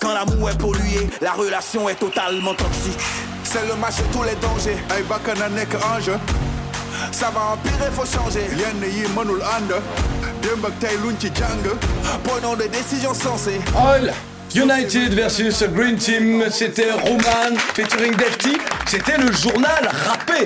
Quand 0.00 0.14
l'amour 0.14 0.50
est 0.50 0.58
pollué, 0.58 1.08
la 1.20 1.32
relation 1.32 1.88
est 1.88 1.96
totalement 1.96 2.54
toxique. 2.54 3.00
C'est 3.48 3.66
le 3.68 3.74
match 3.76 3.96
de 3.98 4.12
tous 4.12 4.22
les 4.24 4.34
dangers. 4.36 4.76
Ay 4.94 5.02
bakana 5.08 5.48
nek 5.48 5.74
ange. 5.76 6.10
Ça 7.12 7.30
va 7.30 7.52
empirer, 7.54 7.90
faut 7.92 8.04
changer. 8.04 8.44
Yenn 8.58 8.82
yi 8.90 9.06
mënul 9.14 9.42
ànd. 9.42 9.72
Démb 10.42 10.66
ak 10.66 10.78
tey 10.80 10.96
luñ 11.02 11.16
ci 11.20 11.30
jàng. 11.34 11.64
Prenons 12.24 12.56
des 12.56 12.68
décisions 12.68 13.14
sensées. 13.14 13.60
All 13.76 14.12
United 14.54 15.14
versus 15.14 15.62
Green 15.74 15.96
Team, 15.96 16.42
c'était 16.50 16.90
Roman 16.92 17.56
featuring 17.74 18.14
Defty. 18.16 18.56
C'était 18.86 19.18
le 19.18 19.30
journal 19.32 19.90
rappé. 20.06 20.44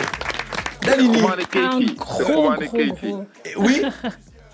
Dalini. 0.83 1.21
Roman 1.23 1.35
et 1.39 1.45
Katie. 1.45 1.95
gros, 1.97 2.25
gros, 2.25 2.51
Katie. 2.59 2.93
gros. 3.03 3.25
Oui 3.59 3.83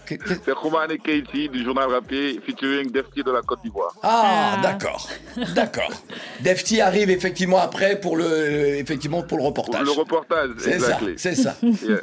C'est 0.09 0.53
Roman 0.53 0.89
et 0.89 0.99
Katie 0.99 1.49
du 1.49 1.65
journal 1.65 1.89
rappé 1.91 2.41
featuring 2.45 2.91
Defty 2.91 3.23
de 3.23 3.31
la 3.31 3.43
Côte 3.43 3.61
d'Ivoire. 3.63 3.95
Ah, 4.03 4.59
d'accord. 4.63 5.09
D'accord. 5.55 5.91
Defty 6.41 6.81
arrive 6.81 7.11
effectivement 7.11 7.59
après 7.59 8.01
pour 8.01 8.17
le, 8.17 8.77
effectivement 8.77 9.23
pour 9.23 9.39
le 9.39 9.45
reportage. 9.45 9.85
Le 9.85 9.91
reportage, 9.91 10.51
C'est 10.59 10.71
ça, 10.71 10.77
exactly. 10.77 11.15
c'est 11.17 11.35
ça. 11.35 11.57
Yeah. 11.87 12.01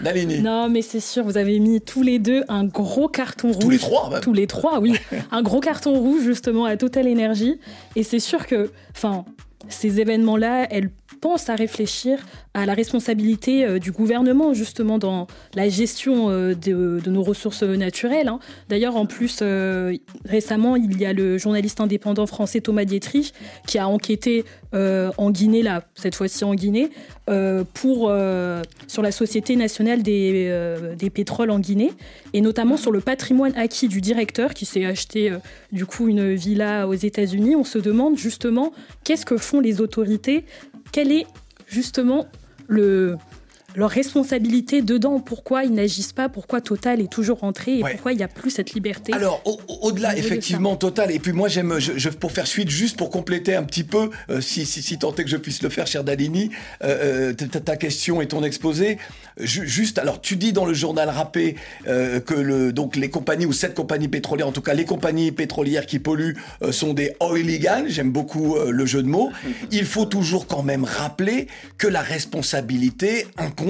Dalini. 0.00 0.40
Non, 0.40 0.68
mais 0.68 0.82
c'est 0.82 1.00
sûr, 1.00 1.22
vous 1.24 1.36
avez 1.36 1.58
mis 1.60 1.80
tous 1.80 2.02
les 2.02 2.18
deux 2.18 2.42
un 2.48 2.64
gros 2.64 3.08
carton 3.08 3.52
rouge. 3.52 3.62
Tous 3.62 3.70
les 3.70 3.78
trois, 3.78 4.10
même. 4.10 4.20
Tous 4.20 4.32
les 4.32 4.46
trois, 4.46 4.80
oui. 4.80 4.96
un 5.30 5.42
gros 5.42 5.60
carton 5.60 5.94
rouge, 5.94 6.22
justement, 6.22 6.64
à 6.64 6.76
Total 6.76 7.06
Energy. 7.06 7.60
Et 7.94 8.02
c'est 8.02 8.18
sûr 8.18 8.46
que, 8.46 8.70
enfin, 8.90 9.24
ces 9.68 10.00
événements-là, 10.00 10.66
elles 10.70 10.90
pensent 11.20 11.48
à 11.48 11.54
réfléchir 11.54 12.18
à 12.54 12.64
la 12.64 12.74
responsabilité 12.74 13.64
euh, 13.64 13.78
du 13.78 13.92
gouvernement, 13.92 14.54
justement, 14.54 14.98
dans 14.98 15.26
la 15.54 15.68
gestion 15.68 16.30
euh, 16.30 16.54
de, 16.54 17.00
nos 17.06 17.22
ressources 17.22 17.62
naturelles. 17.62 18.28
hein. 18.28 18.38
D'ailleurs, 18.68 18.96
en 18.96 19.06
plus, 19.06 19.40
euh, 19.42 19.94
récemment, 20.24 20.76
il 20.76 20.98
y 20.98 21.04
a 21.04 21.12
le 21.12 21.38
journaliste 21.38 21.80
indépendant 21.80 22.26
français 22.26 22.60
Thomas 22.60 22.84
Dietrich 22.84 23.34
qui 23.66 23.78
a 23.78 23.88
enquêté 23.88 24.44
en 24.72 25.30
Guinée, 25.30 25.62
là, 25.62 25.84
cette 25.94 26.14
fois-ci 26.14 26.44
en 26.44 26.54
Guinée, 26.54 26.90
pour, 27.72 28.12
sur 28.88 29.02
la 29.02 29.10
Société 29.10 29.56
nationale 29.56 30.02
des, 30.02 30.94
des 30.98 31.08
pétroles 31.08 31.50
en 31.50 31.60
Guinée, 31.60 31.92
et 32.34 32.42
notamment 32.42 32.76
sur 32.76 32.92
le 32.92 33.00
patrimoine 33.00 33.54
acquis 33.56 33.88
du 33.88 34.02
directeur 34.02 34.52
qui 34.52 34.66
s'est 34.66 34.84
acheté 34.84 35.32
du 35.72 35.86
coup 35.86 36.08
une 36.08 36.34
villa 36.34 36.86
aux 36.88 36.92
États-Unis. 36.92 37.56
On 37.56 37.64
se 37.64 37.78
demande 37.78 38.18
justement 38.18 38.74
qu'est-ce 39.02 39.24
que 39.24 39.38
font 39.38 39.60
les 39.60 39.80
autorités, 39.80 40.44
quel 40.96 41.12
est 41.12 41.26
justement 41.66 42.26
le, 42.68 43.18
leur 43.76 43.90
responsabilité 43.90 44.80
dedans, 44.82 45.20
pourquoi 45.20 45.64
ils 45.64 45.72
n'agissent 45.72 46.12
pas, 46.14 46.28
pourquoi 46.28 46.60
Total 46.60 47.00
est 47.00 47.12
toujours 47.12 47.38
rentré? 47.40 47.78
Et 47.78 47.82
Ouais. 47.82 47.92
pourquoi 47.92 48.12
il 48.12 48.16
n'y 48.16 48.22
a 48.22 48.28
plus 48.28 48.50
cette 48.50 48.72
liberté. 48.72 49.12
Alors, 49.12 49.42
au- 49.44 49.60
au- 49.68 49.78
au-delà, 49.88 50.08
Au 50.08 50.12
niveau 50.14 50.22
de 50.22 50.26
effectivement, 50.26 50.76
total. 50.76 51.10
Et 51.12 51.18
puis 51.18 51.32
moi, 51.32 51.48
j'aime, 51.48 51.78
je, 51.78 51.92
je- 51.96 52.08
pour 52.08 52.32
faire 52.32 52.46
suite, 52.46 52.70
juste 52.70 52.96
pour 52.96 53.10
compléter 53.10 53.54
un 53.54 53.62
petit 53.64 53.84
peu, 53.84 54.08
euh, 54.30 54.40
si, 54.40 54.64
si, 54.64 54.82
si 54.82 54.98
tant 54.98 55.14
est 55.14 55.24
que 55.24 55.28
je 55.30 55.36
puisse 55.36 55.62
le 55.62 55.68
faire, 55.68 55.86
cher 55.86 56.02
Dalini, 56.04 56.50
euh, 56.82 57.30
euh, 57.30 57.32
ta, 57.34 57.60
ta 57.60 57.76
question 57.76 58.22
et 58.22 58.26
ton 58.28 58.42
exposé. 58.42 58.96
Ju- 59.38 59.68
juste, 59.68 59.98
alors, 59.98 60.22
tu 60.22 60.36
dis 60.36 60.54
dans 60.54 60.64
le 60.64 60.72
journal 60.72 61.10
rappé 61.10 61.56
euh, 61.86 62.18
que 62.20 62.32
le, 62.34 62.72
donc 62.72 62.96
les 62.96 63.10
compagnies 63.10 63.44
ou 63.44 63.52
cette 63.52 63.74
compagnie 63.74 64.08
pétrolière, 64.08 64.48
en 64.48 64.52
tout 64.52 64.62
cas 64.62 64.72
les 64.72 64.86
compagnies 64.86 65.32
pétrolières 65.32 65.84
qui 65.84 65.98
polluent, 65.98 66.36
euh, 66.62 66.72
sont 66.72 66.94
des 66.94 67.14
oiligans. 67.20 67.84
J'aime 67.88 68.10
beaucoup 68.10 68.56
euh, 68.56 68.70
le 68.70 68.86
jeu 68.86 69.02
de 69.02 69.08
mots. 69.08 69.30
Il 69.70 69.84
faut 69.84 70.06
toujours 70.06 70.46
quand 70.46 70.62
même 70.62 70.84
rappeler 70.84 71.48
que 71.76 71.86
la 71.86 72.00
responsabilité 72.00 73.26
incombe 73.36 73.65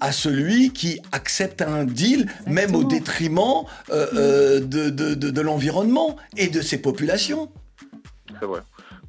à 0.00 0.12
celui 0.12 0.72
qui 0.72 1.00
accepte 1.12 1.62
un 1.62 1.84
deal, 1.84 2.26
même 2.46 2.74
au 2.74 2.82
Exactement. 2.82 2.88
détriment 2.88 3.64
euh, 3.90 4.06
euh, 4.14 4.60
de, 4.60 4.90
de, 4.90 5.14
de, 5.14 5.30
de 5.30 5.40
l'environnement 5.40 6.16
et 6.36 6.48
de 6.48 6.60
ses 6.60 6.80
populations. 6.80 7.50
C'est 8.40 8.46
vrai. 8.46 8.60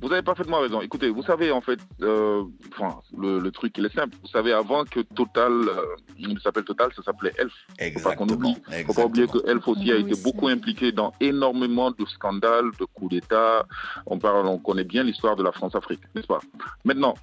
Vous 0.03 0.11
avez 0.11 0.23
parfaitement 0.23 0.59
raison. 0.61 0.81
Écoutez, 0.81 1.09
vous 1.11 1.21
savez, 1.21 1.51
en 1.51 1.61
fait, 1.61 1.79
euh, 2.01 2.41
enfin, 2.73 3.01
le, 3.15 3.37
le 3.37 3.51
truc, 3.51 3.71
il 3.77 3.85
est 3.85 3.93
simple. 3.93 4.15
Vous 4.23 4.29
savez, 4.29 4.51
avant 4.51 4.83
que 4.83 5.01
Total, 5.01 5.51
euh, 5.51 5.95
il 6.17 6.39
s'appelle 6.43 6.63
Total, 6.63 6.89
ça 6.95 7.03
s'appelait 7.03 7.33
Elf. 7.37 7.53
Faut 7.97 8.09
pas 8.09 8.15
qu'on 8.15 8.27
oublie. 8.27 8.55
Faut 8.87 8.95
pas 8.95 9.05
oublier 9.05 9.27
que 9.27 9.37
Elf 9.47 9.67
aussi 9.67 9.91
a 9.91 9.97
Oui, 9.97 10.01
été 10.01 10.19
beaucoup 10.23 10.47
impliqué 10.47 10.91
dans 10.91 11.13
énormément 11.19 11.91
de 11.91 12.03
scandales, 12.07 12.71
de 12.79 12.85
coups 12.85 13.11
d'État. 13.11 13.67
On 14.07 14.17
parle, 14.17 14.47
on 14.47 14.57
connaît 14.57 14.85
bien 14.85 15.03
l'histoire 15.03 15.35
de 15.35 15.43
la 15.43 15.51
France-Afrique, 15.51 16.01
n'est-ce 16.15 16.25
pas? 16.25 16.41
Maintenant, 16.83 17.13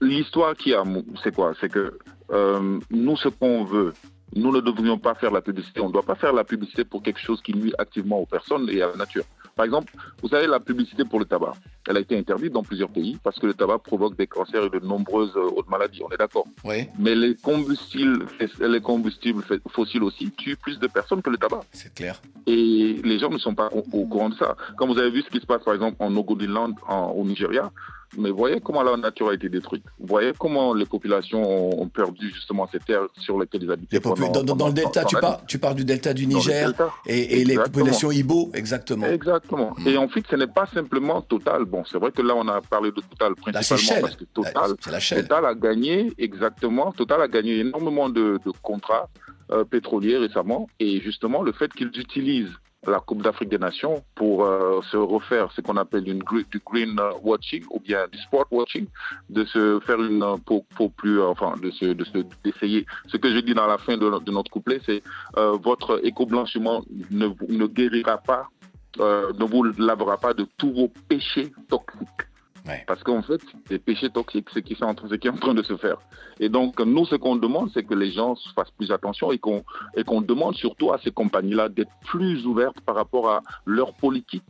l'histoire 0.00 0.54
qui 0.54 0.74
a, 0.74 0.84
c'est 1.24 1.34
quoi? 1.34 1.54
C'est 1.60 1.72
que 1.72 1.98
euh, 2.32 2.78
nous, 2.90 3.16
ce 3.16 3.28
qu'on 3.28 3.64
veut, 3.64 3.92
nous 4.34 4.52
ne 4.52 4.60
devrions 4.60 4.98
pas 4.98 5.14
faire 5.14 5.30
la 5.30 5.42
publicité. 5.42 5.80
On 5.80 5.88
ne 5.88 5.92
doit 5.92 6.02
pas 6.02 6.14
faire 6.14 6.32
la 6.32 6.44
publicité 6.44 6.84
pour 6.84 7.02
quelque 7.02 7.20
chose 7.20 7.42
qui 7.42 7.54
nuit 7.54 7.72
activement 7.78 8.18
aux 8.18 8.26
personnes 8.26 8.68
et 8.70 8.80
à 8.82 8.88
la 8.88 8.96
nature. 8.96 9.24
Par 9.54 9.66
exemple, 9.66 9.92
vous 10.22 10.28
savez, 10.30 10.46
la 10.46 10.60
publicité 10.60 11.04
pour 11.04 11.18
le 11.18 11.26
tabac, 11.26 11.52
elle 11.86 11.98
a 11.98 12.00
été 12.00 12.16
interdite 12.16 12.52
dans 12.54 12.62
plusieurs 12.62 12.88
pays 12.88 13.18
parce 13.22 13.38
que 13.38 13.46
le 13.46 13.52
tabac 13.52 13.80
provoque 13.80 14.16
des 14.16 14.26
cancers 14.26 14.64
et 14.64 14.70
de 14.70 14.78
nombreuses 14.78 15.36
euh, 15.36 15.42
autres 15.50 15.68
maladies. 15.68 16.00
On 16.02 16.08
est 16.10 16.16
d'accord. 16.16 16.46
Oui, 16.64 16.88
Mais 16.98 17.14
les 17.14 17.34
combustibles, 17.34 18.24
les 18.60 18.80
combustibles 18.80 19.44
fossiles 19.68 20.02
aussi 20.04 20.30
tuent 20.30 20.56
plus 20.56 20.78
de 20.78 20.86
personnes 20.86 21.20
que 21.20 21.28
le 21.28 21.36
tabac. 21.36 21.60
c'est 21.72 21.92
clair. 21.92 22.22
Et 22.46 22.98
les 23.04 23.18
gens 23.18 23.28
ne 23.28 23.36
sont 23.36 23.54
pas 23.54 23.68
au, 23.74 23.84
au 23.92 24.06
courant 24.06 24.30
de 24.30 24.36
ça. 24.36 24.56
Comme 24.78 24.90
vous 24.90 24.98
avez 24.98 25.10
vu 25.10 25.20
ce 25.20 25.28
qui 25.28 25.38
se 25.40 25.46
passe, 25.46 25.62
par 25.62 25.74
exemple, 25.74 25.96
en 25.98 26.16
Ogoniland, 26.16 26.72
au 27.14 27.22
Nigeria, 27.24 27.70
mais 28.18 28.30
voyez 28.30 28.60
comment 28.60 28.82
la 28.82 28.96
nature 28.96 29.28
a 29.30 29.34
été 29.34 29.48
détruite. 29.48 29.84
Voyez 29.98 30.32
comment 30.38 30.74
les 30.74 30.86
populations 30.86 31.42
ont, 31.80 31.88
perdu 31.88 32.30
justement 32.32 32.68
ces 32.70 32.78
terres 32.78 33.06
sur 33.20 33.38
lesquelles 33.38 33.62
ils 33.64 33.70
habitaient. 33.70 33.96
Les 33.96 34.00
pendant- 34.00 34.42
dans, 34.42 34.68
le 34.68 34.72
delta, 34.72 35.04
tu, 35.04 35.16
pendant- 35.16 35.28
par- 35.36 35.46
tu 35.46 35.58
parles 35.58 35.74
du 35.74 35.84
delta 35.84 36.14
du 36.14 36.22
le 36.22 36.28
Niger 36.34 36.66
delta. 36.68 36.90
et, 37.06 37.40
et 37.40 37.44
les 37.44 37.56
populations 37.56 38.10
Ibo, 38.10 38.50
exactement. 38.54 39.06
Exactement. 39.06 39.74
Mm. 39.78 39.88
Et 39.88 39.96
ensuite, 39.98 40.26
ce 40.30 40.36
n'est 40.36 40.46
pas 40.46 40.66
simplement 40.66 41.20
Total. 41.22 41.64
Bon, 41.64 41.84
c'est 41.84 41.98
vrai 41.98 42.12
que 42.12 42.22
là, 42.22 42.34
on 42.36 42.46
a 42.48 42.60
parlé 42.60 42.90
de 42.90 43.00
Total 43.00 43.34
principalement 43.34 44.00
parce 44.00 44.16
que 44.16 44.24
Total, 44.24 44.70
la. 44.90 45.00
Total 45.22 45.46
a 45.46 45.54
gagné, 45.54 46.12
exactement, 46.18 46.92
Total 46.92 47.20
a 47.22 47.28
gagné 47.28 47.58
énormément 47.60 48.08
de, 48.08 48.38
de 48.44 48.52
contrats 48.62 49.08
euh, 49.50 49.64
pétroliers 49.64 50.16
récemment. 50.18 50.68
Et 50.80 51.00
justement, 51.00 51.42
le 51.42 51.52
fait 51.52 51.72
qu'ils 51.72 51.90
utilisent 51.98 52.52
la 52.86 53.00
Coupe 53.00 53.22
d'Afrique 53.22 53.48
des 53.48 53.58
Nations 53.58 54.02
pour 54.14 54.44
euh, 54.44 54.80
se 54.90 54.96
refaire 54.96 55.52
ce 55.52 55.60
qu'on 55.60 55.76
appelle 55.76 56.08
une, 56.08 56.22
du 56.50 56.60
green 56.64 56.98
watching 57.22 57.64
ou 57.70 57.78
bien 57.80 58.06
du 58.10 58.18
sport 58.18 58.46
watching, 58.50 58.86
de 59.30 59.44
se 59.44 59.80
faire 59.80 60.00
une 60.00 60.24
pour, 60.44 60.64
plus 60.92 61.20
euh, 61.20 61.28
enfin 61.28 61.54
de 61.62 61.70
se 61.70 61.84
de 61.86 62.04
se 62.04 62.18
d'essayer. 62.44 62.86
Ce 63.08 63.16
que 63.16 63.32
je 63.32 63.38
dis 63.38 63.54
dans 63.54 63.66
la 63.66 63.78
fin 63.78 63.96
de, 63.96 64.30
notre 64.30 64.50
couplet, 64.50 64.80
c'est 64.84 65.02
euh, 65.36 65.56
votre 65.62 66.04
éco-blanchiment 66.04 66.82
ne, 67.10 67.28
ne 67.48 67.66
guérira 67.66 68.18
pas, 68.18 68.48
ne 68.98 69.44
vous 69.44 69.64
lavera 69.78 70.16
pas 70.16 70.34
de 70.34 70.46
tous 70.58 70.72
vos 70.72 70.90
péchés 71.08 71.52
toxiques. 71.68 72.31
Parce 72.86 73.02
qu'en 73.02 73.22
fait, 73.22 73.40
les 73.70 73.78
péchés 73.78 74.08
toxiques, 74.10 74.48
c'est 74.54 74.62
qui 74.62 74.74
ce 74.76 75.14
qui 75.16 75.26
est 75.26 75.30
en 75.30 75.36
train 75.36 75.54
de 75.54 75.62
se 75.62 75.76
faire. 75.76 75.96
Et 76.38 76.48
donc, 76.48 76.78
nous, 76.80 77.04
ce 77.06 77.16
qu'on 77.16 77.36
demande, 77.36 77.70
c'est 77.74 77.82
que 77.82 77.94
les 77.94 78.12
gens 78.12 78.36
fassent 78.54 78.70
plus 78.70 78.90
attention 78.92 79.32
et 79.32 79.38
qu'on 79.38 79.64
demande 80.22 80.54
surtout 80.54 80.92
à 80.92 80.98
ces 80.98 81.10
compagnies-là 81.10 81.68
d'être 81.68 81.90
plus 82.04 82.46
ouvertes 82.46 82.80
par 82.82 82.94
rapport 82.94 83.28
à 83.30 83.42
leur 83.66 83.94
politique. 83.94 84.44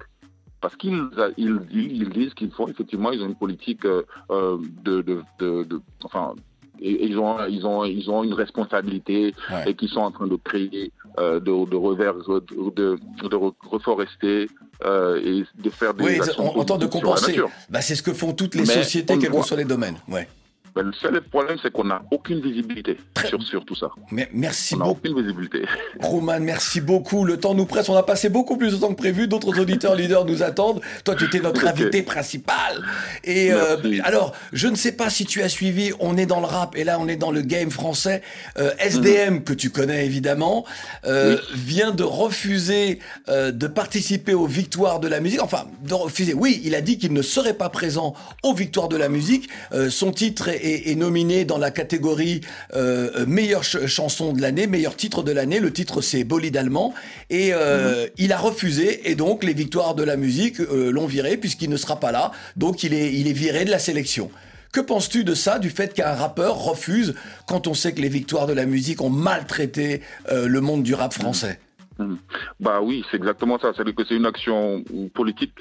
Parce 0.61 0.77
qu'ils 0.77 1.09
ils, 1.39 1.59
ils- 1.73 1.97
ils 2.03 2.09
disent 2.11 2.35
qu'ils 2.35 2.53
font 2.53 2.69
effectivement, 2.69 3.11
ils 3.13 3.21
ont 3.23 3.27
une 3.27 3.35
politique 3.35 3.85
euh, 3.85 4.03
euh, 4.31 4.59
de, 4.85 5.03
de, 5.03 5.23
de- 5.41 5.65
de- 5.65 5.81
enfin, 6.05 6.35
et- 6.81 7.07
ils 7.07 7.19
ont 7.19 7.37
ils 7.47 7.67
ont 7.67 7.85
ils 7.85 8.11
ont 8.11 8.23
une 8.25 8.35
responsabilité 8.35 9.35
et 9.67 9.75
qu'ils 9.75 9.89
sont 9.89 10.01
en 10.01 10.11
train 10.11 10.27
de 10.27 10.37
créer 10.37 10.93
euh, 11.19 11.39
de, 11.41 11.69
de 11.71 11.77
revers 11.77 12.15
de, 12.15 12.41
de, 12.75 12.99
de 13.29 13.37
re- 13.37 13.55
reforester 13.69 14.49
euh, 14.85 15.21
et 15.23 15.45
de 15.63 15.71
faire 15.71 15.95
des 15.95 16.05
Oui, 16.05 16.21
actions 16.21 16.59
on, 16.59 16.65
tente 16.65 16.81
de 16.81 16.87
compenser. 16.87 17.39
Bah, 17.69 17.81
c'est 17.83 17.95
ce 17.95 18.03
que 18.03 18.13
font 18.13 18.33
toutes 18.33 18.55
les 18.55 18.63
Mais 18.63 18.67
sociétés, 18.83 19.19
quels 19.19 19.31
que 19.31 19.43
soient 19.43 19.57
les 19.57 19.65
domaines. 19.65 19.97
Ouais. 20.09 20.27
Ben, 20.75 20.85
le 20.85 20.93
seul 20.95 21.21
problème, 21.21 21.59
c'est 21.61 21.71
qu'on 21.71 21.85
n'a 21.85 22.03
aucune 22.11 22.41
visibilité 22.41 22.97
sur, 23.27 23.43
sur 23.43 23.65
tout 23.67 23.75
ça. 23.75 23.91
Mais 24.11 24.31
merci 24.33 24.75
on 24.75 24.79
beaucoup. 24.79 24.91
aucune 24.93 25.21
visibilité. 25.21 25.65
Roman, 26.01 26.41
merci 26.41 26.81
beaucoup. 26.81 27.25
Le 27.25 27.37
temps 27.37 27.55
nous 27.55 27.67
presse. 27.67 27.91
On 27.91 27.97
a 27.97 28.03
passé 28.03 28.31
beaucoup 28.31 28.57
plus 28.57 28.73
de 28.73 28.79
temps 28.79 28.89
que 28.89 28.95
prévu. 28.95 29.29
D'autres 29.29 29.61
auditeurs 29.61 29.95
leaders 29.95 30.25
nous 30.25 30.43
attendent. 30.43 30.81
Toi, 31.05 31.15
tu 31.15 31.25
étais 31.25 31.41
notre 31.41 31.67
invité 31.67 32.03
principal. 32.03 32.83
Et 33.25 33.53
euh, 33.53 33.77
alors, 34.05 34.33
je 34.55 34.67
ne 34.67 34.75
sais 34.75 34.93
pas 34.93 35.11
si 35.11 35.27
tu 35.27 35.43
as 35.43 35.51
suivi. 35.51 35.93
On 36.01 36.17
est 36.17 36.25
dans 36.25 36.41
le 36.41 36.47
rap 36.47 36.75
et 36.75 36.85
là, 36.85 36.99
on 36.99 37.07
est 37.07 37.17
dans 37.17 37.33
le 37.33 37.43
game 37.43 37.71
français. 37.71 38.23
Euh, 38.59 38.71
SDM, 38.79 39.41
que 39.45 39.53
tu 39.53 39.69
connais 39.69 40.07
évidemment, 40.07 40.65
euh, 41.05 41.37
vient 41.55 41.91
de 41.91 42.03
refuser 42.03 42.99
de 43.29 43.67
participer 43.67 44.33
aux 44.33 44.47
victoires 44.47 45.01
de 45.01 45.09
la 45.09 45.21
musique. 45.21 45.43
Enfin, 45.43 45.67
de 45.87 45.93
refuser. 45.93 46.33
Oui, 46.33 46.63
il 46.65 46.75
a 46.75 46.81
dit 46.81 46.97
qu'il 46.97 47.13
ne 47.13 47.23
serait 47.23 47.55
pas 47.55 47.69
présent 47.69 48.15
aux 48.43 48.55
victoires 48.55 48.89
de 48.89 48.97
la 48.97 49.11
musique. 49.11 49.51
Son 49.91 50.13
titre 50.13 50.49
est, 50.49 50.62
est- 50.63 50.91
est 50.91 50.95
nominé 50.95 51.45
dans 51.45 51.59
la 51.59 51.71
catégorie 51.71 52.41
euh, 52.75 53.11
euh, 53.17 53.27
meilleure 53.27 53.65
ch- 53.65 53.87
chanson 53.87 54.33
de 54.33 54.41
l'année, 54.41 54.67
meilleur 54.67 54.97
titre 54.97 55.23
de 55.23 55.33
l'année. 55.33 55.61
Le 55.61 55.73
titre 55.73 56.01
c'est 56.01 56.25
Bolide 56.25 56.57
allemand 56.57 56.95
et 57.31 57.51
euh, 57.53 58.07
il 58.19 58.33
a 58.33 58.39
refusé 58.39 59.11
et 59.11 59.15
donc 59.15 59.45
les 59.45 59.55
victoires 59.55 59.95
de 59.95 60.03
la 60.03 60.17
musique 60.17 60.61
euh, 60.61 60.91
l'ont 60.91 61.07
viré 61.07 61.37
puisqu'il 61.37 61.71
ne 61.71 61.77
sera 61.77 61.99
pas 62.01 62.13
là. 62.13 62.33
Donc 62.57 62.83
il 62.83 62.95
est 62.95 63.13
il 63.13 63.29
est 63.29 63.33
viré 63.33 63.65
de 63.65 63.71
la 63.71 63.79
sélection. 63.79 64.31
Que 64.73 64.81
penses-tu 64.81 65.23
de 65.25 65.35
ça, 65.35 65.59
du 65.59 65.69
fait 65.69 65.93
qu'un 65.93 66.15
rappeur 66.15 66.57
refuse 66.57 67.15
quand 67.47 67.67
on 67.67 67.75
sait 67.75 67.93
que 67.93 68.01
les 68.01 68.09
victoires 68.09 68.47
de 68.47 68.55
la 68.55 68.65
musique 68.65 69.03
ont 69.03 69.11
maltraité 69.11 70.01
le 70.31 70.61
monde 70.63 70.83
du 70.83 70.95
rap 70.95 71.13
français? 71.13 71.59
Mhm. 71.99 72.17
Bah 72.59 72.81
oui, 72.83 73.05
c'est 73.11 73.19
exactement 73.19 73.59
ça. 73.59 73.73
C'est-à-dire 73.75 73.95
que 73.95 74.03
c'est 74.09 74.15
une 74.15 74.25
action 74.25 74.83
politique. 75.13 75.53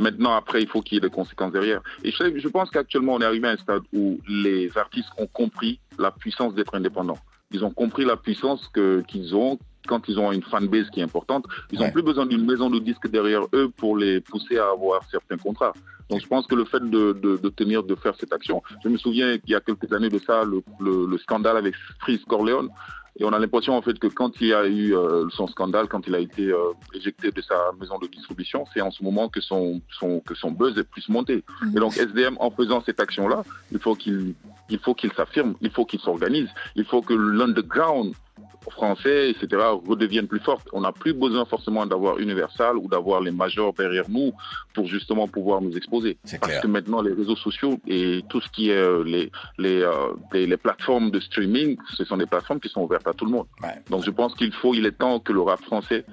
Maintenant, 0.00 0.34
après, 0.34 0.62
il 0.62 0.68
faut 0.68 0.80
qu'il 0.82 0.96
y 0.96 0.98
ait 0.98 1.08
des 1.08 1.10
conséquences 1.14 1.52
derrière. 1.52 1.80
Et 2.04 2.10
je, 2.10 2.48
pense 2.48 2.70
qu'actuellement, 2.70 3.14
on 3.14 3.20
est 3.20 3.24
arrivé 3.24 3.46
à 3.48 3.52
un 3.52 3.56
stade 3.56 3.82
où 3.92 4.18
les 4.28 4.76
artistes 4.76 5.10
ont 5.18 5.26
compris 5.26 5.78
la 5.98 6.10
puissance 6.10 6.54
d'être 6.54 6.74
indépendants. 6.74 7.18
Ils 7.52 7.64
ont 7.64 7.70
compris 7.70 8.04
la 8.04 8.16
puissance 8.16 8.66
que- 8.68 9.02
qu'ils 9.06 9.34
ont 9.36 9.58
quand 9.88 10.08
ils 10.08 10.18
ont 10.18 10.30
une 10.30 10.42
fanbase 10.42 10.88
qui 10.90 11.00
est 11.00 11.02
importante. 11.02 11.44
Ils 11.72 11.78
n'ont 11.80 11.90
plus 11.90 12.02
besoin 12.02 12.26
d'une 12.26 12.44
maison 12.46 12.68
de 12.70 12.78
disques 12.78 13.08
derrière 13.08 13.42
eux 13.54 13.70
pour 13.76 13.96
les 13.96 14.20
pousser 14.20 14.56
à 14.58 14.68
avoir 14.70 15.02
certains 15.10 15.36
contrats. 15.38 15.72
Donc 16.10 16.20
je 16.20 16.26
pense 16.26 16.46
que 16.46 16.54
le 16.54 16.64
fait 16.64 16.80
de, 16.80 17.12
de- 17.12 17.36
de 17.36 17.48
tenir, 17.48 17.82
de 17.82 17.94
faire 17.94 18.14
cette 18.20 18.32
action, 18.32 18.62
je 18.84 18.88
me 18.88 18.98
souviens 18.98 19.38
qu'il 19.38 19.50
y 19.50 19.54
a 19.54 19.60
quelques 19.60 19.90
années 19.92 20.08
de 20.10 20.18
ça, 20.18 20.44
le, 20.44 20.62
le- 20.80 21.06
le 21.06 21.18
scandale 21.18 21.56
avec 21.56 21.74
Freeze 22.00 22.24
Corleone, 22.24 22.68
et 23.20 23.24
on 23.24 23.32
a 23.34 23.38
l'impression 23.38 23.76
en 23.76 23.82
fait 23.82 23.98
que 23.98 24.06
quand 24.06 24.40
il 24.40 24.46
y 24.48 24.54
a 24.54 24.66
eu 24.66 24.96
euh, 24.96 25.28
son 25.28 25.46
scandale, 25.46 25.88
quand 25.88 26.06
il 26.06 26.14
a 26.14 26.18
été 26.18 26.50
euh, 26.50 26.72
éjecté 26.94 27.30
de 27.30 27.42
sa 27.42 27.70
maison 27.78 27.98
de 27.98 28.06
distribution, 28.06 28.64
c'est 28.72 28.80
en 28.80 28.90
ce 28.90 29.04
moment 29.04 29.28
que 29.28 29.42
son, 29.42 29.82
son 29.90 30.20
que 30.20 30.34
son 30.34 30.50
buzz 30.50 30.76
est 30.78 30.84
plus 30.84 31.06
monté. 31.10 31.44
Mhm. 31.62 31.76
Et 31.76 31.80
donc 31.80 31.96
SDM, 31.98 32.36
en 32.40 32.50
faisant 32.50 32.82
cette 32.84 32.98
action-là, 32.98 33.44
il 33.72 33.78
faut 33.78 33.94
qu'il 33.94 34.34
il 34.70 34.78
faut 34.78 34.94
qu'il 34.94 35.12
s'affirme, 35.12 35.54
il 35.60 35.70
faut 35.70 35.84
qu'il 35.84 36.00
s'organise, 36.00 36.48
il 36.76 36.86
faut 36.86 37.02
que 37.02 37.12
l'underground 37.12 38.14
français, 38.70 39.30
etc., 39.30 39.62
redevienne 39.86 40.26
plus 40.28 40.40
forte. 40.40 40.68
On 40.72 40.82
n'a 40.82 40.92
plus 40.92 41.12
besoin 41.14 41.44
forcément 41.44 41.86
d'avoir 41.86 42.18
Universal 42.18 42.76
ou 42.76 42.88
d'avoir 42.88 43.20
les 43.20 43.30
majors 43.30 43.72
derrière 43.72 44.08
nous 44.08 44.32
pour 44.74 44.86
justement 44.86 45.26
pouvoir 45.28 45.60
nous 45.60 45.76
exposer. 45.76 46.18
Parce 46.40 46.58
que 46.60 46.66
maintenant, 46.66 47.00
les 47.02 47.12
réseaux 47.12 47.36
sociaux 47.36 47.78
et 47.86 48.22
tout 48.28 48.40
ce 48.40 48.48
qui 48.50 48.70
est 48.70 48.74
euh, 48.76 49.02
les, 49.04 49.30
les, 49.58 49.80
euh, 49.82 49.92
les, 50.32 50.46
les 50.46 50.56
plateformes 50.56 51.10
de 51.10 51.20
streaming, 51.20 51.76
ce 51.96 52.04
sont 52.04 52.16
des 52.16 52.26
plateformes 52.26 52.60
qui 52.60 52.68
sont 52.68 52.82
ouvertes 52.82 53.06
à 53.08 53.14
tout 53.14 53.24
le 53.24 53.30
monde. 53.32 53.46
Donc 53.88 54.04
je 54.04 54.10
pense 54.10 54.34
qu'il 54.34 54.52
faut, 54.52 54.74
il 54.74 54.84
est 54.86 54.92
temps 54.98 55.18
que 55.20 55.32
le 55.32 55.40
rap 55.40 55.60
français 55.62 56.04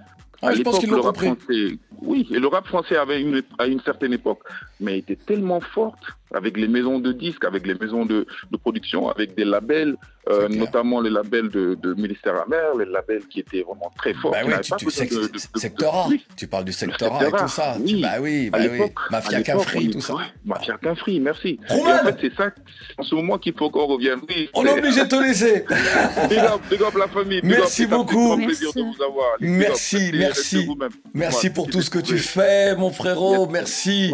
Ah, 0.41 0.49
à 0.49 0.53
je 0.53 0.61
pense 0.61 0.79
qu'ils 0.79 0.89
l'ont 0.89 1.01
compris. 1.01 1.27
français, 1.27 1.79
oui, 2.01 2.27
et 2.31 2.39
le 2.39 2.47
rap 2.47 2.67
français 2.67 2.95
avait 2.95 3.19
une, 3.21 3.41
à 3.57 3.65
une 3.67 3.79
certaine 3.81 4.13
époque, 4.13 4.39
mais 4.79 4.99
était 4.99 5.15
tellement 5.15 5.59
forte 5.59 5.99
avec 6.33 6.57
les 6.57 6.67
maisons 6.67 6.99
de 6.99 7.11
disques, 7.11 7.45
avec 7.45 7.65
les 7.65 7.75
maisons 7.75 8.05
de, 8.05 8.25
de 8.51 8.57
production, 8.57 9.09
avec 9.09 9.35
des 9.35 9.45
labels, 9.45 9.95
euh, 10.29 10.49
notamment 10.49 10.99
les 10.99 11.09
labels 11.09 11.49
de, 11.49 11.75
de 11.81 11.93
Ministère 11.93 12.35
Amer, 12.45 12.75
les 12.77 12.85
labels 12.85 13.25
qui 13.27 13.39
étaient 13.39 13.61
vraiment 13.61 13.91
très 13.97 14.13
forts. 14.13 14.31
Bah 14.31 14.39
oui, 14.45 14.53
tu, 14.61 14.71
tu 14.77 14.85
de- 14.85 15.37
sectorat. 15.59 16.09
Tu 16.35 16.47
parles 16.47 16.65
du 16.65 16.73
sectorat 16.73 17.27
et 17.27 17.31
tout 17.31 17.47
ça. 17.47 17.77
oui. 17.79 18.01
Bah 18.01 18.15
oui, 18.19 18.49
À 18.51 18.57
bah 18.59 18.65
oui. 18.69 18.81
Mafia 19.11 19.41
Cafri, 19.41 19.89
tout 19.91 20.01
ça. 20.01 20.15
ouais, 20.15 20.23
Mafia 20.45 20.77
Cafri, 20.81 21.19
merci. 21.19 21.59
Et 21.69 21.73
en 21.73 22.03
fait, 22.05 22.17
c'est 22.21 22.35
ça, 22.35 22.49
en 22.97 23.03
ce 23.03 23.15
moment 23.15 23.37
qu'il 23.37 23.53
faut 23.53 23.69
qu'on 23.69 23.85
revienne. 23.85 24.19
Oui, 24.27 24.49
On 24.53 24.65
est 24.65 24.77
obligé 24.77 25.03
de 25.03 25.07
te 25.09 25.15
laisser. 25.15 25.63
big 26.29 26.39
up, 26.39 26.61
big 26.69 26.81
up 26.81 26.93
la 26.97 27.07
famille. 27.07 27.41
big 27.41 27.49
Merci 27.51 27.83
up, 27.83 27.89
c'est 27.89 27.93
un 27.93 27.97
beaucoup. 27.97 28.27
grand 28.35 28.37
plaisir 28.45 28.73
de 28.73 28.81
vous 28.81 29.01
avoir. 29.01 29.37
Big 29.39 29.49
up, 29.49 29.55
Merci, 29.59 30.11
merci. 30.13 30.69
Merci 31.13 31.49
pour 31.51 31.67
tout 31.69 31.81
ce 31.81 31.89
que 31.89 31.99
tu 31.99 32.17
fais, 32.17 32.75
mon 32.75 32.91
frérot. 32.91 33.47
Merci 33.47 34.11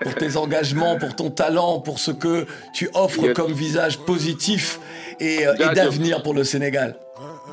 pour 0.00 0.14
tes 0.14 0.36
engagements, 0.36 0.96
pour 0.98 1.14
ton 1.14 1.30
talent, 1.30 1.41
pour 1.84 1.98
ce 1.98 2.10
que 2.10 2.46
tu 2.72 2.88
offres 2.94 3.24
Yes. 3.24 3.34
comme 3.34 3.52
visage 3.52 3.98
positif 3.98 4.78
et, 5.20 5.46
euh, 5.46 5.54
et 5.54 5.74
d'avenir 5.74 6.22
pour 6.22 6.34
le 6.34 6.44
Sénégal. 6.44 6.96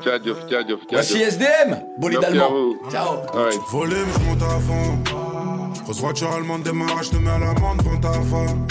Ciao, 0.02 0.18
ciao, 0.18 0.34
ciao, 0.48 0.78
Voici. 0.90 1.20
SDM, 1.20 1.76
bolide 1.98 2.24
allemand. 2.24 2.50
Ciao. 2.90 3.16
Volume, 3.70 4.06
je 4.14 4.24
monte 4.28 4.42
à 4.42 4.58
fond. 4.60 5.82
Grosse 5.84 6.00
voiture 6.00 6.32
allemande 6.32 6.62
démarrage, 6.62 7.06
je 7.06 7.10
te 7.10 7.16
mets 7.16 7.30
à 7.30 7.38
l'amende 7.38 7.78
devant 7.78 8.00
ta 8.00 8.12
femme. 8.12 8.66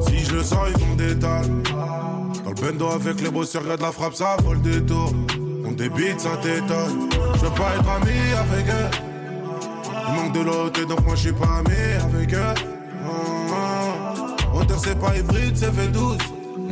Si 0.00 0.18
je 0.24 0.34
le 0.34 0.42
sens, 0.42 0.68
ils 0.74 0.80
font 0.80 0.94
des 0.96 1.14
dalles. 1.14 1.62
Dans 2.44 2.50
le 2.50 2.54
bendo 2.72 2.88
avec 2.88 3.20
les 3.20 3.30
beaux 3.30 3.44
regarde 3.54 3.80
la 3.80 3.92
frappe, 3.92 4.14
ça 4.14 4.36
vole 4.44 4.60
des 4.60 4.82
tours. 4.82 5.12
On 5.66 5.72
débite, 5.72 6.20
ça 6.20 6.36
t'étonne. 6.42 7.08
Je 7.36 7.40
veux 7.40 7.50
pas 7.54 7.74
être 7.78 7.88
ami 7.88 8.18
avec 8.36 8.66
eux. 8.68 8.90
Il 10.08 10.14
manque 10.14 10.32
de 10.34 10.40
l'autre, 10.40 10.84
donc 10.86 11.04
moi 11.06 11.14
je 11.14 11.20
suis 11.20 11.32
pas 11.32 11.60
ami 11.60 11.76
avec 12.04 12.34
eux. 12.34 12.81
Ah, 13.04 13.54
ah. 13.54 14.58
Hauteur, 14.58 14.78
c'est 14.82 14.98
pas 14.98 15.16
hybride, 15.16 15.56
c'est 15.56 15.70
V12. 15.70 16.18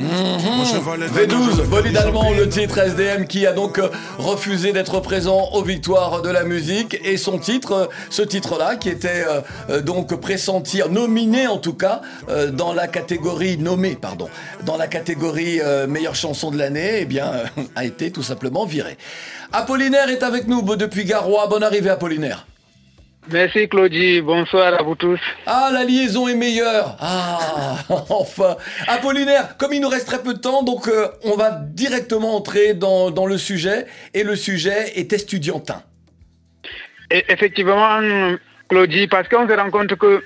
Mon 0.00 0.64
cheval 0.64 1.02
est 1.02 1.08
V12, 1.08 1.66
bolide 1.66 1.96
allemand, 1.96 2.32
le 2.32 2.48
titre 2.48 2.78
SDM 2.78 3.26
qui 3.26 3.46
a 3.46 3.52
donc 3.52 3.78
euh, 3.78 3.88
refusé 4.18 4.72
d'être 4.72 5.00
présent 5.00 5.50
aux 5.52 5.62
victoires 5.62 6.22
de 6.22 6.30
la 6.30 6.44
musique 6.44 6.98
et 7.04 7.16
son 7.16 7.38
titre, 7.38 7.72
euh, 7.72 7.86
ce 8.08 8.22
titre-là 8.22 8.76
qui 8.76 8.88
était 8.88 9.24
euh, 9.68 9.82
donc 9.82 10.18
pressenti, 10.18 10.80
nominé 10.90 11.46
en 11.46 11.58
tout 11.58 11.74
cas 11.74 12.00
dans 12.52 12.72
la 12.72 12.86
catégorie 12.86 13.58
nommé, 13.58 13.96
pardon, 14.00 14.28
dans 14.64 14.76
la 14.76 14.86
catégorie 14.86 15.60
meilleure 15.88 16.14
chanson 16.14 16.50
de 16.50 16.58
l'année, 16.58 17.00
eh 17.00 17.04
bien 17.04 17.32
a 17.76 17.84
été 17.84 18.10
tout 18.10 18.22
simplement 18.22 18.64
viré. 18.64 18.96
Apollinaire 19.52 20.08
est 20.08 20.22
avec 20.22 20.46
nous 20.46 20.62
depuis 20.76 21.04
Garoua. 21.04 21.46
Bonne 21.46 21.62
arrivée 21.62 21.90
Apollinaire. 21.90 22.46
Merci 23.28 23.68
Claudie, 23.68 24.22
bonsoir 24.22 24.80
à 24.80 24.82
vous 24.82 24.94
tous. 24.94 25.20
Ah, 25.46 25.70
la 25.72 25.84
liaison 25.84 26.26
est 26.26 26.34
meilleure. 26.34 26.96
Ah, 27.00 27.76
enfin. 28.08 28.56
Apollinaire, 28.88 29.56
comme 29.58 29.74
il 29.74 29.80
nous 29.80 29.88
reste 29.88 30.06
très 30.06 30.22
peu 30.22 30.32
de 30.32 30.38
temps, 30.38 30.62
donc 30.62 30.88
euh, 30.88 31.06
on 31.24 31.36
va 31.36 31.50
directement 31.50 32.34
entrer 32.34 32.72
dans, 32.74 33.10
dans 33.10 33.26
le 33.26 33.36
sujet. 33.36 33.86
Et 34.14 34.24
le 34.24 34.36
sujet 34.36 34.98
est 34.98 35.12
estudiantin. 35.12 35.82
Et 37.10 37.24
effectivement, 37.28 38.00
Claudie, 38.68 39.06
parce 39.06 39.28
qu'on 39.28 39.46
se 39.46 39.52
rend 39.52 39.70
compte 39.70 39.94
que 39.96 40.24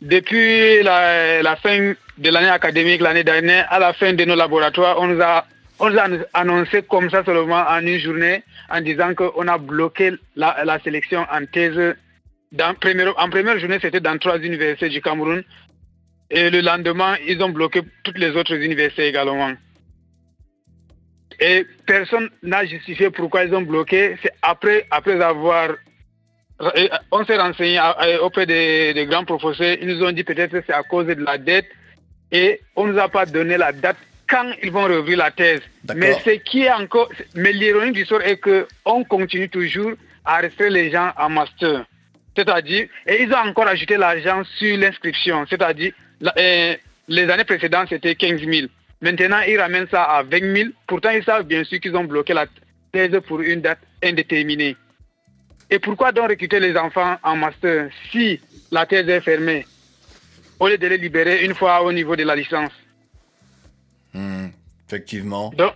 depuis 0.00 0.82
la, 0.82 1.42
la 1.42 1.56
fin 1.56 1.94
de 2.18 2.30
l'année 2.30 2.48
académique, 2.48 3.00
l'année 3.00 3.24
dernière, 3.24 3.66
à 3.72 3.80
la 3.80 3.92
fin 3.92 4.12
de 4.12 4.24
nos 4.24 4.36
laboratoires, 4.36 4.96
on 5.00 5.08
nous 5.08 5.20
a, 5.20 5.46
on 5.80 5.90
nous 5.90 5.98
a 5.98 6.06
annoncé 6.32 6.82
comme 6.82 7.10
ça 7.10 7.24
seulement 7.24 7.64
en 7.68 7.80
une 7.80 7.98
journée 7.98 8.44
en 8.70 8.80
disant 8.80 9.14
qu'on 9.14 9.48
a 9.48 9.58
bloqué 9.58 10.12
la, 10.36 10.64
la 10.64 10.78
sélection 10.78 11.26
en 11.30 11.44
thèse. 11.46 11.96
Dans 12.52 12.74
première, 12.74 13.18
en 13.18 13.28
première 13.28 13.58
journée, 13.58 13.78
c'était 13.80 14.00
dans 14.00 14.18
trois 14.18 14.38
universités 14.38 14.88
du 14.88 15.00
Cameroun. 15.00 15.42
Et 16.30 16.50
le 16.50 16.60
lendemain, 16.60 17.16
ils 17.26 17.42
ont 17.42 17.50
bloqué 17.50 17.82
toutes 18.02 18.18
les 18.18 18.30
autres 18.30 18.54
universités 18.54 19.08
également. 19.08 19.52
Et 21.38 21.66
personne 21.86 22.30
n'a 22.42 22.64
justifié 22.64 23.10
pourquoi 23.10 23.44
ils 23.44 23.54
ont 23.54 23.62
bloqué. 23.62 24.16
C'est 24.22 24.32
après, 24.42 24.86
après 24.90 25.20
avoir. 25.20 25.70
On 27.12 27.24
s'est 27.26 27.36
renseigné 27.36 27.78
auprès 28.22 28.46
des, 28.46 28.94
des 28.94 29.06
grands 29.06 29.24
professeurs. 29.24 29.76
Ils 29.80 29.88
nous 29.88 30.02
ont 30.02 30.12
dit 30.12 30.24
peut-être 30.24 30.52
que 30.52 30.64
c'est 30.66 30.72
à 30.72 30.82
cause 30.82 31.06
de 31.06 31.14
la 31.14 31.36
dette. 31.36 31.66
Et 32.32 32.60
on 32.74 32.86
ne 32.86 32.92
nous 32.92 32.98
a 32.98 33.08
pas 33.08 33.26
donné 33.26 33.56
la 33.56 33.72
date 33.72 33.98
quand 34.28 34.50
ils 34.62 34.72
vont 34.72 34.86
rouvrir 34.86 35.18
la 35.18 35.30
thèse. 35.30 35.60
Mais 35.94 36.14
ce 36.24 36.30
qui 36.30 36.62
est 36.62 36.72
encore. 36.72 37.10
Mais 37.34 37.52
l'ironie 37.52 37.92
du 37.92 38.04
sort 38.06 38.22
est 38.22 38.38
qu'on 38.38 39.04
continue 39.04 39.48
toujours 39.48 39.92
à 40.24 40.38
rester 40.38 40.70
les 40.70 40.90
gens 40.90 41.12
en 41.18 41.28
master. 41.28 41.84
C'est-à-dire, 42.36 42.86
et 43.06 43.22
ils 43.22 43.32
ont 43.32 43.48
encore 43.48 43.66
ajouté 43.66 43.96
l'argent 43.96 44.42
sur 44.58 44.76
l'inscription. 44.76 45.46
C'est-à-dire, 45.48 45.92
euh, 46.38 46.76
les 47.08 47.30
années 47.30 47.44
précédentes, 47.44 47.88
c'était 47.88 48.14
15 48.14 48.40
000. 48.40 48.66
Maintenant, 49.00 49.40
ils 49.40 49.58
ramènent 49.58 49.88
ça 49.90 50.02
à 50.02 50.22
20 50.22 50.54
000. 50.54 50.70
Pourtant, 50.86 51.10
ils 51.10 51.24
savent 51.24 51.44
bien 51.44 51.64
sûr 51.64 51.80
qu'ils 51.80 51.96
ont 51.96 52.04
bloqué 52.04 52.34
la 52.34 52.46
thèse 52.92 53.18
pour 53.26 53.40
une 53.40 53.62
date 53.62 53.78
indéterminée. 54.02 54.76
Et 55.70 55.78
pourquoi 55.78 56.12
donc 56.12 56.28
recruter 56.28 56.60
les 56.60 56.76
enfants 56.76 57.16
en 57.22 57.36
master 57.36 57.88
si 58.12 58.40
la 58.70 58.86
thèse 58.86 59.08
est 59.08 59.20
fermée 59.20 59.66
au 60.60 60.68
lieu 60.68 60.78
de 60.78 60.86
les 60.86 60.98
libérer 60.98 61.44
une 61.44 61.54
fois 61.54 61.82
au 61.82 61.92
niveau 61.92 62.16
de 62.16 62.22
la 62.22 62.36
licence? 62.36 62.70
Hmm, 64.14 64.48
effectivement. 64.86 65.50
Donc, 65.56 65.72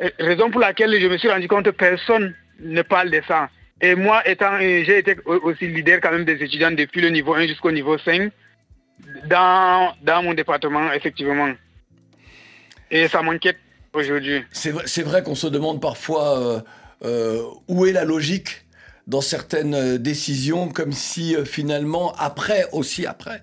euh, 0.00 0.10
raison 0.18 0.50
pour 0.50 0.60
laquelle 0.60 0.98
je 1.00 1.06
me 1.06 1.18
suis 1.18 1.30
rendu 1.30 1.48
compte 1.48 1.64
que 1.64 1.70
personne 1.70 2.34
ne 2.60 2.82
parle 2.82 3.10
de 3.10 3.20
ça. 3.26 3.48
Et 3.82 3.96
moi, 3.96 4.26
étant, 4.28 4.58
j'ai 4.60 4.98
été 4.98 5.16
au- 5.26 5.40
aussi 5.48 5.66
leader 5.66 6.00
quand 6.00 6.12
même 6.12 6.24
des 6.24 6.40
étudiants 6.42 6.70
depuis 6.70 7.00
le 7.00 7.10
niveau 7.10 7.34
1 7.34 7.48
jusqu'au 7.48 7.72
niveau 7.72 7.98
5 7.98 8.30
dans, 9.28 9.92
dans 10.02 10.22
mon 10.22 10.34
département, 10.34 10.92
effectivement. 10.92 11.52
Et 12.92 13.08
ça 13.08 13.22
m'inquiète 13.22 13.58
aujourd'hui. 13.92 14.42
C'est 14.52 14.70
vrai, 14.70 14.84
vrai 15.02 15.22
qu'on 15.24 15.34
se 15.34 15.48
demande 15.48 15.80
parfois 15.80 16.38
euh, 16.38 16.60
euh, 17.04 17.42
où 17.66 17.84
est 17.86 17.92
la 17.92 18.04
logique 18.04 18.64
dans 19.08 19.20
certaines 19.20 19.74
euh, 19.74 19.98
décisions, 19.98 20.68
comme 20.68 20.92
si 20.92 21.34
finalement, 21.44 22.14
après, 22.18 22.66
aussi 22.70 23.04
après, 23.04 23.42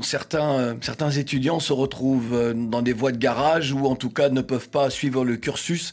certains, 0.00 0.78
certains 0.80 1.10
étudiants 1.10 1.60
se 1.60 1.74
retrouvent 1.74 2.54
dans 2.54 2.80
des 2.80 2.94
voies 2.94 3.12
de 3.12 3.18
garage 3.18 3.72
ou 3.72 3.84
en 3.84 3.96
tout 3.96 4.08
cas 4.08 4.30
ne 4.30 4.40
peuvent 4.40 4.70
pas 4.70 4.88
suivre 4.88 5.26
le 5.26 5.36
cursus 5.36 5.92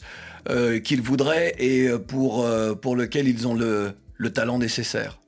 euh, 0.50 0.78
qu'ils 0.80 1.02
voudraient 1.02 1.54
et 1.58 1.88
euh, 1.88 1.98
pour, 1.98 2.44
euh, 2.44 2.74
pour 2.74 2.96
lequel 2.96 3.28
ils 3.28 3.46
ont 3.48 3.54
le, 3.54 3.92
le 4.16 4.32
talent 4.32 4.58
nécessaire. 4.58 5.18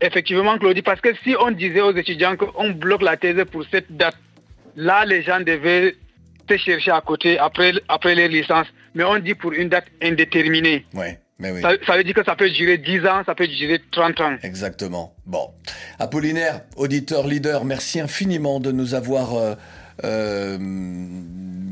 Effectivement, 0.00 0.58
Claudie, 0.58 0.82
parce 0.82 1.00
que 1.00 1.08
si 1.24 1.34
on 1.40 1.50
disait 1.50 1.80
aux 1.80 1.94
étudiants 1.96 2.36
qu'on 2.36 2.70
bloque 2.70 3.02
la 3.02 3.16
thèse 3.16 3.42
pour 3.50 3.64
cette 3.70 3.96
date, 3.96 4.16
là, 4.76 5.04
les 5.06 5.22
gens 5.22 5.40
devaient 5.40 5.94
se 6.48 6.56
chercher 6.58 6.90
à 6.90 7.00
côté 7.00 7.38
après, 7.38 7.72
après 7.88 8.14
les 8.14 8.28
licences. 8.28 8.66
Mais 8.94 9.04
on 9.04 9.18
dit 9.18 9.34
pour 9.34 9.52
une 9.52 9.68
date 9.68 9.86
indéterminée. 10.02 10.84
Ouais, 10.94 11.18
mais 11.38 11.50
oui. 11.50 11.62
Ça, 11.62 11.70
ça 11.86 11.96
veut 11.96 12.04
dire 12.04 12.14
que 12.14 12.24
ça 12.24 12.36
peut 12.36 12.50
durer 12.50 12.78
10 12.78 13.00
ans, 13.06 13.22
ça 13.24 13.34
peut 13.34 13.46
durer 13.46 13.80
30 13.90 14.20
ans. 14.20 14.36
Exactement. 14.42 15.14
Bon. 15.24 15.50
Apollinaire, 15.98 16.60
auditeur, 16.76 17.26
leader, 17.26 17.64
merci 17.64 18.00
infiniment 18.00 18.60
de 18.60 18.72
nous 18.72 18.94
avoir. 18.94 19.34
euh, 19.34 19.54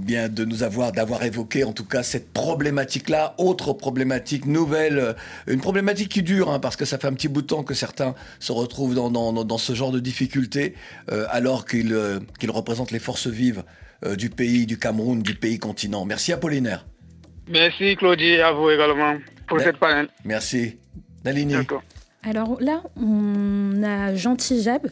bien 0.05 0.29
de 0.29 0.45
nous 0.45 0.63
avoir 0.63 0.93
d'avoir 0.93 1.25
évoqué 1.25 1.65
en 1.65 1.73
tout 1.73 1.85
cas 1.85 2.03
cette 2.03 2.33
problématique 2.33 3.09
là 3.09 3.35
autre 3.39 3.73
problématique 3.73 4.47
nouvelle 4.47 4.99
euh, 4.99 5.13
une 5.47 5.61
problématique 5.61 6.11
qui 6.11 6.23
dure 6.23 6.51
hein, 6.51 6.61
parce 6.61 6.77
que 6.77 6.85
ça 6.85 6.99
fait 6.99 7.07
un 7.07 7.15
petit 7.15 7.29
bout 7.29 7.43
de 7.43 7.47
temps 7.47 7.63
que 7.63 7.75
certains 7.75 8.15
se 8.39 8.53
retrouvent 8.53 8.95
dans, 8.95 9.11
dans, 9.11 9.33
dans 9.33 9.59
ce 9.59 9.75
genre 9.75 9.93
de 9.93 10.01
difficultés 10.01 10.75
euh, 11.11 11.27
alors 11.31 11.65
qu'ils 11.67 11.95
euh, 11.95 12.21
représentent 12.49 12.91
les 12.91 12.99
forces 12.99 13.27
vives 13.27 13.65
euh, 14.05 14.17
du 14.17 14.31
pays 14.31 14.67
du 14.67 14.79
Cameroun 14.79 15.23
du 15.23 15.35
pays 15.35 15.59
continent. 15.59 16.05
Merci 16.05 16.33
Apollinaire. 16.33 16.87
Merci, 17.49 17.97
Claudie, 17.97 18.37
à 18.37 18.53
vous 18.53 18.71
également 18.71 19.17
pour 19.47 19.61
cette 19.61 19.77
panel. 19.79 20.09
merci. 20.25 20.79
Nalini. 21.25 21.55
Alors 22.23 22.59
là, 22.61 22.83
on 22.97 23.83
a 23.83 24.15
Gentil 24.15 24.63
Jab 24.63 24.87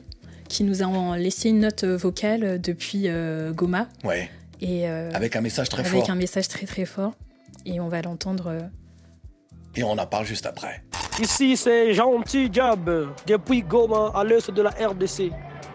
qui 0.53 0.65
nous 0.65 0.83
a 0.83 1.17
laissé 1.17 1.49
une 1.49 1.61
note 1.61 1.85
vocale 1.85 2.61
depuis 2.61 3.05
euh, 3.07 3.53
Goma. 3.53 3.89
ouais 4.05 4.31
Et, 4.61 4.87
euh, 4.87 5.11
Avec 5.15 5.35
un 5.35 5.41
message 5.41 5.71
très 5.71 5.81
avec 5.81 5.93
fort. 6.03 6.11
un 6.11 6.15
message 6.15 6.47
très 6.47 6.67
très 6.67 6.85
fort. 6.85 7.15
Et 7.65 7.81
on 7.81 7.89
va 7.89 8.03
l'entendre. 8.03 8.49
euh, 8.49 8.61
et 9.75 9.83
on 9.83 9.93
en 9.93 10.07
parle 10.07 10.27
juste 10.27 10.45
après 10.45 10.83
Ici, 11.21 11.57
c'est 11.57 11.95
Gentil 11.95 12.51
Diab, 12.51 13.09
depuis 13.27 13.63
Goma, 13.63 14.13
à 14.15 14.25
l'est 14.25 14.51
de 14.51 14.61
la 14.63 14.71
RDC. 14.71 15.31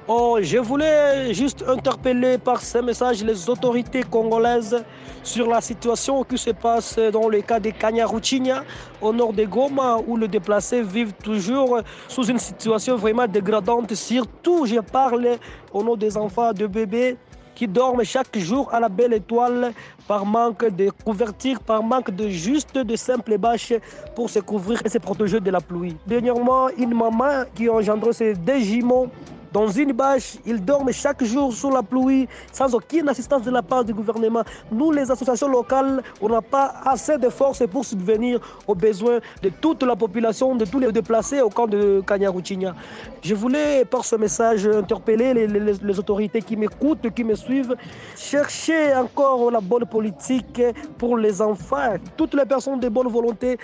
Oh, 0.10 0.38
je 0.42 0.58
voulais 0.58 1.34
juste 1.34 1.66
interpeller 1.68 2.38
par 2.38 2.62
ce 2.62 2.78
message 2.78 3.26
les 3.26 3.50
autorités 3.50 4.04
congolaises 4.04 4.86
sur 5.22 5.50
la 5.50 5.60
situation 5.60 6.24
qui 6.24 6.38
se 6.38 6.52
passe 6.52 6.98
dans 7.12 7.28
le 7.28 7.42
cas 7.42 7.60
de 7.60 7.72
Kanyaruchinya, 7.72 8.64
au 9.02 9.12
nord 9.12 9.34
de 9.34 9.44
Goma, 9.44 9.98
où 10.08 10.16
les 10.16 10.30
déplacés 10.30 10.82
vivent 10.82 11.12
toujours 11.22 11.82
sous 12.08 12.24
une 12.24 12.40
situation 12.40 12.96
vraiment 12.96 13.28
dégradante. 13.28 13.94
Surtout, 13.96 14.66
je 14.66 14.80
parle 14.80 15.28
au 15.74 15.84
nom 15.84 15.98
des 15.98 16.16
enfants, 16.16 16.54
de 16.54 16.68
bébés 16.68 17.18
qui 17.54 17.68
dorment 17.68 18.06
chaque 18.06 18.38
jour 18.38 18.74
à 18.74 18.80
la 18.80 18.88
belle 18.88 19.12
étoile 19.12 19.74
par 20.08 20.26
manque 20.26 20.74
de 20.74 20.90
couverture, 21.04 21.60
par 21.60 21.84
manque 21.84 22.12
de 22.12 22.30
juste 22.30 22.78
de 22.78 22.96
simples 22.96 23.38
bâches 23.38 23.74
pour 24.16 24.30
se 24.30 24.40
couvrir 24.40 24.80
et 24.86 24.90
se 24.90 25.00
protéger 25.00 25.42
de 25.42 25.52
la 25.52 25.60
pluie. 25.60 25.98
Dernièrement, 26.06 26.70
une 26.78 26.94
maman 26.94 27.44
qui 27.56 27.68
a 27.68 28.14
ses 28.14 28.36
deux 28.36 28.60
jumeaux 28.60 29.08
dans 29.52 29.68
une 29.68 29.94
bâche, 29.94 30.38
ils 30.46 30.64
dorment 30.64 30.92
chaque 30.92 31.24
jour 31.24 31.54
sous 31.54 31.72
la 31.72 31.84
pluie 31.84 32.28
sans 32.52 32.74
aucune 32.74 33.08
assistance 33.10 33.44
de 33.44 33.52
la 33.52 33.62
part 33.62 33.84
du 33.84 33.94
gouvernement. 33.94 34.44
Nous, 34.72 34.92
les 34.92 35.10
associations 35.10 35.48
locales, 35.48 36.04
on 36.22 36.30
n'a 36.30 36.42
pas 36.42 36.74
assez 36.86 37.18
de 37.18 37.30
force 37.30 37.64
pour 37.68 37.86
subvenir 37.86 38.40
aux 38.68 38.76
besoins 38.76 39.20
de 39.42 39.50
toute 39.50 39.84
la 39.84 39.96
population, 39.96 40.56
de 40.56 40.66
tous 40.66 40.80
les 40.80 40.92
déplacés 40.92 41.42
au 41.42 41.50
camp 41.50 41.68
de 41.68 42.02
Kanyaruchinya. 42.06 42.76
Je 43.22 43.36
voulais, 43.36 43.86
par 43.86 44.04
ce 44.04 44.16
message, 44.16 44.68
interpeller 44.68 45.48
les 45.48 46.00
autorités 46.00 46.42
qui 46.42 46.56
m'écoutent, 46.56 47.10
qui 47.14 47.24
me 47.24 47.36
suivent, 47.36 47.76
chercher 48.16 48.94
encore 48.96 49.52
la 49.52 49.62
bonne 49.62 49.86
politique 49.86 50.62
pour 50.98 51.18
les 51.18 51.42
enfants, 51.42 51.96
toutes 52.16 52.34
les 52.34 52.46
personnes 52.46 52.80
de 52.80 52.90
bonne 52.90 53.08
volonté, 53.08 53.58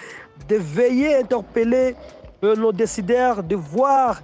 de 0.47 0.55
veiller, 0.55 1.17
interpeller 1.17 1.95
euh, 2.43 2.55
nos 2.55 2.71
décideurs, 2.71 3.41
de 3.41 3.55
voir 3.55 4.21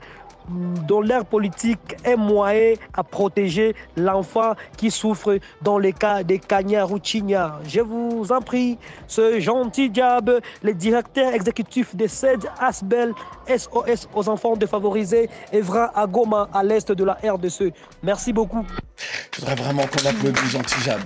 dans 0.87 1.01
l'air 1.01 1.25
politique 1.25 1.79
un 2.05 2.15
moyen 2.15 2.73
à 2.93 3.03
protéger 3.03 3.75
l'enfant 3.95 4.53
qui 4.77 4.91
souffre 4.91 5.39
dans 5.61 5.77
le 5.77 5.91
cas 5.91 6.23
de 6.23 6.35
Kanya 6.35 6.85
Ruchinya. 6.85 7.59
Je 7.67 7.81
vous 7.81 8.31
en 8.31 8.41
prie, 8.41 8.77
ce 9.07 9.39
gentil 9.39 9.89
diable, 9.89 10.41
le 10.63 10.73
directeur 10.73 11.33
exécutif 11.33 11.95
de 11.95 12.07
SED 12.07 12.49
Asbel 12.59 13.13
SOS 13.47 14.07
aux 14.13 14.29
enfants 14.29 14.55
défavorisés, 14.55 15.29
Evra 15.51 15.91
à 15.95 16.07
Goma, 16.07 16.49
à 16.53 16.63
l'est 16.63 16.91
de 16.91 17.03
la 17.03 17.13
RDC. 17.23 17.73
Merci 18.03 18.33
beaucoup. 18.33 18.65
Je 19.31 19.39
voudrais 19.39 19.55
vraiment 19.55 19.83
qu'on 19.83 20.07
applaudisse 20.09 20.51
Gentil 20.51 20.81
Jab. 20.81 20.99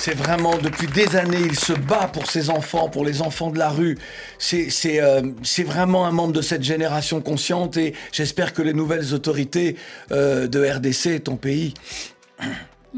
C'est 0.00 0.14
vraiment, 0.16 0.56
depuis 0.58 0.86
des 0.86 1.16
années, 1.16 1.40
il 1.44 1.58
se 1.58 1.72
bat 1.72 2.08
pour 2.12 2.30
ses 2.30 2.50
enfants, 2.50 2.88
pour 2.88 3.04
les 3.04 3.20
enfants 3.20 3.50
de 3.50 3.58
la 3.58 3.68
rue. 3.68 3.98
C'est 4.38 4.68
euh, 5.02 5.22
vraiment 5.66 6.06
un 6.06 6.12
membre 6.12 6.32
de 6.32 6.40
cette 6.42 6.62
génération 6.62 7.20
consciente 7.20 7.76
et 7.76 7.94
j'espère 8.12 8.52
que 8.52 8.62
les 8.62 8.72
nouvelles 8.74 9.12
autorités 9.12 9.76
euh, 10.12 10.46
de 10.46 10.64
RDC, 10.64 11.24
ton 11.24 11.36
pays, 11.36 11.74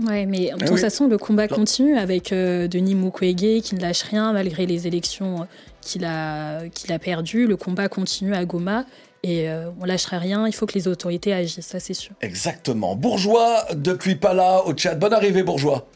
Ouais, 0.06 0.24
mais 0.24 0.46
de 0.50 0.50
Ah 0.54 0.58
toute 0.66 0.76
oui. 0.76 0.80
façon, 0.80 1.08
le 1.08 1.18
combat 1.18 1.48
continue 1.48 1.96
avec 1.98 2.32
euh, 2.32 2.68
Denis 2.68 2.94
Mukwege 2.94 3.60
qui 3.62 3.74
ne 3.74 3.80
lâche 3.80 4.02
rien 4.02 4.32
malgré 4.32 4.64
les 4.64 4.86
élections 4.86 5.48
qu'il 5.80 6.04
a, 6.04 6.60
qu'il 6.68 6.92
a 6.92 6.98
perdues. 7.00 7.46
Le 7.46 7.56
combat 7.56 7.88
continue 7.88 8.32
à 8.34 8.44
Goma 8.44 8.84
et 9.24 9.48
euh, 9.50 9.68
on 9.80 9.84
lâchera 9.86 10.18
rien. 10.18 10.46
Il 10.46 10.52
faut 10.54 10.66
que 10.66 10.74
les 10.74 10.86
autorités 10.86 11.32
agissent, 11.32 11.66
ça 11.66 11.80
c'est 11.80 11.94
sûr. 11.94 12.12
exactement. 12.20 12.94
Bourgeois, 12.94 13.64
depuis 13.74 14.14
Pala, 14.14 14.64
au 14.66 14.74
Tchad. 14.74 14.98
Bonne 14.98 15.12
arrivée, 15.12 15.42
Bourgeois. 15.42 15.86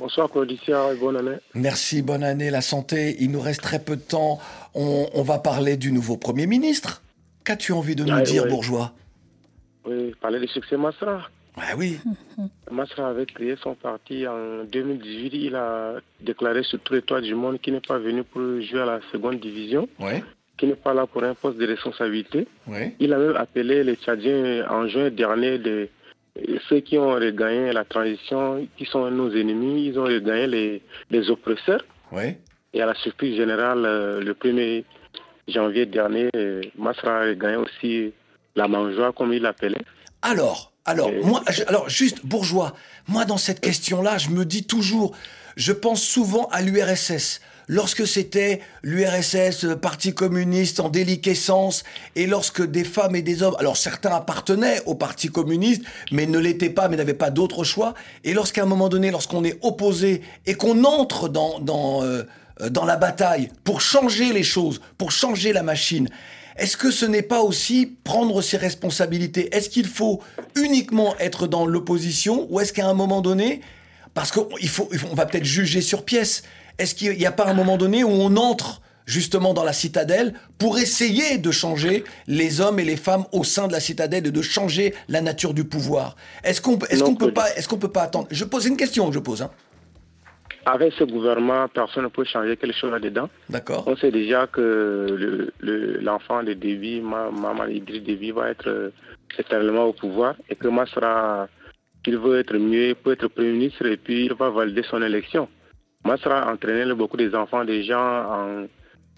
Bonsoir 0.00 0.30
Claudicia 0.30 0.94
et 0.94 0.96
bonne 0.96 1.16
année. 1.18 1.36
Merci, 1.54 2.00
bonne 2.00 2.22
année, 2.24 2.50
la 2.50 2.62
santé. 2.62 3.16
Il 3.20 3.30
nous 3.32 3.40
reste 3.40 3.60
très 3.60 3.78
peu 3.78 3.96
de 3.96 4.00
temps. 4.00 4.38
On, 4.74 5.06
on 5.12 5.22
va 5.22 5.38
parler 5.38 5.76
du 5.76 5.92
nouveau 5.92 6.16
Premier 6.16 6.46
ministre. 6.46 7.02
Qu'as-tu 7.44 7.72
envie 7.72 7.94
de 7.96 8.04
nous 8.04 8.20
dire. 8.22 8.46
Bourgeois? 8.46 8.92
Oui, 9.86 10.14
parler 10.22 10.40
du 10.40 10.48
succès 10.48 10.78
Massra. 10.78 11.28
Ah 11.56 11.74
oui. 11.76 11.98
Massra 12.70 13.08
avait 13.10 13.26
créé 13.26 13.56
son 13.62 13.74
parti 13.74 14.26
en 14.26 14.64
2018. 14.64 15.30
Il 15.34 15.54
a 15.54 15.96
déclaré 16.22 16.62
sur 16.62 16.80
tous 16.80 16.94
les 16.94 17.02
toits 17.02 17.20
du 17.20 17.34
monde 17.34 17.60
qu'il 17.60 17.74
n'est 17.74 17.80
pas 17.86 17.98
venu 17.98 18.24
pour 18.24 18.40
jouer 18.62 18.80
à 18.80 18.86
la 18.86 19.00
seconde 19.12 19.38
division, 19.38 19.86
Ouais. 19.98 20.24
qu'il 20.56 20.70
n'est 20.70 20.76
pas 20.76 20.94
là 20.94 21.06
pour 21.06 21.22
un 21.24 21.34
poste 21.34 21.58
de 21.58 21.66
responsabilité. 21.66 22.48
Ouais. 22.66 22.94
Il 23.00 23.12
a 23.12 23.18
même 23.18 23.36
appelé 23.36 23.84
les 23.84 23.96
Tchadiens 23.96 24.64
en 24.70 24.88
juin 24.88 25.10
dernier 25.10 25.58
de 25.58 25.90
ceux 26.68 26.80
qui 26.80 26.98
ont 26.98 27.10
regagné 27.14 27.72
la 27.72 27.84
transition, 27.84 28.66
qui 28.76 28.84
sont 28.86 29.10
nos 29.10 29.30
ennemis, 29.34 29.86
ils 29.86 29.98
ont 29.98 30.04
regagné 30.04 30.46
les, 30.46 30.82
les 31.10 31.30
oppresseurs. 31.30 31.84
Ouais. 32.12 32.38
Et 32.72 32.80
à 32.82 32.86
la 32.86 32.94
surprise 32.94 33.36
générale, 33.36 33.84
euh, 33.84 34.20
le 34.20 34.34
1er 34.34 34.84
janvier 35.48 35.86
dernier, 35.86 36.28
euh, 36.36 36.62
Massra 36.78 37.18
a 37.18 37.22
regagné 37.26 37.56
aussi 37.56 38.12
la 38.56 38.68
mangeoire, 38.68 39.12
comme 39.14 39.32
il 39.32 39.42
l'appelait. 39.42 39.78
Alors, 40.22 40.72
Alors, 40.86 41.10
moi, 41.24 41.42
je- 41.50 41.62
alors 41.66 41.88
juste, 41.88 42.24
bourgeois, 42.24 42.74
moi, 43.08 43.24
dans 43.24 43.36
cette 43.36 43.60
question-là, 43.60 44.18
je 44.18 44.30
me 44.30 44.44
dis 44.44 44.66
toujours, 44.66 45.14
je 45.56 45.72
pense 45.72 46.02
souvent 46.02 46.46
à 46.52 46.62
l'URSS. 46.62 47.40
Lorsque 47.72 48.04
c'était 48.04 48.62
l'URSS, 48.82 49.64
euh, 49.64 49.76
Parti 49.76 50.12
communiste 50.12 50.80
en 50.80 50.88
déliquescence, 50.88 51.84
et 52.16 52.26
lorsque 52.26 52.66
des 52.66 52.82
femmes 52.82 53.14
et 53.14 53.22
des 53.22 53.44
hommes, 53.44 53.54
alors 53.60 53.76
certains 53.76 54.10
appartenaient 54.10 54.82
au 54.86 54.96
Parti 54.96 55.28
communiste, 55.28 55.82
mais 56.10 56.26
ne 56.26 56.40
l'étaient 56.40 56.70
pas, 56.70 56.88
mais 56.88 56.96
n'avaient 56.96 57.14
pas 57.14 57.30
d'autre 57.30 57.62
choix, 57.62 57.94
et 58.24 58.34
lorsqu'à 58.34 58.64
un 58.64 58.66
moment 58.66 58.88
donné, 58.88 59.12
lorsqu'on 59.12 59.44
est 59.44 59.56
opposé 59.62 60.22
et 60.46 60.54
qu'on 60.54 60.82
entre 60.82 61.28
dans, 61.28 61.60
dans, 61.60 62.02
euh, 62.02 62.24
la 62.58 62.96
bataille 62.96 63.50
pour 63.62 63.80
changer 63.80 64.32
les 64.32 64.42
choses, 64.42 64.80
pour 64.98 65.12
changer 65.12 65.52
la 65.52 65.62
machine, 65.62 66.08
est-ce 66.56 66.76
que 66.76 66.90
ce 66.90 67.06
n'est 67.06 67.22
pas 67.22 67.40
aussi 67.40 67.96
prendre 68.02 68.42
ses 68.42 68.56
responsabilités? 68.56 69.54
Est-ce 69.54 69.70
qu'il 69.70 69.86
faut 69.86 70.20
uniquement 70.56 71.16
être 71.20 71.46
dans 71.46 71.66
l'opposition 71.66 72.48
ou 72.50 72.58
est-ce 72.58 72.72
qu'à 72.72 72.88
un 72.88 72.94
moment 72.94 73.20
donné, 73.20 73.60
parce 74.12 74.32
qu'on 74.32 74.48
faut, 74.66 74.90
va 75.12 75.24
peut-être 75.24 75.44
juger 75.44 75.82
sur 75.82 76.04
pièce, 76.04 76.42
est-ce 76.80 76.94
qu'il 76.94 77.16
n'y 77.16 77.26
a 77.26 77.32
pas 77.32 77.46
un 77.46 77.54
moment 77.54 77.76
donné 77.76 78.02
où 78.04 78.08
on 78.10 78.36
entre 78.36 78.80
justement 79.06 79.54
dans 79.54 79.64
la 79.64 79.72
citadelle 79.72 80.34
pour 80.58 80.78
essayer 80.78 81.38
de 81.38 81.50
changer 81.50 82.04
les 82.26 82.60
hommes 82.60 82.78
et 82.78 82.84
les 82.84 82.96
femmes 82.96 83.24
au 83.32 83.42
sein 83.44 83.66
de 83.68 83.72
la 83.72 83.80
citadelle 83.80 84.26
et 84.26 84.30
de 84.30 84.42
changer 84.42 84.94
la 85.08 85.20
nature 85.20 85.52
du 85.54 85.64
pouvoir? 85.64 86.16
Est-ce 86.44 86.60
qu'on 86.60 86.72
Non, 86.72 86.78
qu'on 87.04 87.14
peut 87.16 87.32
pas 87.32 87.48
est-ce 87.56 87.68
qu'on 87.68 87.78
peut 87.78 87.90
pas 87.92 88.02
attendre? 88.02 88.28
Je 88.30 88.44
pose 88.44 88.66
une 88.66 88.76
question 88.76 89.08
que 89.08 89.14
je 89.14 89.18
pose. 89.20 89.42
Hein. 89.42 89.50
Avec 90.66 90.92
ce 90.98 91.04
gouvernement, 91.04 91.66
personne 91.68 92.04
ne 92.04 92.08
peut 92.08 92.24
changer 92.24 92.56
quelque 92.56 92.76
chose 92.76 92.92
là-dedans. 92.92 93.28
D'accord. 93.48 93.84
On 93.86 93.96
sait 93.96 94.10
déjà 94.10 94.46
que 94.46 94.60
le- 95.18 95.52
le- 95.60 95.98
l'enfant 96.00 96.42
de 96.42 96.52
Déby, 96.52 97.00
Ma- 97.00 97.30
Maman 97.30 97.64
Idriss 97.66 98.02
Déby, 98.02 98.30
va 98.30 98.50
être 98.50 98.68
euh, 98.68 98.90
éternellement 99.38 99.84
au 99.84 99.94
pouvoir 99.94 100.34
et 100.50 100.54
que 100.56 100.68
Masra, 100.68 101.48
il 102.06 102.16
veut 102.18 102.38
être 102.40 102.56
mieux, 102.56 102.94
peut 102.94 103.12
être 103.12 103.26
Premier 103.28 103.52
ministre 103.52 103.86
et 103.86 103.96
puis 103.96 104.26
il 104.26 104.34
va 104.34 104.50
valider 104.50 104.82
son 104.90 105.02
élection. 105.02 105.48
Masra 106.04 106.40
a 106.48 106.52
entraîné 106.52 106.92
beaucoup 106.94 107.16
des 107.16 107.34
enfants, 107.34 107.64
des 107.64 107.82
gens 107.84 107.98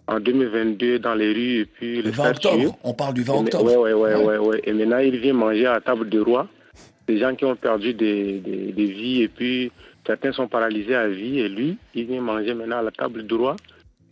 en, 0.08 0.14
en 0.14 0.20
2022 0.20 0.98
dans 0.98 1.14
les 1.14 1.32
rues 1.32 1.60
et 1.60 1.64
puis 1.66 1.96
Le 1.96 2.02
les 2.02 2.10
20 2.10 2.22
faire 2.22 2.30
octobre, 2.32 2.78
on 2.82 2.92
parle 2.94 3.14
du 3.14 3.22
20 3.22 3.32
Et 3.32 3.36
mais- 3.36 3.42
octobre. 3.54 3.64
Ouais, 3.80 3.92
ouais, 3.92 4.14
ouais, 4.16 4.38
Ouais. 4.38 4.60
Et 4.64 4.72
maintenant, 4.72 4.98
il 4.98 5.16
vient 5.18 5.32
manger 5.34 5.66
à 5.66 5.74
la 5.74 5.80
table 5.80 6.08
de 6.08 6.20
roi. 6.20 6.48
Des 7.06 7.18
gens 7.18 7.34
qui 7.34 7.44
ont 7.44 7.56
perdu 7.56 7.94
des, 7.94 8.38
des, 8.40 8.72
des 8.72 8.86
vies 8.86 9.22
et 9.22 9.28
puis 9.28 9.70
certains 10.06 10.32
sont 10.32 10.48
paralysés 10.48 10.94
à 10.94 11.08
vie. 11.08 11.40
Et 11.40 11.48
lui, 11.48 11.76
il 11.94 12.06
vient 12.06 12.20
manger 12.20 12.54
maintenant 12.54 12.78
à 12.78 12.82
la 12.82 12.90
table 12.90 13.26
de 13.26 13.34
roi. 13.34 13.56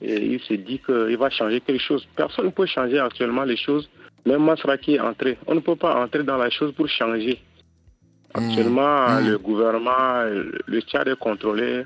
Et 0.03 0.17
il 0.17 0.41
se 0.41 0.55
dit 0.55 0.79
qu'il 0.85 1.17
va 1.19 1.29
changer 1.31 1.61
quelque 1.61 1.83
chose. 1.83 2.07
Personne 2.17 2.47
ne 2.47 2.51
peut 2.51 2.67
changer 2.67 2.99
actuellement 2.99 3.45
les 3.45 3.57
choses. 3.57 3.89
Même 4.27 4.45
Masra 4.45 4.79
qui 4.79 4.95
est 4.95 5.01
entré. 5.01 5.39
On 5.47 5.55
ne 5.55 5.61
peut 5.61 5.77
pas 5.77 6.03
entrer 6.03 6.23
dans 6.23 6.37
la 6.37 6.51
chose 6.51 6.73
pour 6.75 6.89
changer. 6.89 7.39
Actuellement, 8.33 9.19
le 9.21 9.39
gouvernement, 9.39 10.23
le 10.67 10.81
Tchad 10.83 11.09
est 11.09 11.19
contrôlé 11.19 11.85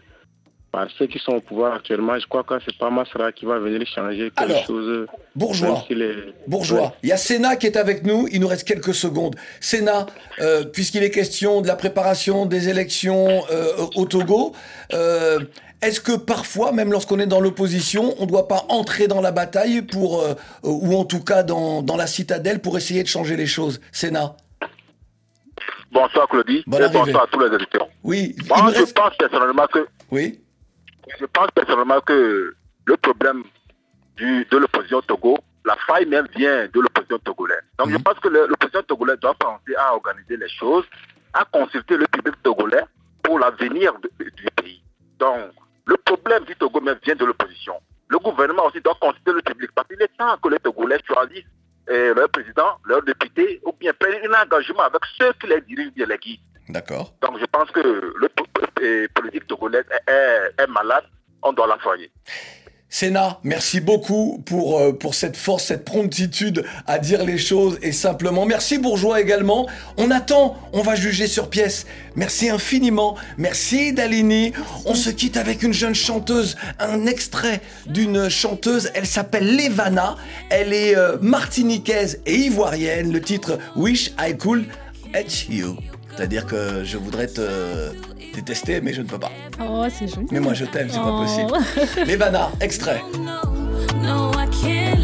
par 0.74 0.88
ceux 0.98 1.06
qui 1.06 1.20
sont 1.20 1.34
au 1.36 1.40
pouvoir 1.40 1.74
actuellement. 1.74 2.18
Je 2.18 2.26
crois 2.26 2.42
que 2.42 2.54
c'est 2.64 2.76
pas 2.76 2.90
Masra 2.90 3.30
qui 3.30 3.44
va 3.44 3.58
venir 3.60 3.86
changer 3.86 4.32
quelque 4.36 4.50
Alors, 4.50 4.66
chose. 4.66 5.06
Bourgeois. 5.36 5.84
est- 5.88 6.48
Bourgeois. 6.48 6.80
Ouais. 6.82 6.90
Il 7.04 7.08
y 7.10 7.12
a 7.12 7.16
Sénat 7.16 7.54
qui 7.56 7.66
est 7.66 7.76
avec 7.76 8.04
nous. 8.04 8.26
Il 8.32 8.40
nous 8.40 8.48
reste 8.48 8.66
quelques 8.66 8.92
secondes. 8.94 9.36
Sénat, 9.60 10.06
euh, 10.40 10.64
puisqu'il 10.64 11.04
est 11.04 11.10
question 11.12 11.60
de 11.60 11.68
la 11.68 11.76
préparation 11.76 12.44
des 12.46 12.68
élections 12.68 13.28
euh, 13.52 13.86
au 13.94 14.04
Togo, 14.06 14.52
euh, 14.94 15.38
est-ce 15.80 16.00
que 16.00 16.16
parfois, 16.16 16.72
même 16.72 16.90
lorsqu'on 16.90 17.20
est 17.20 17.26
dans 17.26 17.40
l'opposition, 17.40 18.14
on 18.18 18.22
ne 18.22 18.28
doit 18.28 18.48
pas 18.48 18.64
entrer 18.68 19.06
dans 19.06 19.20
la 19.20 19.30
bataille 19.30 19.82
pour, 19.82 20.22
euh, 20.22 20.34
ou 20.64 20.96
en 20.96 21.04
tout 21.04 21.22
cas 21.22 21.44
dans, 21.44 21.82
dans 21.82 21.96
la 21.96 22.08
citadelle 22.08 22.58
pour 22.60 22.76
essayer 22.76 23.02
de 23.04 23.08
changer 23.08 23.36
les 23.36 23.46
choses 23.46 23.80
Sénat? 23.92 24.36
Bonsoir 25.92 26.26
Claudie 26.28 26.64
Bonne 26.66 26.80
et 26.80 26.84
arrivée. 26.86 26.98
bonsoir 27.12 27.22
à 27.24 27.26
tous 27.28 27.38
les 27.38 27.50
auditeurs. 27.54 27.86
Oui. 28.02 28.34
Moi, 28.48 28.72
je 28.74 28.80
reste- 28.80 28.96
pense 28.96 29.16
personnellement 29.16 29.66
que 29.72 29.86
Oui. 30.10 30.40
Je 31.18 31.26
pense 31.26 31.48
personnellement 31.54 32.00
que 32.00 32.54
le 32.86 32.96
problème 32.96 33.44
du, 34.16 34.44
de 34.44 34.56
l'opposition 34.58 34.98
au 34.98 35.02
Togo, 35.02 35.38
la 35.64 35.76
faille 35.86 36.06
même 36.06 36.26
vient 36.36 36.66
de 36.66 36.80
l'opposition 36.80 37.18
togolaise. 37.18 37.62
Donc 37.78 37.90
je 37.90 37.96
pense 37.96 38.18
que 38.20 38.28
l'opposition 38.28 38.82
togolaise 38.82 39.18
doit 39.20 39.34
penser 39.34 39.74
à 39.76 39.94
organiser 39.94 40.36
les 40.36 40.48
choses, 40.48 40.84
à 41.32 41.44
consulter 41.44 41.96
le 41.96 42.06
public 42.06 42.34
togolais 42.42 42.84
pour 43.22 43.38
l'avenir 43.38 43.94
du 44.00 44.48
pays. 44.56 44.82
Donc 45.18 45.50
le 45.86 45.96
problème 45.96 46.44
du 46.44 46.54
Togo 46.56 46.80
même 46.80 46.98
vient 47.02 47.14
de 47.14 47.24
l'opposition. 47.24 47.74
Le 48.08 48.18
gouvernement 48.18 48.66
aussi 48.66 48.80
doit 48.80 48.96
consulter 49.00 49.32
le 49.32 49.42
public 49.42 49.70
parce 49.74 49.88
qu'il 49.88 50.00
est 50.00 50.16
temps 50.18 50.36
que 50.42 50.48
les 50.48 50.58
Togolais 50.58 50.98
choisissent 51.06 51.44
euh, 51.90 52.14
leur 52.14 52.28
président, 52.28 52.78
leur 52.84 53.02
député 53.02 53.60
ou 53.64 53.72
bien 53.72 53.92
prennent 53.98 54.30
un 54.30 54.42
engagement 54.42 54.82
avec 54.82 55.02
ceux 55.18 55.32
qui 55.34 55.46
les 55.46 55.60
dirigent 55.62 55.92
bien 55.94 56.06
les 56.06 56.18
guident. 56.18 56.40
D'accord. 56.68 57.14
Donc 57.22 57.38
je 57.40 57.44
pense 57.46 57.70
que 57.70 57.80
le 57.80 58.28
euh, 58.82 59.06
politique 59.14 59.46
togolaise 59.46 59.84
est, 60.08 60.62
est- 60.62 60.66
malade, 60.66 61.04
on 61.42 61.52
doit 61.52 61.66
la 61.66 61.78
soigner. 61.82 62.10
Sénat, 62.88 63.40
merci 63.42 63.80
beaucoup 63.80 64.40
pour, 64.46 64.78
euh, 64.78 64.92
pour 64.92 65.16
cette 65.16 65.36
force, 65.36 65.64
cette 65.64 65.84
promptitude 65.84 66.64
à 66.86 67.00
dire 67.00 67.24
les 67.24 67.38
choses 67.38 67.76
et 67.82 67.90
simplement. 67.90 68.46
Merci 68.46 68.78
Bourgeois 68.78 69.20
également. 69.20 69.68
On 69.96 70.12
attend, 70.12 70.56
on 70.72 70.80
va 70.82 70.94
juger 70.94 71.26
sur 71.26 71.50
pièce. 71.50 71.86
Merci 72.14 72.50
infiniment. 72.50 73.16
Merci 73.36 73.92
Dalini. 73.92 74.52
On 74.86 74.94
se 74.94 75.10
quitte 75.10 75.36
avec 75.36 75.64
une 75.64 75.72
jeune 75.72 75.94
chanteuse, 75.94 76.56
un 76.78 77.06
extrait 77.06 77.60
d'une 77.86 78.28
chanteuse. 78.28 78.90
Elle 78.94 79.06
s'appelle 79.06 79.56
Levana. 79.56 80.14
Elle 80.48 80.72
est 80.72 80.96
euh, 80.96 81.16
martiniquaise 81.20 82.22
et 82.26 82.36
ivoirienne. 82.36 83.12
Le 83.12 83.20
titre 83.20 83.58
Wish 83.74 84.12
I 84.20 84.36
Could 84.38 84.66
Hate 85.14 85.48
You. 85.48 85.76
C'est-à-dire 86.16 86.46
que 86.46 86.84
je 86.84 86.96
voudrais 86.96 87.26
te 87.26 87.90
détester, 88.34 88.80
mais 88.80 88.92
je 88.92 89.02
ne 89.02 89.06
peux 89.06 89.18
pas. 89.18 89.32
Oh, 89.60 89.84
c'est 89.90 90.06
joli. 90.08 90.26
Mais 90.30 90.40
moi 90.40 90.54
je 90.54 90.64
t'aime, 90.64 90.88
c'est 90.90 90.98
pas 90.98 91.12
Oh. 91.12 91.22
possible. 91.22 91.52
Extrait. 92.60 93.02
No, 94.02 94.30
I 94.32 94.46
can't 94.62 94.94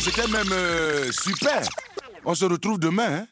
c'était 0.00 0.26
même 0.28 0.50
euh, 0.52 1.10
super. 1.12 1.60
On 2.24 2.34
se 2.34 2.44
retrouve 2.44 2.78
demain. 2.78 3.20
hein. 3.22 3.26